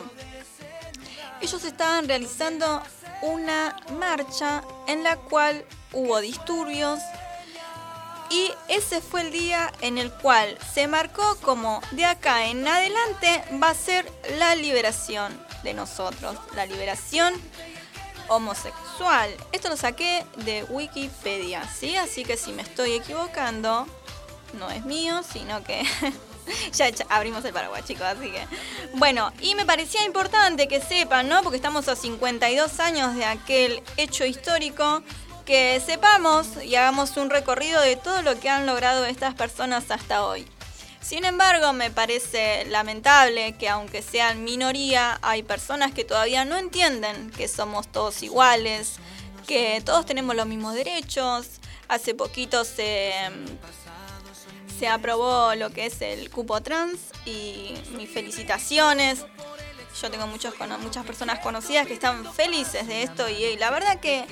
ellos 1.42 1.64
estaban 1.64 2.08
realizando 2.08 2.82
una 3.22 3.76
marcha 4.00 4.64
en 4.88 5.04
la 5.04 5.18
cual 5.18 5.66
hubo 5.92 6.20
disturbios 6.20 7.00
y 8.30 8.52
ese 8.68 9.02
fue 9.02 9.22
el 9.22 9.32
día 9.32 9.72
en 9.82 9.98
el 9.98 10.12
cual 10.12 10.58
se 10.74 10.88
marcó 10.88 11.38
como 11.42 11.82
de 11.92 12.06
acá 12.06 12.48
en 12.48 12.68
adelante 12.68 13.44
va 13.62 13.70
a 13.70 13.76
ser 13.76 14.12
la 14.38 14.56
liberación 14.56 15.40
de 15.64 15.74
nosotros, 15.74 16.36
la 16.56 16.66
liberación 16.66 17.34
homosexual. 18.30 19.30
Esto 19.52 19.70
lo 19.70 19.78
saqué 19.78 20.26
de 20.38 20.64
Wikipedia, 20.66 21.68
¿sí? 21.68 21.96
Así 21.96 22.24
que 22.24 22.38
si 22.38 22.52
me 22.54 22.62
estoy 22.62 22.94
equivocando, 22.94 23.88
no 24.54 24.70
es 24.70 24.86
mío, 24.86 25.22
sino 25.24 25.64
que 25.64 25.84
ya 26.74 26.90
abrimos 27.10 27.44
el 27.46 27.54
paraguas, 27.54 27.86
chicos, 27.86 28.04
así 28.04 28.32
que... 28.32 28.48
Bueno, 28.94 29.32
y 29.42 29.56
me 29.56 29.66
parecía 29.66 30.06
importante 30.06 30.68
que 30.68 30.82
sepan, 30.82 31.28
¿no? 31.28 31.42
Porque 31.44 31.58
estamos 31.58 31.88
a 31.88 31.96
52 31.96 32.80
años 32.80 33.16
de 33.16 33.26
aquel 33.26 33.84
hecho 33.98 34.26
histórico, 34.26 35.02
que 35.46 35.80
sepamos 35.86 36.48
y 36.64 36.76
hagamos 36.76 37.18
un 37.18 37.30
recorrido 37.30 37.80
de 37.82 37.96
todo 37.96 38.24
lo 38.24 38.40
que 38.40 38.50
han 38.50 38.66
logrado 38.66 39.06
estas 39.06 39.36
personas 39.36 39.92
hasta 39.92 40.26
hoy. 40.26 40.48
Sin 41.06 41.24
embargo, 41.24 41.72
me 41.72 41.92
parece 41.92 42.66
lamentable 42.66 43.54
que 43.60 43.70
aunque 43.70 44.02
sean 44.02 44.44
minoría, 44.44 45.20
hay 45.22 45.44
personas 45.44 45.94
que 45.94 46.04
todavía 46.04 46.46
no 46.46 46.58
entienden 46.58 47.30
que 47.30 47.48
somos 47.48 47.88
todos 47.88 48.24
iguales, 48.24 48.96
que 49.46 49.84
todos 49.86 50.08
tenemos 50.08 50.36
los 50.36 50.48
mismos 50.48 50.74
derechos. 50.74 51.46
Hace 51.88 52.16
poquito 52.16 52.66
se, 52.66 53.14
se 54.80 54.88
aprobó 54.88 55.54
lo 55.54 55.70
que 55.70 55.86
es 55.86 56.02
el 56.02 56.32
cupo 56.32 56.62
trans 56.62 56.98
y 57.24 57.76
mis 57.96 58.10
felicitaciones. 58.10 59.28
Yo 60.02 60.10
tengo 60.10 60.26
muchos, 60.26 60.56
muchas 60.80 61.06
personas 61.06 61.38
conocidas 61.38 61.86
que 61.86 61.94
están 61.94 62.34
felices 62.34 62.88
de 62.88 63.04
esto 63.04 63.30
y, 63.30 63.44
y 63.44 63.58
la 63.58 63.70
verdad 63.70 64.00
que, 64.00 64.26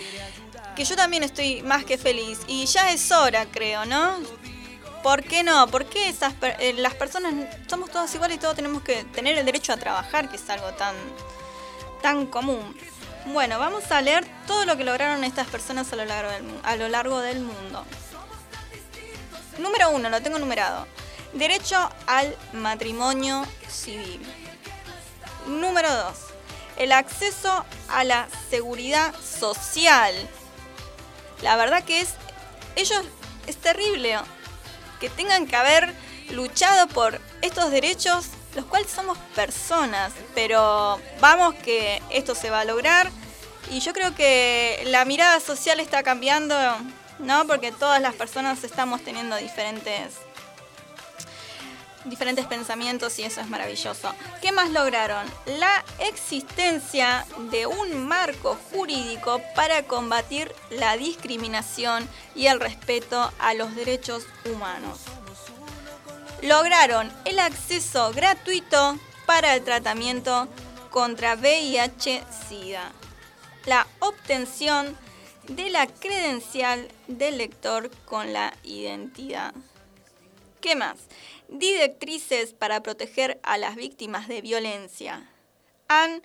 que 0.76 0.86
yo 0.86 0.96
también 0.96 1.22
estoy 1.22 1.62
más 1.62 1.86
que 1.86 2.00
feliz. 2.00 2.40
Y 2.48 2.66
ya 2.66 2.92
es 2.92 3.12
hora, 3.12 3.46
creo, 3.46 3.86
¿no? 3.86 4.18
¿Por 5.04 5.22
qué 5.22 5.44
no? 5.44 5.68
¿Por 5.68 5.86
qué 5.86 6.08
esas 6.08 6.34
eh, 6.42 6.74
las 6.78 6.96
personas 6.96 7.34
somos 7.68 7.92
todas 7.92 8.16
iguales 8.16 8.38
y 8.38 8.40
todos 8.40 8.56
tenemos 8.56 8.84
que 8.84 9.04
tener 9.04 9.38
el 9.38 9.46
derecho 9.46 9.74
a 9.74 9.78
trabajar, 9.78 10.30
que 10.30 10.38
es 10.38 10.50
algo 10.50 10.72
tan, 10.74 10.96
tan 12.02 12.26
común? 12.26 12.76
Bueno, 13.26 13.60
vamos 13.60 13.92
a 13.92 14.02
leer 14.02 14.26
todo 14.48 14.66
lo 14.66 14.78
que 14.78 14.86
lograron 14.86 15.26
estas 15.26 15.48
personas 15.48 15.92
a 15.92 15.98
lo 15.98 16.06
largo 16.06 16.32
del, 16.32 16.60
a 16.64 16.76
lo 16.78 16.88
largo 16.88 17.20
del 17.20 17.42
mundo. 17.42 17.86
Número 19.60 19.90
uno, 19.90 20.10
lo 20.10 20.22
tengo 20.22 20.40
numerado. 20.40 20.88
Derecho 21.34 21.90
al 22.08 22.36
matrimonio 22.54 23.46
civil. 23.68 24.22
Número 25.48 25.94
dos, 25.94 26.18
el 26.78 26.94
acceso 26.94 27.66
a 27.90 28.06
la 28.06 28.30
seguridad 28.50 29.14
social. 29.20 30.14
La 31.42 31.58
verdad 31.58 31.84
que 31.84 32.00
es, 32.00 32.14
ellos, 32.78 33.04
es 33.48 33.58
terrible 33.58 34.18
que 35.04 35.10
tengan 35.10 35.48
que 35.48 35.58
haber 35.58 35.94
luchado 36.30 36.88
por 36.88 37.20
estos 37.42 37.72
derechos, 37.72 38.28
los 38.56 38.64
cuales 38.64 38.90
somos 38.90 39.18
personas, 39.36 40.14
pero 40.34 40.98
vamos 41.20 41.56
que 41.56 42.02
esto 42.10 42.36
se 42.36 42.50
va 42.50 42.62
a 42.62 42.64
lograr 42.64 43.12
y 43.70 43.82
yo 43.82 43.92
creo 43.92 44.16
que 44.16 44.82
la 44.86 45.04
mirada 45.04 45.42
social 45.42 45.82
está 45.82 46.04
cambiando, 46.04 46.56
¿no? 47.20 47.46
Porque 47.48 47.74
todas 47.74 48.02
las 48.02 48.16
personas 48.16 48.64
estamos 48.64 49.04
teniendo 49.04 49.36
diferentes 49.36 50.14
diferentes 52.06 52.46
pensamientos 52.46 53.18
y 53.20 53.24
eso 53.24 53.42
es 53.42 53.50
maravilloso. 53.50 54.14
¿Qué 54.42 54.52
más 54.52 54.70
lograron? 54.72 55.26
La 55.46 55.84
existencia 56.00 57.26
de 57.52 57.66
un 57.66 58.08
marco 58.08 58.58
jurídico 58.72 59.42
para 59.56 59.84
combatir 59.84 60.54
la 60.70 60.98
discriminación 60.98 62.08
y 62.36 62.48
el 62.48 62.60
respeto 62.60 63.32
a 63.40 63.54
los 63.54 63.76
derechos 63.76 64.26
humanos. 64.46 65.00
Lograron 66.42 67.12
el 67.26 67.40
acceso 67.40 68.12
gratuito 68.12 68.98
para 69.26 69.56
el 69.56 69.64
tratamiento 69.64 70.48
contra 70.90 71.36
VIH-Sida. 71.36 72.92
La 73.66 73.88
obtención 74.00 74.98
de 75.48 75.70
la 75.70 75.88
credencial 75.88 76.90
del 77.08 77.38
lector 77.38 77.90
con 78.06 78.34
la 78.34 78.54
identidad. 78.64 79.54
¿Qué 80.62 80.76
más? 80.76 80.98
Directrices 81.50 82.54
para 82.54 82.82
proteger 82.82 83.40
a 83.44 83.58
las 83.58 83.76
víctimas 83.76 84.28
de 84.28 84.42
violencia. 84.42 85.30
Han 85.88 86.24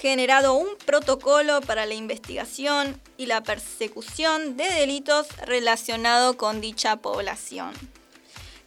generado 0.00 0.54
un 0.54 0.76
protocolo 0.84 1.60
para 1.60 1.86
la 1.86 1.94
investigación 1.94 3.00
y 3.16 3.26
la 3.26 3.42
persecución 3.42 4.56
de 4.56 4.64
delitos 4.64 5.26
relacionados 5.38 6.36
con 6.36 6.60
dicha 6.60 6.96
población. 6.96 7.72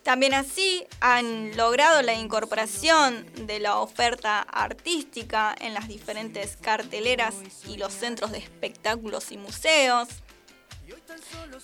También 0.03 0.34
así 0.34 0.86
han 0.99 1.55
logrado 1.55 2.01
la 2.01 2.16
incorporación 2.16 3.26
de 3.45 3.59
la 3.59 3.78
oferta 3.78 4.41
artística 4.41 5.55
en 5.59 5.76
las 5.76 5.88
diferentes 5.88 6.57
carteleras 6.57 7.36
y 7.68 7.78
los 7.78 7.93
centros 7.93 8.32
de 8.32 8.39
espectáculos 8.39 9.32
y 9.32 9.38
museos. 9.38 10.07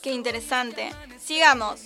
Qué 0.02 0.12
interesante. 0.12 0.92
Sigamos. 1.24 1.82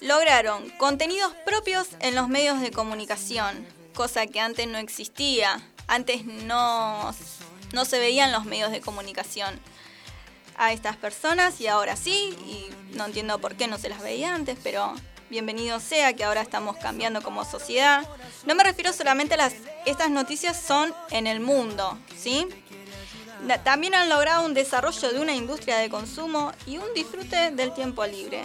Lograron 0.00 0.70
contenidos 0.78 1.32
propios 1.44 1.88
en 2.00 2.14
los 2.14 2.28
medios 2.28 2.60
de 2.60 2.70
comunicación, 2.70 3.66
cosa 3.94 4.26
que 4.26 4.40
antes 4.40 4.66
no 4.66 4.78
existía. 4.78 5.60
Antes 5.86 6.24
no, 6.24 7.14
no 7.72 7.84
se 7.84 7.98
veían 7.98 8.32
los 8.32 8.44
medios 8.44 8.70
de 8.70 8.80
comunicación 8.80 9.60
a 10.56 10.72
estas 10.72 10.96
personas 10.96 11.60
y 11.60 11.66
ahora 11.66 11.96
sí, 11.96 12.36
y 12.46 12.68
no 12.96 13.06
entiendo 13.06 13.38
por 13.38 13.56
qué 13.56 13.66
no 13.66 13.78
se 13.78 13.88
las 13.88 14.02
veía 14.02 14.34
antes, 14.34 14.58
pero 14.62 14.94
bienvenido 15.30 15.80
sea 15.80 16.12
que 16.12 16.24
ahora 16.24 16.42
estamos 16.42 16.76
cambiando 16.76 17.22
como 17.22 17.44
sociedad. 17.44 18.06
No 18.44 18.54
me 18.54 18.64
refiero 18.64 18.92
solamente 18.92 19.34
a 19.34 19.38
las... 19.38 19.54
Estas 19.86 20.10
noticias 20.10 20.60
son 20.60 20.94
en 21.10 21.26
el 21.26 21.40
mundo, 21.40 21.98
¿sí? 22.16 22.46
También 23.64 23.94
han 23.94 24.08
logrado 24.08 24.44
un 24.44 24.54
desarrollo 24.54 25.12
de 25.12 25.20
una 25.20 25.34
industria 25.34 25.78
de 25.78 25.90
consumo 25.90 26.52
y 26.66 26.78
un 26.78 26.94
disfrute 26.94 27.50
del 27.50 27.72
tiempo 27.72 28.04
libre, 28.06 28.42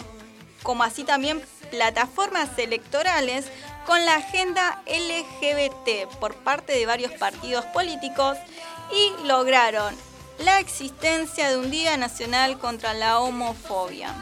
como 0.62 0.82
así 0.82 1.04
también 1.04 1.42
plataformas 1.70 2.50
electorales 2.58 3.46
con 3.86 4.04
la 4.04 4.16
agenda 4.16 4.82
LGBT 4.86 6.08
por 6.18 6.34
parte 6.34 6.72
de 6.72 6.86
varios 6.86 7.12
partidos 7.12 7.64
políticos 7.66 8.36
y 8.92 9.26
lograron 9.26 9.94
la 10.38 10.58
existencia 10.58 11.48
de 11.48 11.56
un 11.56 11.70
Día 11.70 11.96
Nacional 11.96 12.58
contra 12.58 12.94
la 12.94 13.20
Homofobia. 13.20 14.12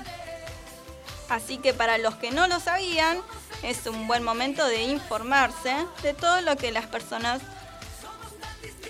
Así 1.28 1.58
que 1.58 1.72
para 1.72 1.98
los 1.98 2.14
que 2.16 2.30
no 2.30 2.46
lo 2.46 2.60
sabían, 2.60 3.18
es 3.62 3.86
un 3.86 4.06
buen 4.06 4.22
momento 4.22 4.66
de 4.66 4.82
informarse 4.82 5.74
de 6.02 6.12
todo 6.14 6.40
lo 6.42 6.56
que 6.56 6.70
las 6.70 6.86
personas 6.86 7.40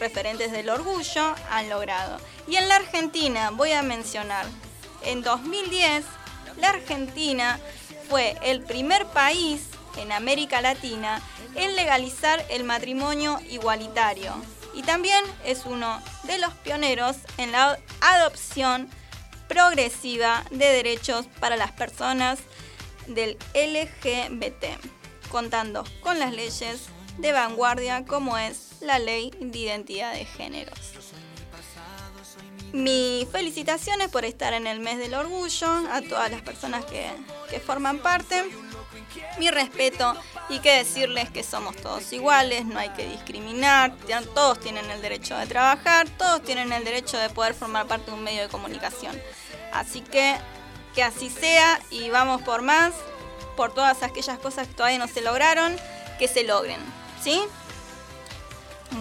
referentes 0.05 0.53
del 0.53 0.69
orgullo 0.69 1.35
han 1.51 1.71
logrado. 1.71 2.19
Y 2.47 2.57
en 2.57 2.69
la 2.69 2.77
Argentina, 2.77 3.51
voy 3.51 3.73
a 3.73 3.83
mencionar, 3.83 4.45
en 5.03 5.23
2010, 5.23 6.05
la 6.59 6.69
Argentina 6.69 7.59
fue 8.11 8.37
el 8.43 8.61
primer 8.61 9.07
país 9.07 9.63
en 9.97 10.13
América 10.13 10.61
Latina 10.61 11.23
en 11.55 11.75
legalizar 11.75 12.45
el 12.51 12.65
matrimonio 12.65 13.41
igualitario. 13.49 14.35
Y 14.75 14.83
también 14.83 15.25
es 15.43 15.65
uno 15.65 16.03
de 16.25 16.37
los 16.37 16.53
pioneros 16.53 17.17
en 17.39 17.53
la 17.53 17.79
adopción 18.03 18.91
progresiva 19.49 20.45
de 20.51 20.67
derechos 20.67 21.25
para 21.41 21.57
las 21.57 21.73
personas 21.73 22.41
del 23.07 23.39
LGBT, 23.55 24.65
contando 25.31 25.85
con 26.03 26.19
las 26.19 26.33
leyes 26.35 26.89
de 27.17 27.33
vanguardia 27.33 28.05
como 28.05 28.37
es 28.37 28.74
la 28.85 28.99
ley 28.99 29.33
de 29.41 29.59
identidad 29.59 30.13
de 30.15 30.25
géneros. 30.25 30.79
Mis 32.73 33.29
felicitaciones 33.29 34.09
por 34.09 34.25
estar 34.25 34.53
en 34.53 34.67
el 34.67 34.81
mes 34.81 34.99
del 34.99 35.15
orgullo, 35.15 35.69
a 35.91 36.03
todas 36.03 36.31
las 36.31 36.43
personas 36.43 36.85
que, 36.85 37.09
que 37.51 37.61
forman 37.61 37.99
parte. 37.99 38.45
mi 39.39 39.51
respeto 39.51 40.15
y 40.49 40.59
que 40.59 40.79
decirles 40.79 41.31
que 41.31 41.43
somos 41.43 41.77
todos 41.77 42.13
iguales, 42.13 42.65
no 42.65 42.79
hay 42.79 42.91
que 42.91 43.09
discriminar, 43.09 43.97
todos 44.35 44.61
tienen 44.61 44.91
el 44.91 45.01
derecho 45.01 45.37
de 45.37 45.47
trabajar, 45.47 46.09
todos 46.19 46.43
tienen 46.43 46.73
el 46.73 46.85
derecho 46.85 47.17
de 47.17 47.31
poder 47.31 47.55
formar 47.55 47.87
parte 47.87 48.11
de 48.11 48.17
un 48.17 48.25
medio 48.25 48.43
de 48.43 48.49
comunicación. 48.49 49.21
Así 49.73 50.01
que 50.01 50.37
que 50.95 51.03
así 51.03 51.29
sea 51.29 51.81
y 51.91 52.11
vamos 52.11 52.43
por 52.43 52.63
más, 52.63 52.93
por 53.57 53.75
todas 53.75 54.03
aquellas 54.03 54.39
cosas 54.39 54.69
que 54.69 54.75
todavía 54.75 54.99
no 54.99 55.09
se 55.09 55.21
lograron, 55.21 55.77
que 56.19 56.29
se 56.29 56.45
logren, 56.45 56.79
¿sí? 57.23 57.41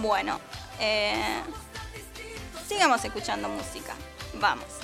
Bueno, 0.00 0.40
eh, 0.80 1.40
sigamos 2.68 3.04
escuchando 3.04 3.48
música, 3.48 3.94
vamos. 4.34 4.83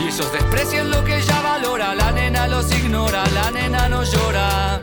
Y 0.00 0.08
ellos 0.08 0.30
desprecian 0.30 0.90
lo 0.90 1.02
que 1.04 1.16
ella 1.16 1.40
valora, 1.40 1.94
la 1.94 2.12
nena 2.12 2.46
los 2.46 2.70
ignora, 2.70 3.24
la 3.34 3.50
nena 3.50 3.88
no 3.88 4.02
llora. 4.04 4.80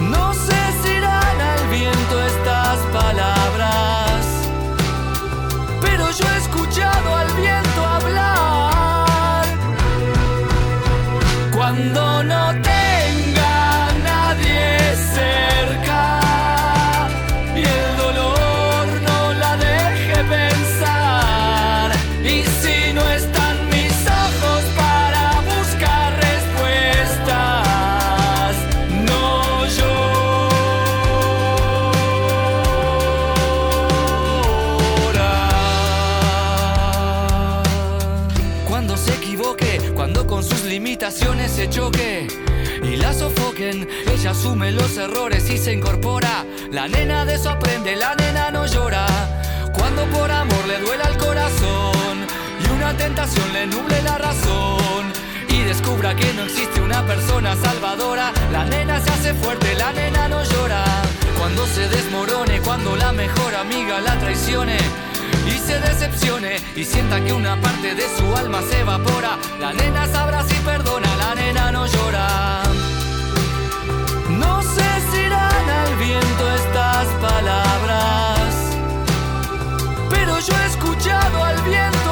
No 0.00 0.34
sé 0.34 0.60
si 0.82 0.90
irán 0.90 1.40
al 1.40 1.68
viento 1.68 2.22
estas 2.24 2.78
palabras, 2.92 4.26
pero 5.80 6.10
yo 6.10 6.24
he 6.28 6.36
escuchado 6.38 7.14
al 7.14 7.32
viento 7.34 7.84
hablar. 7.84 9.46
Cuando 11.54 12.24
no 12.24 12.55
se 41.48 41.70
choque 41.70 42.26
y 42.82 42.96
la 42.96 43.14
sofoquen, 43.14 43.88
ella 44.12 44.30
asume 44.32 44.72
los 44.72 44.96
errores 44.98 45.48
y 45.48 45.56
se 45.56 45.72
incorpora. 45.72 46.44
La 46.70 46.86
nena 46.86 47.24
de 47.24 47.34
eso 47.34 47.48
aprende, 47.48 47.96
la 47.96 48.14
nena 48.14 48.50
no 48.50 48.66
llora. 48.66 49.06
Cuando 49.72 50.04
por 50.06 50.30
amor 50.30 50.66
le 50.66 50.78
duela 50.80 51.04
el 51.04 51.16
corazón 51.16 52.26
y 52.62 52.74
una 52.74 52.94
tentación 52.94 53.52
le 53.54 53.66
nuble 53.66 54.02
la 54.02 54.18
razón 54.18 55.12
y 55.48 55.62
descubra 55.62 56.14
que 56.14 56.34
no 56.34 56.44
existe 56.44 56.80
una 56.80 57.06
persona 57.06 57.56
salvadora, 57.56 58.32
la 58.52 58.64
nena 58.64 59.00
se 59.00 59.10
hace 59.10 59.34
fuerte, 59.34 59.74
la 59.76 59.92
nena 59.92 60.28
no 60.28 60.42
llora. 60.44 60.84
Cuando 61.38 61.66
se 61.66 61.88
desmorone, 61.88 62.60
cuando 62.60 62.96
la 62.96 63.12
mejor 63.12 63.54
amiga 63.54 64.00
la 64.00 64.18
traicione 64.18 64.76
y 65.46 65.58
se 65.58 65.78
decepcione 65.80 66.56
y 66.74 66.84
sienta 66.84 67.22
que 67.24 67.32
una 67.32 67.60
parte 67.60 67.94
de 67.94 68.04
su 68.16 68.34
alma 68.36 68.60
se 68.62 68.80
evapora, 68.80 69.38
la 69.60 69.72
nena 69.72 70.06
sabrá 70.08 70.42
si 70.44 70.54
perdona, 70.56 71.08
la 71.16 71.34
nena 71.34 71.72
no 71.72 71.86
llora. 71.86 72.62
No 74.28 74.62
sé 74.62 74.88
si 75.10 75.18
irán 75.18 75.70
al 75.70 75.96
viento 75.96 76.52
estas 76.54 77.06
palabras, 77.20 78.54
pero 80.10 80.38
yo 80.40 80.54
he 80.54 80.66
escuchado 80.66 81.44
al 81.44 81.60
viento 81.62 82.05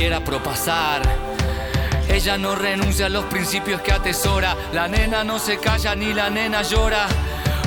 quiera 0.00 0.20
propasar. 0.24 1.02
Ella 2.08 2.38
no 2.38 2.54
renuncia 2.54 3.04
a 3.04 3.08
los 3.10 3.26
principios 3.26 3.82
que 3.82 3.92
atesora. 3.92 4.56
La 4.72 4.88
nena 4.88 5.24
no 5.24 5.38
se 5.38 5.58
calla 5.58 5.94
ni 5.94 6.14
la 6.14 6.30
nena 6.30 6.62
llora. 6.62 7.06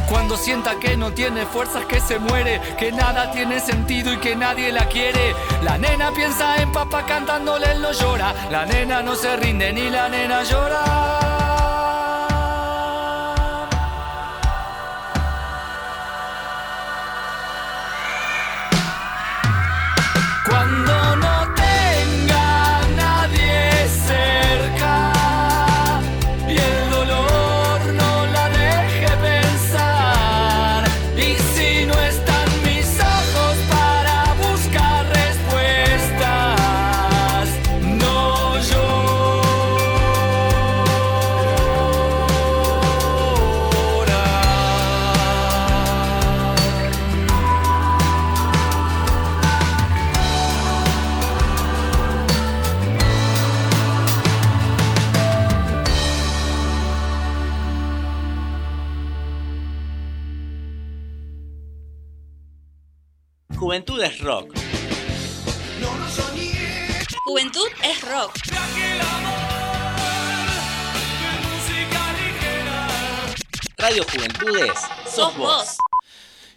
Cuando 0.09 0.35
sienta 0.35 0.79
que 0.79 0.97
no 0.97 1.11
tiene 1.11 1.45
fuerzas, 1.45 1.85
que 1.85 1.99
se 1.99 2.17
muere, 2.17 2.59
que 2.79 2.91
nada 2.91 3.29
tiene 3.29 3.59
sentido 3.59 4.11
y 4.11 4.17
que 4.17 4.35
nadie 4.35 4.71
la 4.71 4.87
quiere. 4.87 5.35
La 5.61 5.77
nena 5.77 6.11
piensa 6.11 6.59
en 6.59 6.71
papá 6.71 7.05
cantándole, 7.05 7.71
él 7.71 7.81
no 7.83 7.91
llora. 7.91 8.33
La 8.49 8.65
nena 8.65 9.03
no 9.03 9.13
se 9.13 9.37
rinde 9.37 9.71
ni 9.71 9.91
la 9.91 10.09
nena 10.09 10.41
llora. 10.41 11.22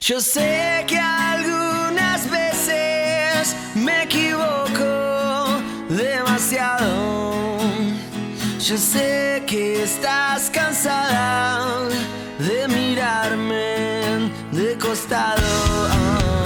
Yo 0.08 0.20
sé 0.20 0.84
que 0.86 1.00
algunas 1.00 2.30
veces 2.30 3.56
me 3.74 4.04
equivoco 4.04 5.58
demasiado. 5.88 7.58
Yo 8.60 8.76
sé 8.76 9.42
que 9.48 9.82
estás 9.82 10.48
cansada 10.48 11.88
de 12.38 12.68
mirarme 12.68 14.30
de 14.52 14.78
costado. 14.78 16.45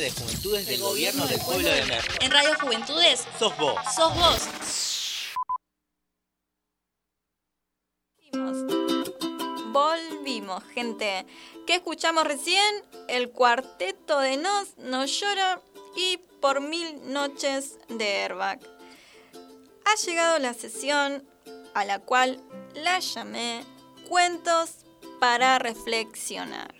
De 0.00 0.10
Juventudes 0.10 0.66
del 0.66 0.80
Gobierno 0.80 1.26
del 1.26 1.38
Pueblo 1.40 1.68
de 1.68 1.84
Mer. 1.84 2.02
En 2.20 2.30
Radio 2.30 2.54
Juventudes, 2.58 3.26
sos 3.38 3.54
vos. 3.58 3.74
Sos 3.94 4.14
vos. 4.14 5.34
Volvimos, 9.70 10.64
gente. 10.72 11.26
¿Qué 11.66 11.74
escuchamos 11.74 12.24
recién? 12.24 12.64
El 13.06 13.32
cuarteto 13.32 14.18
de 14.20 14.38
Nos, 14.38 14.78
No 14.78 15.04
Llora 15.04 15.60
y 15.94 16.18
Por 16.40 16.62
Mil 16.62 17.12
Noches 17.12 17.78
de 17.90 18.22
Airbag. 18.22 18.60
Ha 19.84 19.94
llegado 20.06 20.38
la 20.38 20.54
sesión 20.54 21.22
a 21.74 21.84
la 21.84 21.98
cual 21.98 22.40
la 22.74 22.98
llamé 22.98 23.62
Cuentos 24.08 24.70
para 25.20 25.58
reflexionar. 25.58 26.74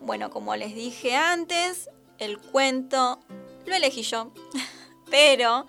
Bueno, 0.00 0.30
como 0.30 0.56
les 0.56 0.74
dije 0.74 1.14
antes, 1.14 1.90
el 2.18 2.38
cuento 2.38 3.20
lo 3.66 3.74
elegí 3.74 4.02
yo, 4.02 4.32
pero 5.10 5.66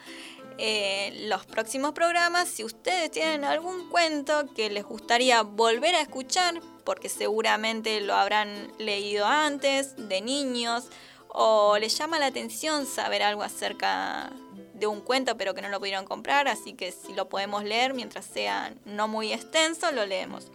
eh, 0.60 1.26
los 1.28 1.46
próximos 1.46 1.92
programas, 1.92 2.48
si 2.50 2.64
ustedes 2.64 3.12
tienen 3.12 3.44
algún 3.44 3.90
cuento 3.90 4.52
que 4.56 4.70
les 4.70 4.84
gustaría 4.84 5.44
volver 5.44 5.96
a 5.96 6.02
escuchar, 6.02 6.62
porque 6.84 7.10
seguramente 7.10 8.02
lo 8.02 8.16
habrán 8.16 8.72
leído 8.80 9.26
antes, 9.26 9.96
de 10.10 10.22
niños, 10.22 10.86
o 11.30 11.78
les 11.78 11.96
llama 11.98 12.18
la 12.18 12.28
atención 12.28 12.88
saber 12.88 13.22
algo 13.22 13.44
acerca 13.44 14.32
de 14.74 14.88
un 14.88 15.02
cuento 15.02 15.38
pero 15.38 15.54
que 15.54 15.62
no 15.62 15.70
lo 15.70 15.80
pudieron 15.80 16.06
comprar, 16.06 16.48
así 16.48 16.74
que 16.74 16.92
si 16.92 17.14
lo 17.14 17.30
podemos 17.30 17.64
leer 17.64 17.94
mientras 17.94 18.26
sea 18.26 18.74
no 18.86 19.08
muy 19.08 19.34
extenso, 19.34 19.92
lo 19.92 20.06
leemos. 20.06 20.48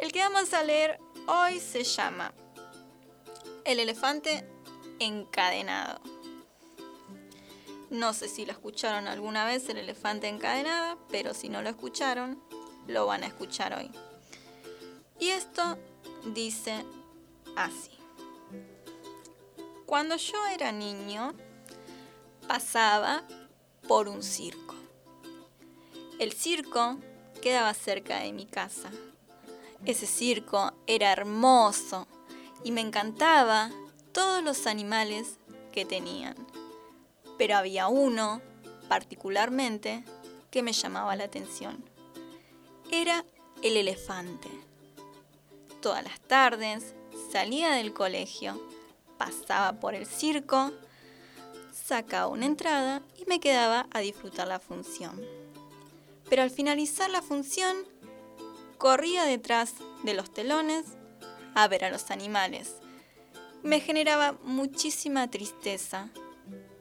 El 0.00 0.12
que 0.12 0.20
vamos 0.20 0.52
a 0.54 0.62
leer 0.62 0.98
hoy 1.26 1.58
se 1.60 1.84
llama 1.84 2.32
El 3.64 3.80
elefante 3.80 4.44
encadenado. 4.98 6.00
No 7.90 8.14
sé 8.14 8.28
si 8.28 8.46
lo 8.46 8.52
escucharon 8.52 9.06
alguna 9.06 9.44
vez 9.44 9.68
el 9.68 9.76
elefante 9.76 10.28
encadenado, 10.28 10.98
pero 11.10 11.34
si 11.34 11.48
no 11.48 11.60
lo 11.60 11.68
escucharon, 11.68 12.42
lo 12.86 13.06
van 13.06 13.22
a 13.22 13.26
escuchar 13.26 13.78
hoy. 13.78 13.90
Y 15.18 15.28
esto 15.28 15.78
dice 16.34 16.84
así. 17.54 17.90
Cuando 19.84 20.16
yo 20.16 20.46
era 20.46 20.72
niño, 20.72 21.34
pasaba 22.48 23.24
por 23.86 24.08
un 24.08 24.22
circo. 24.22 24.74
El 26.18 26.32
circo 26.32 26.96
quedaba 27.42 27.74
cerca 27.74 28.20
de 28.20 28.32
mi 28.32 28.46
casa. 28.46 28.90
Ese 29.84 30.06
circo 30.06 30.72
era 30.86 31.12
hermoso 31.12 32.06
y 32.64 32.70
me 32.70 32.80
encantaba 32.80 33.70
todos 34.12 34.42
los 34.42 34.66
animales 34.66 35.38
que 35.72 35.84
tenían. 35.84 36.34
Pero 37.38 37.56
había 37.56 37.88
uno, 37.88 38.40
particularmente, 38.88 40.04
que 40.50 40.62
me 40.62 40.72
llamaba 40.72 41.16
la 41.16 41.24
atención. 41.24 41.84
Era 42.90 43.24
el 43.62 43.76
elefante. 43.76 44.48
Todas 45.80 46.04
las 46.04 46.20
tardes 46.20 46.94
salía 47.30 47.72
del 47.72 47.92
colegio 47.92 48.60
pasaba 49.22 49.78
por 49.78 49.94
el 49.94 50.04
circo, 50.06 50.72
sacaba 51.72 52.26
una 52.26 52.46
entrada 52.46 53.02
y 53.16 53.24
me 53.26 53.38
quedaba 53.38 53.86
a 53.92 54.00
disfrutar 54.00 54.48
la 54.48 54.58
función. 54.58 55.20
Pero 56.28 56.42
al 56.42 56.50
finalizar 56.50 57.08
la 57.08 57.22
función, 57.22 57.76
corría 58.78 59.22
detrás 59.22 59.74
de 60.02 60.14
los 60.14 60.34
telones 60.34 60.86
a 61.54 61.68
ver 61.68 61.84
a 61.84 61.90
los 61.90 62.10
animales. 62.10 62.81
Me 63.62 63.80
generaba 63.80 64.32
muchísima 64.42 65.30
tristeza 65.30 66.10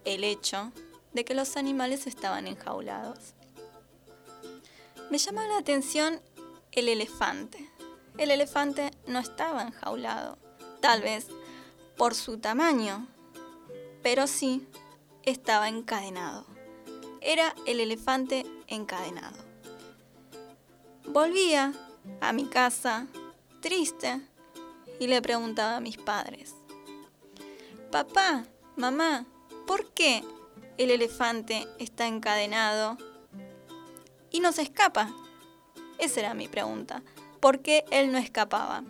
el 0.04 0.24
hecho 0.24 0.72
de 1.14 1.24
que 1.24 1.36
los 1.36 1.56
animales 1.56 2.08
estaban 2.08 2.48
enjaulados. 2.48 3.36
Me 5.12 5.18
llamaba 5.18 5.48
la 5.48 5.58
atención 5.58 6.22
el 6.72 6.90
elefante. 6.90 7.70
El 8.18 8.32
elefante 8.32 8.92
no 9.08 9.20
estaba 9.20 9.62
enjaulado. 9.62 10.38
Tal 10.80 11.02
vez 11.02 11.28
por 11.98 12.16
su 12.16 12.40
tamaño, 12.40 13.08
pero 14.02 14.26
sí 14.26 14.68
estaba 15.24 15.70
encadenado. 15.70 16.46
Era 17.22 17.54
el 17.68 17.80
elefante 17.80 18.46
encadenado. 18.68 19.38
Volvía 21.06 21.74
a 22.22 22.34
mi 22.34 22.46
casa 22.46 23.06
triste 23.62 24.22
y 25.00 25.08
le 25.08 25.22
preguntaba 25.22 25.78
a 25.78 25.82
mis 25.82 25.98
padres, 25.98 26.56
Papá, 27.92 28.46
mamá, 28.78 29.26
¿por 29.68 29.92
qué 29.92 30.24
el 30.78 30.92
elefante 30.92 31.68
está 31.78 32.08
encadenado 32.08 32.98
y 34.30 34.40
no 34.40 34.54
se 34.54 34.62
escapa? 34.62 35.14
Esa 35.98 36.22
era 36.22 36.34
mi 36.34 36.48
pregunta. 36.48 37.04
¿Por 37.42 37.60
qué 37.60 37.84
él 37.92 38.14
no 38.14 38.18
escapaba? 38.18 38.86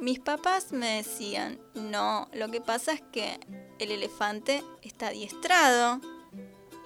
Mis 0.00 0.18
papás 0.18 0.72
me 0.72 0.96
decían, 0.96 1.58
no, 1.72 2.28
lo 2.34 2.50
que 2.50 2.60
pasa 2.60 2.92
es 2.92 3.00
que 3.10 3.40
el 3.78 3.90
elefante 3.90 4.62
está 4.82 5.08
adiestrado 5.08 5.98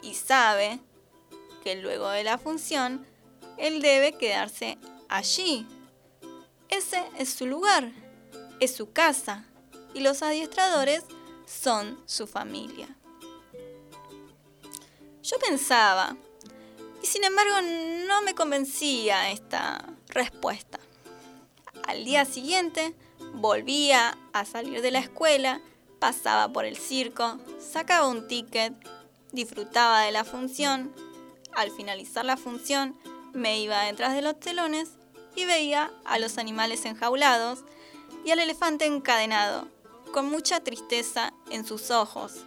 y 0.02 0.14
sabe 0.14 0.78
que 1.64 1.74
luego 1.74 2.10
de 2.10 2.22
la 2.22 2.38
función 2.38 3.04
él 3.58 3.82
debe 3.82 4.12
quedarse 4.12 4.78
allí. 5.08 5.66
Ese 6.68 7.02
es 7.18 7.28
su 7.30 7.44
lugar, 7.46 7.90
es 8.60 8.72
su 8.72 8.92
casa 8.92 9.46
y 9.96 10.00
los 10.00 10.22
adiestradores 10.22 11.04
son 11.46 11.98
su 12.04 12.26
familia. 12.26 12.86
Yo 15.22 15.38
pensaba, 15.38 16.14
y 17.02 17.06
sin 17.06 17.24
embargo 17.24 17.54
no 18.06 18.20
me 18.20 18.34
convencía 18.34 19.30
esta 19.30 19.86
respuesta. 20.08 20.78
Al 21.88 22.04
día 22.04 22.26
siguiente 22.26 22.94
volvía 23.32 24.18
a 24.34 24.44
salir 24.44 24.82
de 24.82 24.90
la 24.90 24.98
escuela, 24.98 25.62
pasaba 25.98 26.52
por 26.52 26.66
el 26.66 26.76
circo, 26.76 27.38
sacaba 27.58 28.06
un 28.06 28.28
ticket, 28.28 28.74
disfrutaba 29.32 30.02
de 30.02 30.12
la 30.12 30.24
función. 30.24 30.92
Al 31.54 31.70
finalizar 31.70 32.26
la 32.26 32.36
función, 32.36 33.00
me 33.32 33.60
iba 33.60 33.80
detrás 33.84 34.14
de 34.14 34.20
los 34.20 34.38
telones 34.38 34.90
y 35.34 35.46
veía 35.46 35.90
a 36.04 36.18
los 36.18 36.36
animales 36.36 36.84
enjaulados 36.84 37.64
y 38.26 38.30
al 38.32 38.40
elefante 38.40 38.84
encadenado, 38.84 39.68
con 40.12 40.26
mucha 40.26 40.60
tristeza 40.60 41.32
en 41.50 41.64
sus 41.64 41.90
ojos. 41.90 42.44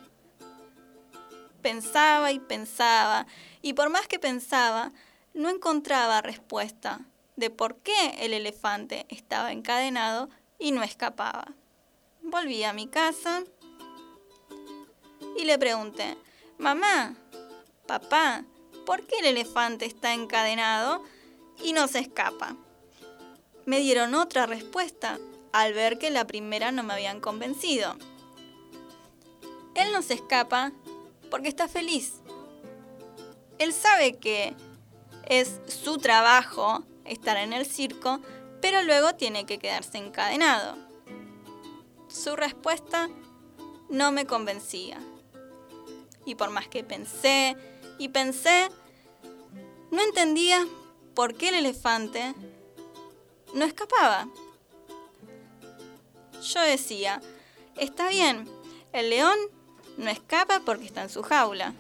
Pensaba 1.61 2.31
y 2.31 2.39
pensaba, 2.39 3.27
y 3.61 3.73
por 3.73 3.89
más 3.89 4.07
que 4.07 4.19
pensaba, 4.19 4.91
no 5.33 5.49
encontraba 5.49 6.21
respuesta 6.21 7.01
de 7.35 7.49
por 7.49 7.77
qué 7.77 8.15
el 8.19 8.33
elefante 8.33 9.05
estaba 9.09 9.51
encadenado 9.51 10.29
y 10.57 10.71
no 10.71 10.83
escapaba. 10.83 11.53
Volví 12.21 12.63
a 12.63 12.73
mi 12.73 12.87
casa 12.87 13.43
y 15.37 15.45
le 15.45 15.57
pregunté, 15.57 16.17
mamá, 16.57 17.15
papá, 17.87 18.43
¿por 18.85 19.05
qué 19.07 19.19
el 19.19 19.25
elefante 19.25 19.85
está 19.85 20.13
encadenado 20.13 21.03
y 21.63 21.73
no 21.73 21.87
se 21.87 21.99
escapa? 21.99 22.55
Me 23.65 23.79
dieron 23.79 24.15
otra 24.15 24.45
respuesta 24.45 25.19
al 25.51 25.73
ver 25.73 25.97
que 25.97 26.09
la 26.09 26.27
primera 26.27 26.71
no 26.71 26.83
me 26.83 26.93
habían 26.93 27.19
convencido. 27.19 27.95
Él 29.75 29.91
no 29.91 30.01
se 30.01 30.15
escapa 30.15 30.71
porque 31.29 31.49
está 31.49 31.67
feliz. 31.67 32.21
Él 33.57 33.73
sabe 33.73 34.17
que 34.17 34.55
es 35.27 35.59
su 35.67 35.97
trabajo 35.97 36.83
estar 37.05 37.37
en 37.37 37.53
el 37.53 37.65
circo 37.65 38.19
pero 38.61 38.83
luego 38.83 39.15
tiene 39.15 39.45
que 39.45 39.59
quedarse 39.59 39.97
encadenado. 39.97 40.75
Su 42.07 42.35
respuesta 42.35 43.09
no 43.89 44.11
me 44.11 44.25
convencía. 44.25 44.99
Y 46.25 46.35
por 46.35 46.49
más 46.49 46.67
que 46.67 46.83
pensé 46.83 47.55
y 47.97 48.09
pensé, 48.09 48.69
no 49.91 50.01
entendía 50.01 50.65
por 51.15 51.35
qué 51.35 51.49
el 51.49 51.55
elefante 51.55 52.33
no 53.53 53.65
escapaba. 53.65 54.27
Yo 56.41 56.61
decía, 56.61 57.21
está 57.75 58.09
bien, 58.09 58.49
el 58.93 59.09
león 59.09 59.37
no 59.97 60.09
escapa 60.09 60.61
porque 60.65 60.85
está 60.85 61.01
en 61.03 61.09
su 61.09 61.21
jaula. 61.21 61.73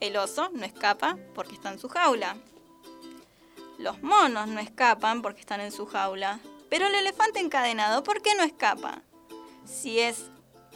El 0.00 0.16
oso 0.16 0.50
no 0.52 0.64
escapa 0.64 1.16
porque 1.34 1.54
está 1.54 1.72
en 1.72 1.78
su 1.78 1.88
jaula. 1.88 2.36
Los 3.78 4.02
monos 4.02 4.48
no 4.48 4.60
escapan 4.60 5.22
porque 5.22 5.40
están 5.40 5.60
en 5.60 5.72
su 5.72 5.86
jaula. 5.86 6.40
Pero 6.68 6.86
el 6.86 6.94
elefante 6.94 7.40
encadenado, 7.40 8.02
¿por 8.02 8.20
qué 8.20 8.34
no 8.34 8.42
escapa? 8.42 9.02
Si 9.64 10.00
es 10.00 10.24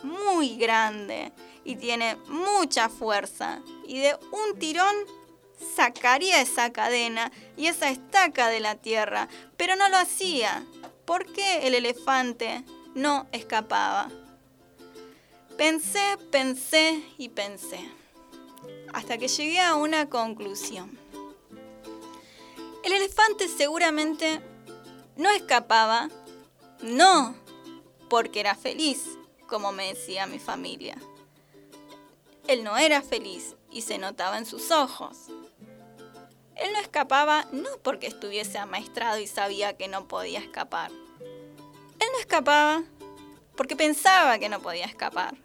muy 0.02 0.56
grande 0.56 1.32
y 1.64 1.76
tiene 1.76 2.16
mucha 2.28 2.88
fuerza 2.88 3.60
y 3.86 3.98
de 3.98 4.16
un 4.30 4.58
tirón 4.58 4.94
sacaría 5.76 6.40
esa 6.40 6.72
cadena 6.72 7.30
y 7.56 7.66
esa 7.66 7.90
estaca 7.90 8.48
de 8.48 8.60
la 8.60 8.76
tierra, 8.76 9.28
pero 9.56 9.76
no 9.76 9.88
lo 9.88 9.96
hacía. 9.96 10.64
¿Por 11.04 11.32
qué 11.32 11.66
el 11.66 11.74
elefante 11.74 12.64
no 12.94 13.26
escapaba? 13.32 14.10
Pensé, 15.56 16.16
pensé 16.30 17.02
y 17.18 17.28
pensé, 17.28 17.88
hasta 18.92 19.18
que 19.18 19.28
llegué 19.28 19.60
a 19.60 19.74
una 19.74 20.08
conclusión. 20.08 20.98
El 22.84 22.92
elefante 22.92 23.48
seguramente 23.48 24.40
no 25.16 25.30
escapaba, 25.30 26.08
no 26.82 27.36
porque 28.08 28.40
era 28.40 28.54
feliz, 28.54 29.04
como 29.46 29.72
me 29.72 29.88
decía 29.88 30.26
mi 30.26 30.38
familia. 30.38 30.96
Él 32.48 32.64
no 32.64 32.76
era 32.76 33.02
feliz 33.02 33.54
y 33.70 33.82
se 33.82 33.98
notaba 33.98 34.38
en 34.38 34.46
sus 34.46 34.70
ojos. 34.70 35.28
Él 36.56 36.72
no 36.72 36.80
escapaba 36.80 37.46
no 37.52 37.70
porque 37.82 38.06
estuviese 38.06 38.58
amaestrado 38.58 39.18
y 39.18 39.26
sabía 39.26 39.76
que 39.76 39.88
no 39.88 40.08
podía 40.08 40.40
escapar. 40.40 40.90
Él 42.02 42.08
no 42.12 42.18
escapaba 42.18 42.82
porque 43.56 43.76
pensaba 43.76 44.36
que 44.40 44.48
no 44.48 44.60
podía 44.60 44.86
escapar. 44.86 45.36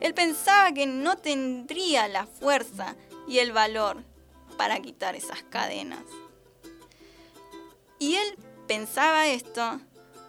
Él 0.00 0.14
pensaba 0.14 0.72
que 0.72 0.86
no 0.86 1.16
tendría 1.16 2.08
la 2.08 2.26
fuerza 2.26 2.96
y 3.28 3.38
el 3.38 3.52
valor 3.52 4.02
para 4.56 4.80
quitar 4.80 5.14
esas 5.14 5.44
cadenas. 5.44 6.02
Y 8.00 8.16
él 8.16 8.36
pensaba 8.66 9.28
esto 9.28 9.80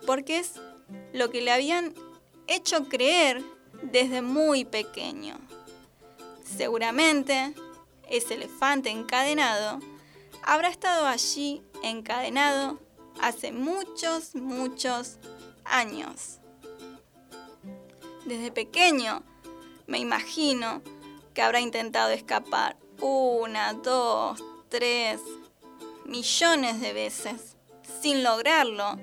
porque 0.06 0.38
es 0.38 0.54
lo 1.12 1.32
que 1.32 1.41
le 1.41 1.52
habían 1.52 1.95
hecho 2.45 2.88
creer 2.88 3.44
desde 3.82 4.22
muy 4.22 4.64
pequeño. 4.64 5.40
Seguramente 6.56 7.56
ese 8.08 8.36
elefante 8.36 8.91
encadenado 8.91 9.80
habrá 10.44 10.70
estado 10.70 11.08
allí 11.08 11.64
encadenado 11.82 12.80
hace 13.22 13.52
muchos, 13.52 14.35
muchos 14.35 15.18
años. 15.64 16.39
Desde 18.26 18.52
pequeño 18.52 19.23
me 19.85 19.99
imagino 19.99 20.81
que 21.34 21.41
habrá 21.41 21.60
intentado 21.60 22.11
escapar 22.11 22.77
una, 22.99 23.73
dos, 23.73 24.44
tres, 24.69 25.22
millones 26.06 26.81
de 26.81 26.94
veces, 26.94 27.56
sin 28.02 28.23
lograrlo. 28.23 28.98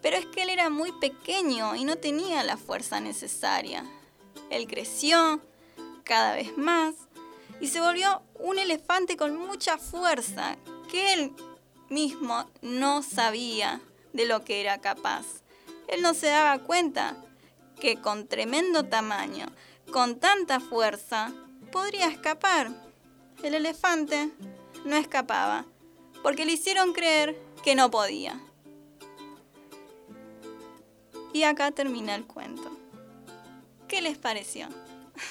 Pero 0.00 0.16
es 0.16 0.26
que 0.26 0.42
él 0.42 0.50
era 0.50 0.70
muy 0.70 0.92
pequeño 0.92 1.74
y 1.74 1.84
no 1.84 1.96
tenía 1.96 2.44
la 2.44 2.56
fuerza 2.56 3.00
necesaria. 3.00 3.84
Él 4.50 4.66
creció 4.66 5.42
cada 6.04 6.34
vez 6.34 6.56
más 6.56 6.94
y 7.60 7.66
se 7.66 7.80
volvió 7.80 8.22
un 8.34 8.58
elefante 8.58 9.16
con 9.16 9.36
mucha 9.36 9.78
fuerza 9.78 10.56
que 10.90 11.12
él 11.12 11.32
mismo 11.88 12.48
no 12.62 13.02
sabía 13.02 13.80
de 14.12 14.26
lo 14.26 14.44
que 14.44 14.60
era 14.60 14.80
capaz. 14.80 15.24
Él 15.88 16.02
no 16.02 16.14
se 16.14 16.26
daba 16.26 16.58
cuenta 16.58 17.16
que 17.80 18.00
con 18.00 18.26
tremendo 18.26 18.84
tamaño, 18.84 19.46
con 19.92 20.18
tanta 20.18 20.60
fuerza, 20.60 21.32
podría 21.72 22.08
escapar. 22.08 22.70
El 23.42 23.54
elefante 23.54 24.30
no 24.84 24.96
escapaba, 24.96 25.64
porque 26.22 26.44
le 26.44 26.52
hicieron 26.52 26.92
creer 26.92 27.40
que 27.62 27.74
no 27.74 27.90
podía. 27.90 28.40
Y 31.32 31.44
acá 31.44 31.70
termina 31.70 32.14
el 32.14 32.26
cuento. 32.26 32.70
¿Qué 33.86 34.02
les 34.02 34.18
pareció? 34.18 34.68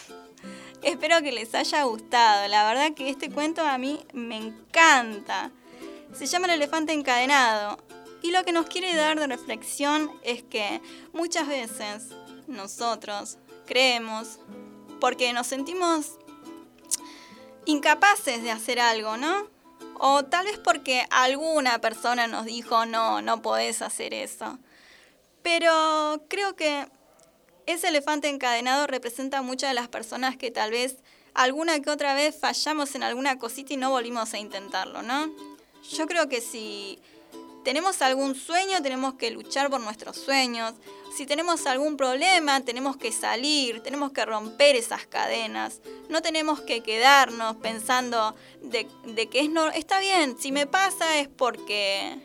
Espero 0.82 1.22
que 1.22 1.32
les 1.32 1.54
haya 1.54 1.84
gustado. 1.84 2.48
La 2.48 2.68
verdad 2.68 2.94
que 2.94 3.10
este 3.10 3.30
cuento 3.30 3.62
a 3.62 3.78
mí 3.78 4.00
me 4.14 4.38
encanta. 4.38 5.52
Se 6.18 6.26
llama 6.26 6.48
El 6.48 6.54
elefante 6.54 6.94
encadenado. 6.94 7.78
Y 8.24 8.32
lo 8.32 8.44
que 8.44 8.52
nos 8.52 8.66
quiere 8.66 8.96
dar 8.96 9.20
de 9.20 9.28
reflexión 9.28 10.12
es 10.24 10.42
que 10.42 10.82
muchas 11.14 11.48
veces 11.48 12.08
nosotros 12.48 13.38
creemos, 13.68 14.40
porque 15.00 15.32
nos 15.32 15.46
sentimos 15.46 16.18
incapaces 17.66 18.42
de 18.42 18.50
hacer 18.50 18.80
algo, 18.80 19.18
¿no? 19.18 19.48
O 20.00 20.26
tal 20.26 20.46
vez 20.46 20.58
porque 20.58 21.06
alguna 21.12 21.80
persona 21.80 22.26
nos 22.26 22.46
dijo, 22.46 22.88
no, 22.88 23.22
no 23.22 23.44
podés 23.44 23.84
hacer 23.84 24.16
eso. 24.16 24.58
Pero 25.44 26.24
creo 26.30 26.56
que 26.56 26.88
ese 27.68 27.90
elefante 27.90 28.28
encadenado 28.28 28.88
representa 28.88 29.38
a 29.38 29.42
muchas 29.44 29.70
de 29.70 29.76
las 29.76 29.88
personas 29.88 30.36
que 30.36 30.50
tal 30.50 30.72
vez 30.72 30.98
alguna 31.36 31.80
que 31.80 31.92
otra 31.92 32.16
vez 32.16 32.36
fallamos 32.40 32.96
en 32.96 33.04
alguna 33.04 33.38
cosita 33.38 33.74
y 33.76 33.78
no 33.78 33.92
volvimos 33.92 34.34
a 34.34 34.40
intentarlo, 34.40 35.04
¿no? 35.04 35.57
Yo 35.92 36.06
creo 36.08 36.28
que 36.28 36.42
si 36.42 37.00
tenemos 37.64 38.02
algún 38.02 38.34
sueño, 38.34 38.82
tenemos 38.82 39.16
que 39.16 39.30
luchar 39.32 39.70
por 39.70 39.82
nuestros 39.82 40.16
sueños. 40.16 40.74
Si 41.16 41.26
tenemos 41.26 41.66
algún 41.66 41.98
problema, 41.98 42.62
tenemos 42.62 42.96
que 42.96 43.12
salir, 43.12 43.82
tenemos 43.82 44.12
que 44.12 44.26
romper 44.26 44.76
esas 44.76 45.06
cadenas. 45.06 45.82
No 46.08 46.22
tenemos 46.22 46.62
que 46.62 46.82
quedarnos 46.82 47.58
pensando 47.58 48.36
de, 48.62 48.88
que 49.28 49.42
es 49.42 49.50
no, 49.50 49.68
está 49.70 50.00
bien, 50.00 50.38
si 50.40 50.54
me 50.54 50.66
pasa 50.66 51.20
es 51.20 51.28
porque 51.28 52.18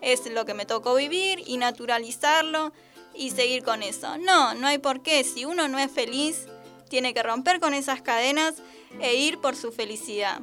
es 0.00 0.24
lo 0.30 0.46
que 0.46 0.54
me 0.54 0.64
tocó 0.64 0.94
vivir 0.94 1.42
y 1.46 1.58
naturalizarlo 1.58 2.72
y 3.14 3.32
seguir 3.32 3.62
con 3.62 3.82
eso. 3.82 4.16
No, 4.16 4.54
no 4.54 4.66
hay 4.66 4.78
por 4.78 5.02
qué. 5.02 5.24
Si 5.24 5.44
uno 5.44 5.68
no 5.68 5.78
es 5.78 5.90
feliz, 5.90 6.46
tiene 6.88 7.12
que 7.12 7.22
romper 7.22 7.60
con 7.60 7.74
esas 7.74 8.00
cadenas 8.00 8.54
e 9.00 9.14
ir 9.14 9.38
por 9.40 9.56
su 9.56 9.72
felicidad. 9.72 10.40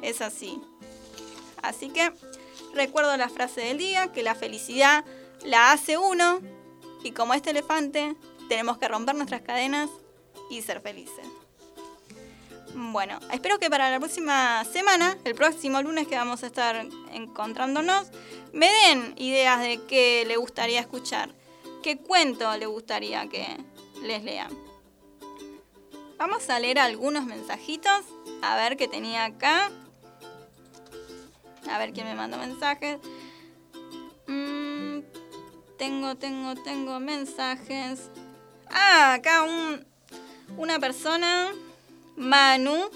Es 0.00 0.22
así. 0.22 0.58
Así 1.64 1.88
que 1.88 2.12
recuerdo 2.74 3.16
la 3.16 3.28
frase 3.28 3.62
del 3.62 3.78
día, 3.78 4.12
que 4.12 4.22
la 4.22 4.34
felicidad 4.34 5.04
la 5.44 5.72
hace 5.72 5.98
uno 5.98 6.40
y 7.02 7.12
como 7.12 7.34
este 7.34 7.50
elefante 7.50 8.16
tenemos 8.48 8.78
que 8.78 8.88
romper 8.88 9.14
nuestras 9.14 9.42
cadenas 9.42 9.90
y 10.50 10.62
ser 10.62 10.80
felices. 10.80 11.26
Bueno, 12.74 13.20
espero 13.32 13.58
que 13.58 13.70
para 13.70 13.90
la 13.90 14.00
próxima 14.00 14.64
semana, 14.64 15.16
el 15.24 15.34
próximo 15.34 15.80
lunes 15.80 16.08
que 16.08 16.16
vamos 16.16 16.42
a 16.42 16.46
estar 16.46 16.84
encontrándonos, 17.12 18.08
me 18.52 18.68
den 18.68 19.14
ideas 19.16 19.60
de 19.60 19.80
qué 19.86 20.24
le 20.26 20.36
gustaría 20.36 20.80
escuchar. 20.80 21.30
¿Qué 21.82 21.98
cuento 21.98 22.56
le 22.56 22.66
gustaría 22.66 23.28
que 23.28 23.46
les 24.02 24.24
lean? 24.24 24.50
Vamos 26.18 26.48
a 26.50 26.58
leer 26.58 26.78
algunos 26.78 27.26
mensajitos. 27.26 28.02
A 28.42 28.56
ver 28.56 28.76
qué 28.76 28.88
tenía 28.88 29.24
acá. 29.24 29.70
A 31.70 31.78
ver 31.78 31.92
quién 31.92 32.06
me 32.06 32.14
mandó 32.14 32.36
mensajes. 32.36 32.98
Mm, 34.26 35.00
tengo, 35.78 36.16
tengo, 36.16 36.54
tengo 36.62 37.00
mensajes. 37.00 38.10
Ah, 38.70 39.14
acá 39.14 39.42
un, 39.42 39.86
una 40.56 40.78
persona, 40.78 41.52
Manu, 42.16 42.90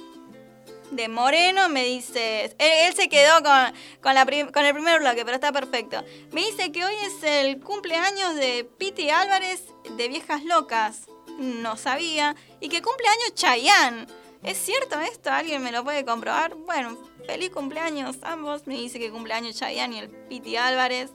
de 0.91 1.09
Moreno 1.09 1.69
me 1.69 1.85
dice, 1.85 2.55
él, 2.59 2.95
se 2.95 3.09
quedó 3.09 3.43
con, 3.43 3.75
con, 4.01 4.17
el 4.65 4.75
primer 4.75 5.01
bloque, 5.01 5.25
pero 5.25 5.35
está 5.35 5.53
perfecto. 5.53 6.03
Me 6.33 6.45
dice 6.45 6.73
que 6.73 6.85
hoy 6.85 6.95
es 7.03 7.23
el 7.23 7.61
cumpleaños 7.61 8.35
de 8.35 8.69
Piti 8.79 9.11
Álvarez 9.11 9.65
de 9.97 10.09
Viejas 10.09 10.45
Locas. 10.45 11.03
No 11.39 11.77
sabía. 11.77 12.35
Y 12.61 12.69
que 12.69 12.83
cumpleaños 12.83 13.35
Chayán. 13.35 14.07
¿Es 14.43 14.57
cierto 14.59 14.99
esto? 15.01 15.31
¿Alguien 15.31 15.63
me 15.63 15.73
lo 15.73 15.85
puede 15.85 16.05
comprobar? 16.05 16.55
Bueno, 16.55 16.97
feliz 17.29 17.51
cumpleaños 17.51 18.17
ambos. 18.23 18.67
Me 18.67 18.77
dice 18.77 18.99
que 18.99 19.11
cumpleaños 19.11 19.55
Chayán 19.55 19.93
y 19.93 19.99
el 19.99 20.09
Piti 20.09 20.57
Álvarez. 20.57 21.11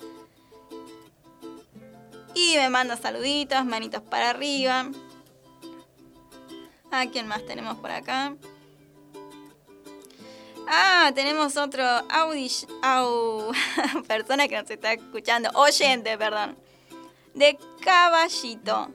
Y 2.35 2.55
me 2.55 2.69
manda 2.69 2.95
saluditos, 2.95 3.65
manitos 3.65 4.03
para 4.03 4.29
arriba. 4.29 4.91
¿A 6.91 7.07
quién 7.07 7.25
más 7.27 7.43
tenemos 7.47 7.77
por 7.79 7.89
acá? 7.89 8.35
Ah, 10.67 11.11
tenemos 11.15 11.57
otro 11.57 11.83
audish, 11.83 12.67
au, 12.83 13.51
persona 14.07 14.47
que 14.47 14.61
nos 14.61 14.69
está 14.69 14.93
escuchando, 14.93 15.49
oyente, 15.55 16.15
perdón, 16.17 16.57
de 17.33 17.57
Caballito. 17.81 18.89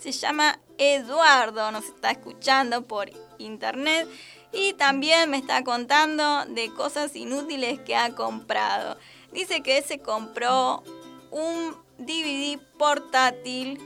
Se 0.00 0.10
llama 0.10 0.58
Eduardo, 0.78 1.70
nos 1.70 1.84
está 1.84 2.10
escuchando 2.10 2.82
por 2.82 3.10
internet 3.38 4.08
y 4.52 4.74
también 4.74 5.30
me 5.30 5.38
está 5.38 5.64
contando 5.64 6.44
de 6.46 6.72
cosas 6.74 7.16
inútiles 7.16 7.80
que 7.80 7.96
ha 7.96 8.14
comprado. 8.14 8.98
Dice 9.32 9.62
que 9.62 9.82
se 9.82 10.00
compró 10.00 10.82
un 11.30 11.74
DVD 11.98 12.58
portátil, 12.78 13.80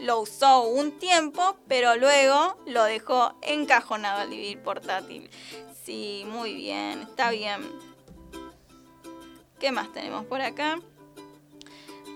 lo 0.00 0.20
usó 0.20 0.62
un 0.62 0.98
tiempo, 0.98 1.56
pero 1.66 1.96
luego 1.96 2.56
lo 2.66 2.84
dejó 2.84 3.34
encajonado 3.42 4.20
al 4.20 4.30
DVD 4.30 4.56
portátil. 4.58 5.28
Sí, 5.84 6.24
muy 6.28 6.54
bien, 6.54 7.02
está 7.02 7.30
bien. 7.30 7.62
¿Qué 9.58 9.72
más 9.72 9.92
tenemos 9.92 10.24
por 10.26 10.40
acá? 10.40 10.78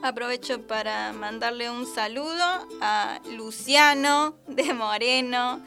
Aprovecho 0.02 0.66
para 0.66 1.12
mandarle 1.12 1.70
un 1.70 1.84
saludo 1.84 2.68
a 2.80 3.20
Luciano 3.32 4.36
de 4.46 4.72
Moreno, 4.72 5.60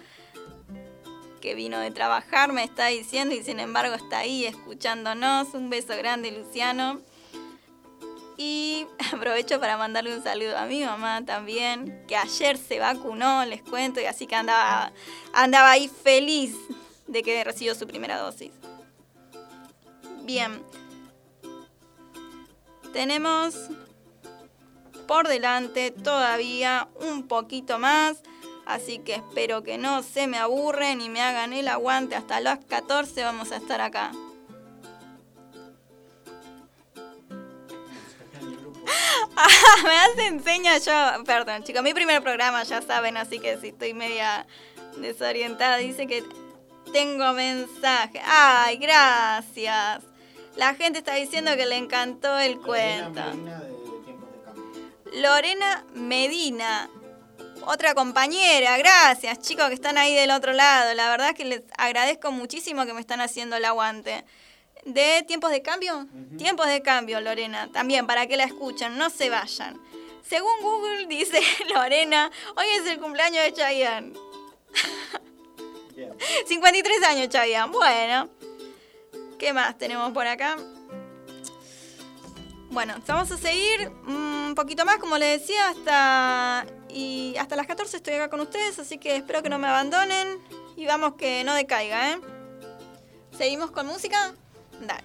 que 1.41 1.55
vino 1.55 1.79
de 1.79 1.91
trabajar, 1.91 2.53
me 2.53 2.63
está 2.63 2.87
diciendo, 2.87 3.35
y 3.35 3.43
sin 3.43 3.59
embargo 3.59 3.95
está 3.95 4.19
ahí 4.19 4.45
escuchándonos. 4.45 5.53
Un 5.53 5.69
beso 5.69 5.97
grande, 5.97 6.31
Luciano. 6.31 7.01
Y 8.37 8.87
aprovecho 9.13 9.59
para 9.59 9.75
mandarle 9.75 10.15
un 10.15 10.23
saludo 10.23 10.57
a 10.57 10.65
mi 10.65 10.83
mamá 10.83 11.25
también, 11.25 12.05
que 12.07 12.15
ayer 12.15 12.57
se 12.57 12.79
vacunó, 12.79 13.43
les 13.45 13.61
cuento, 13.61 13.99
y 13.99 14.05
así 14.05 14.27
que 14.27 14.35
andaba, 14.35 14.93
andaba 15.33 15.71
ahí 15.71 15.89
feliz 15.89 16.55
de 17.07 17.23
que 17.23 17.43
recibió 17.43 17.75
su 17.75 17.85
primera 17.87 18.17
dosis. 18.17 18.51
Bien. 20.23 20.63
Tenemos 22.93 23.55
por 25.07 25.27
delante 25.27 25.91
todavía 25.91 26.87
un 26.99 27.27
poquito 27.27 27.79
más. 27.79 28.21
Así 28.65 28.99
que 28.99 29.15
espero 29.15 29.63
que 29.63 29.77
no 29.77 30.03
se 30.03 30.27
me 30.27 30.37
aburren 30.37 31.01
y 31.01 31.09
me 31.09 31.21
hagan 31.21 31.53
el 31.53 31.67
aguante. 31.67 32.15
Hasta 32.15 32.39
las 32.39 32.63
14 32.65 33.23
vamos 33.23 33.51
a 33.51 33.57
estar 33.57 33.81
acá. 33.81 34.11
Ah, 39.35 39.47
me 39.83 39.97
hacen 39.97 40.43
señas 40.43 40.85
yo. 40.85 41.23
Perdón, 41.25 41.63
chicos, 41.63 41.83
mi 41.83 41.93
primer 41.93 42.21
programa 42.21 42.63
ya 42.63 42.81
saben, 42.81 43.17
así 43.17 43.39
que 43.39 43.57
si 43.57 43.69
estoy 43.69 43.93
media 43.93 44.45
desorientada, 44.97 45.77
dice 45.77 46.07
que 46.07 46.23
tengo 46.91 47.33
mensaje. 47.33 48.21
Ay, 48.25 48.77
gracias. 48.77 50.03
La 50.55 50.75
gente 50.75 50.99
está 50.99 51.15
diciendo 51.15 51.55
que 51.55 51.65
le 51.65 51.77
encantó 51.77 52.37
el 52.37 52.59
cuento. 52.59 53.21
Lorena 55.13 55.85
Medina, 55.93 56.89
otra 57.65 57.93
compañera, 57.93 58.77
gracias 58.77 59.39
chicos 59.39 59.67
que 59.67 59.73
están 59.73 59.97
ahí 59.97 60.15
del 60.15 60.31
otro 60.31 60.53
lado. 60.53 60.93
La 60.93 61.09
verdad 61.09 61.29
es 61.29 61.35
que 61.35 61.45
les 61.45 61.61
agradezco 61.77 62.31
muchísimo 62.31 62.85
que 62.85 62.93
me 62.93 63.01
están 63.01 63.21
haciendo 63.21 63.55
el 63.55 63.65
aguante. 63.65 64.23
¿De 64.85 65.23
tiempos 65.27 65.51
de 65.51 65.61
cambio? 65.61 66.07
Tiempos 66.37 66.67
de 66.67 66.81
cambio, 66.81 67.21
Lorena. 67.21 67.71
También 67.71 68.07
para 68.07 68.25
que 68.27 68.37
la 68.37 68.45
escuchen, 68.45 68.97
no 68.97 69.09
se 69.09 69.29
vayan. 69.29 69.79
Según 70.27 70.61
Google 70.61 71.07
dice 71.07 71.39
Lorena, 71.73 72.31
hoy 72.55 72.65
es 72.79 72.87
el 72.87 72.99
cumpleaños 72.99 73.43
de 73.43 73.53
Chayanne. 73.53 74.13
53 76.47 77.03
años, 77.07 77.29
Chayanne. 77.29 77.71
Bueno, 77.71 78.29
¿qué 79.37 79.53
más 79.53 79.77
tenemos 79.77 80.11
por 80.11 80.25
acá? 80.25 80.57
Bueno, 82.71 82.95
vamos 83.05 83.29
a 83.29 83.37
seguir 83.37 83.91
un 84.07 84.53
poquito 84.55 84.85
más, 84.85 84.97
como 84.97 85.17
les 85.17 85.41
decía, 85.41 85.69
hasta, 85.69 86.65
y 86.93 87.35
hasta 87.37 87.55
las 87.55 87.67
14 87.67 87.97
estoy 87.97 88.15
acá 88.15 88.29
con 88.29 88.39
ustedes, 88.39 88.79
así 88.79 88.97
que 88.97 89.15
espero 89.15 89.41
que 89.41 89.49
no 89.49 89.59
me 89.59 89.67
abandonen 89.67 90.27
y 90.75 90.85
vamos 90.85 91.13
que 91.15 91.43
no 91.43 91.53
decaiga, 91.53 92.11
¿eh? 92.11 92.19
¿Seguimos 93.37 93.71
con 93.71 93.87
música? 93.87 94.33
Dale. 94.81 95.03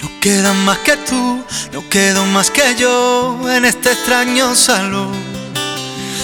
No 0.00 0.20
quedan 0.20 0.64
más 0.64 0.78
que 0.78 0.96
tú, 0.96 1.44
no 1.72 1.88
quedo 1.88 2.24
más 2.26 2.50
que 2.50 2.74
yo 2.76 3.38
en 3.50 3.64
este 3.64 3.92
extraño 3.92 4.54
salón. 4.54 5.31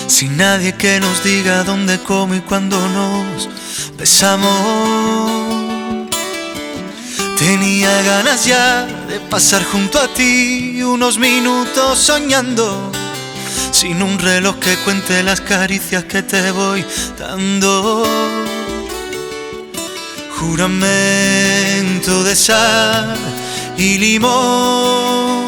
Sin 0.08 0.38
nadie 0.38 0.74
que 0.74 0.98
nos 1.00 1.22
diga 1.22 1.64
dónde, 1.64 1.98
cómo 1.98 2.34
y 2.34 2.40
cuándo 2.40 2.76
nos 2.88 3.48
besamos. 3.96 5.68
Tenía 7.38 8.02
ganas 8.02 8.46
ya 8.46 8.84
de 9.06 9.20
pasar 9.20 9.62
junto 9.64 10.00
a 10.00 10.08
ti 10.08 10.82
unos 10.82 11.18
minutos 11.18 11.98
soñando. 11.98 12.90
Sin 13.70 14.02
un 14.02 14.18
reloj 14.18 14.56
que 14.56 14.76
cuente 14.78 15.22
las 15.22 15.40
caricias 15.42 16.04
que 16.04 16.22
te 16.22 16.50
voy 16.52 16.84
dando. 17.18 18.04
Juramento 20.40 22.24
de 22.24 22.34
sal 22.34 23.14
y 23.76 23.98
limón. 23.98 25.47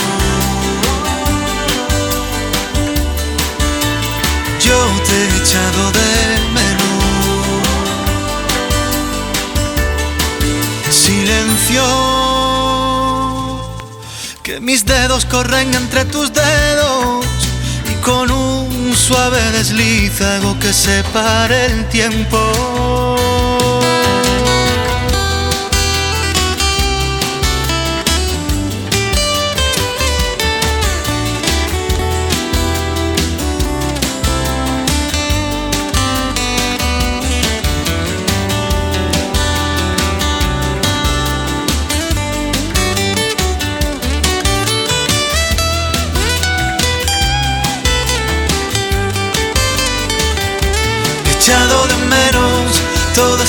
Yo 4.71 4.79
te 5.07 5.15
he 5.15 5.27
echado 5.41 5.83
de 5.99 6.11
menos. 6.57 7.01
Silencio, 10.89 11.87
que 14.43 14.59
mis 14.59 14.85
dedos 14.85 15.25
corren 15.25 15.73
entre 15.73 16.05
tus 16.05 16.31
dedos 16.33 17.25
y 17.91 17.95
con 18.01 18.31
un 18.31 18.95
suave 18.95 19.41
desliz 19.51 20.21
hago 20.21 20.57
que 20.59 20.71
separe 20.73 21.65
el 21.65 21.89
tiempo. 21.89 23.20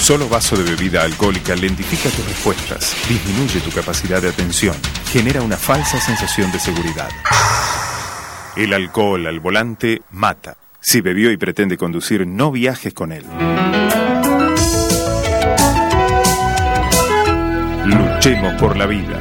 Solo 0.05 0.29
vaso 0.29 0.55
de 0.55 0.63
bebida 0.63 1.01
alcohólica 1.01 1.55
lentifica 1.55 2.11
tus 2.11 2.23
respuestas, 2.27 2.95
disminuye 3.09 3.59
tu 3.59 3.71
capacidad 3.71 4.21
de 4.21 4.29
atención, 4.29 4.75
genera 5.11 5.41
una 5.41 5.57
falsa 5.57 5.99
sensación 5.99 6.51
de 6.51 6.59
seguridad. 6.59 7.09
El 8.55 8.73
alcohol 8.73 9.25
al 9.25 9.39
volante 9.39 10.03
mata. 10.11 10.57
Si 10.79 11.01
bebió 11.01 11.31
y 11.31 11.37
pretende 11.37 11.75
conducir, 11.75 12.27
no 12.27 12.51
viajes 12.51 12.93
con 12.93 13.11
él. 13.13 13.25
Luchemos 17.85 18.61
por 18.61 18.77
la 18.77 18.85
vida. 18.85 19.19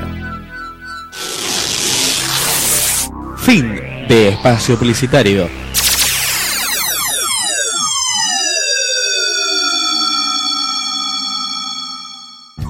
Fin 3.39 3.74
de 4.06 4.28
espacio 4.28 4.78
publicitario. 4.78 5.48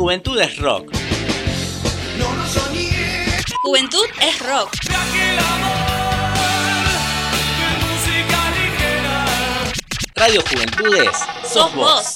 Juventud 0.04 0.38
es 0.38 0.58
rock. 0.58 0.92
Juventud 3.62 4.04
es 4.20 4.38
rock. 4.40 4.70
Radio 10.14 10.42
Juventudes. 10.42 11.16
Sos 11.50 11.74
vos. 11.74 12.14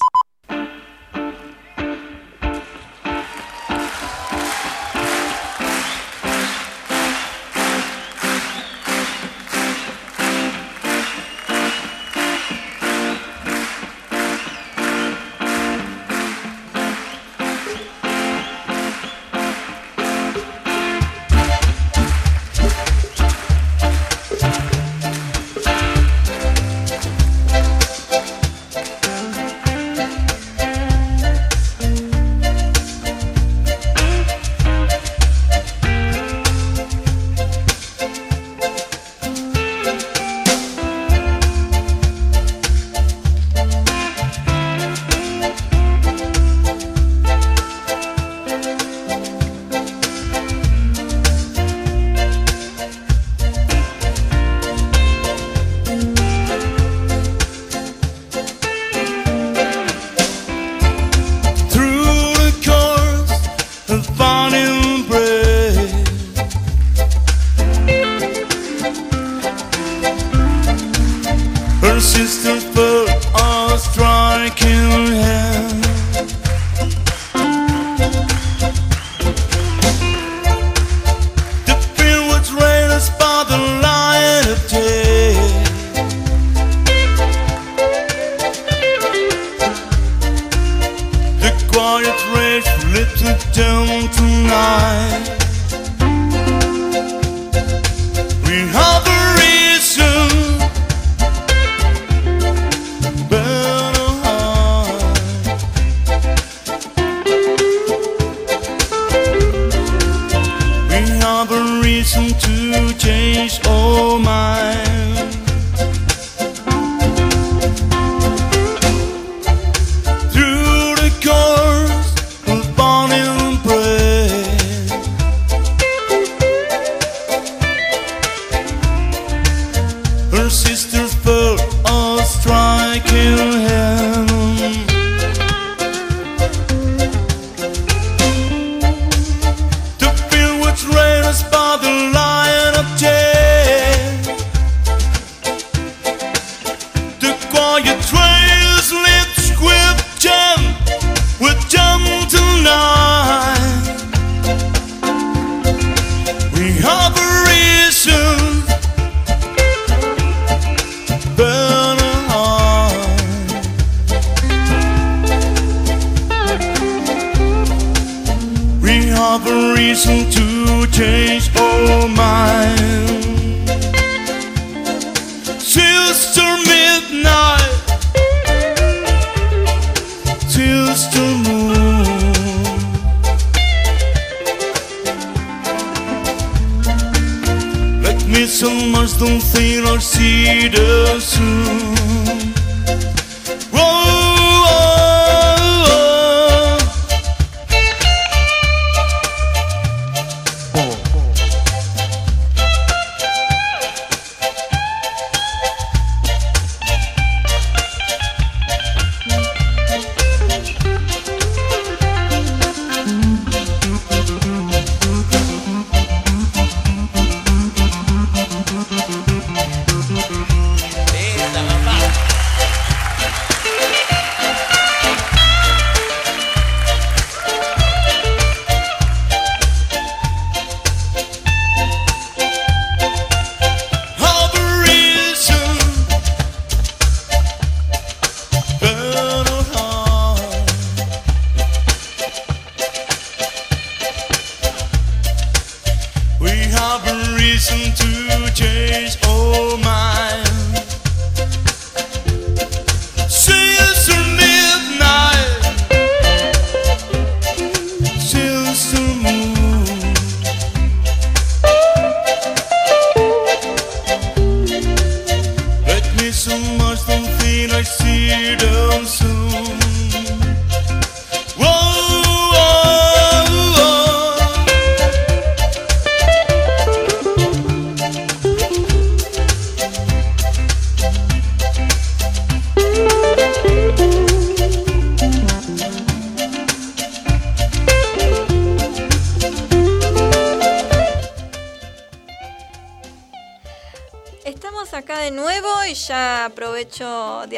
somos 188.59 189.17
de 189.17 189.23
um 189.23 189.41
feiro 189.41 189.89
ao 189.89 190.01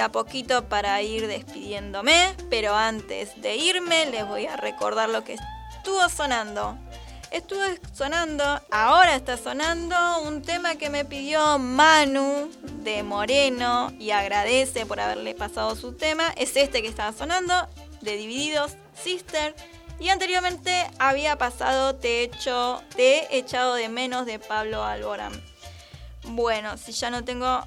a 0.00 0.10
poquito 0.10 0.68
para 0.68 1.00
ir 1.02 1.26
despidiéndome, 1.26 2.34
pero 2.48 2.74
antes 2.74 3.40
de 3.40 3.56
irme 3.56 4.06
les 4.06 4.26
voy 4.26 4.46
a 4.46 4.56
recordar 4.56 5.08
lo 5.08 5.24
que 5.24 5.36
estuvo 5.76 6.08
sonando. 6.08 6.78
Estuvo 7.30 7.60
sonando, 7.92 8.44
ahora 8.72 9.14
está 9.14 9.36
sonando 9.36 9.94
un 10.22 10.42
tema 10.42 10.74
que 10.74 10.90
me 10.90 11.04
pidió 11.04 11.60
Manu 11.60 12.50
de 12.82 13.04
Moreno 13.04 13.92
y 14.00 14.10
agradece 14.10 14.84
por 14.84 14.98
haberle 14.98 15.34
pasado 15.36 15.76
su 15.76 15.92
tema. 15.92 16.32
Es 16.36 16.56
este 16.56 16.82
que 16.82 16.88
estaba 16.88 17.12
sonando, 17.12 17.54
de 18.00 18.16
Divididos 18.16 18.72
Sister. 19.00 19.54
Y 20.00 20.08
anteriormente 20.08 20.90
había 20.98 21.36
pasado 21.36 21.94
Te, 21.94 22.24
echo, 22.24 22.82
te 22.96 23.36
echado 23.36 23.74
de 23.74 23.88
menos 23.88 24.26
de 24.26 24.40
Pablo 24.40 24.82
Alborán. 24.82 25.32
Bueno, 26.24 26.76
si 26.78 26.90
ya 26.92 27.10
no 27.10 27.24
tengo 27.24 27.64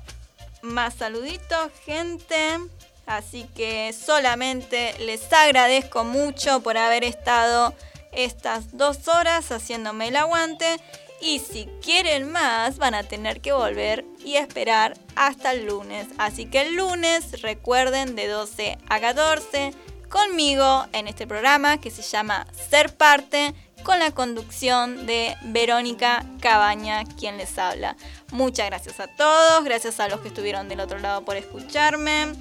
más 0.63 0.95
saluditos, 0.95 1.71
gente. 1.85 2.57
Así 3.05 3.45
que 3.55 3.93
solamente 3.93 4.95
les 4.99 5.31
agradezco 5.31 6.03
mucho 6.03 6.61
por 6.61 6.77
haber 6.77 7.03
estado 7.03 7.73
estas 8.13 8.77
dos 8.77 9.07
horas 9.07 9.51
haciéndome 9.51 10.07
el 10.07 10.15
aguante. 10.15 10.77
Y 11.21 11.39
si 11.39 11.69
quieren 11.81 12.29
más, 12.31 12.77
van 12.77 12.95
a 12.95 13.03
tener 13.03 13.39
que 13.39 13.53
volver 13.53 14.03
y 14.25 14.35
esperar 14.35 14.97
hasta 15.15 15.51
el 15.51 15.65
lunes. 15.65 16.07
Así 16.17 16.45
que 16.45 16.61
el 16.61 16.75
lunes, 16.75 17.41
recuerden, 17.41 18.15
de 18.15 18.27
12 18.27 18.77
a 18.89 18.99
14, 18.99 19.73
conmigo 20.09 20.85
en 20.91 21.07
este 21.07 21.25
programa 21.25 21.79
que 21.79 21.91
se 21.91 22.01
llama 22.01 22.45
Ser 22.69 22.95
Parte, 22.95 23.53
con 23.83 23.99
la 23.99 24.11
conducción 24.11 25.05
de 25.05 25.35
Verónica 25.43 26.25
Cabaña, 26.41 27.03
quien 27.19 27.37
les 27.37 27.57
habla. 27.57 27.95
Muchas 28.31 28.67
gracias 28.67 28.99
a 28.99 29.07
todos, 29.07 29.63
gracias 29.63 29.99
a 29.99 30.07
los 30.07 30.21
que 30.21 30.29
estuvieron 30.29 30.69
del 30.69 30.79
otro 30.79 30.99
lado 30.99 31.23
por 31.23 31.35
escucharme. 31.35 32.33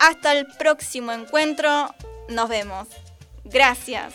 Hasta 0.00 0.32
el 0.32 0.46
próximo 0.46 1.12
encuentro, 1.12 1.94
nos 2.28 2.48
vemos. 2.48 2.88
Gracias. 3.44 4.14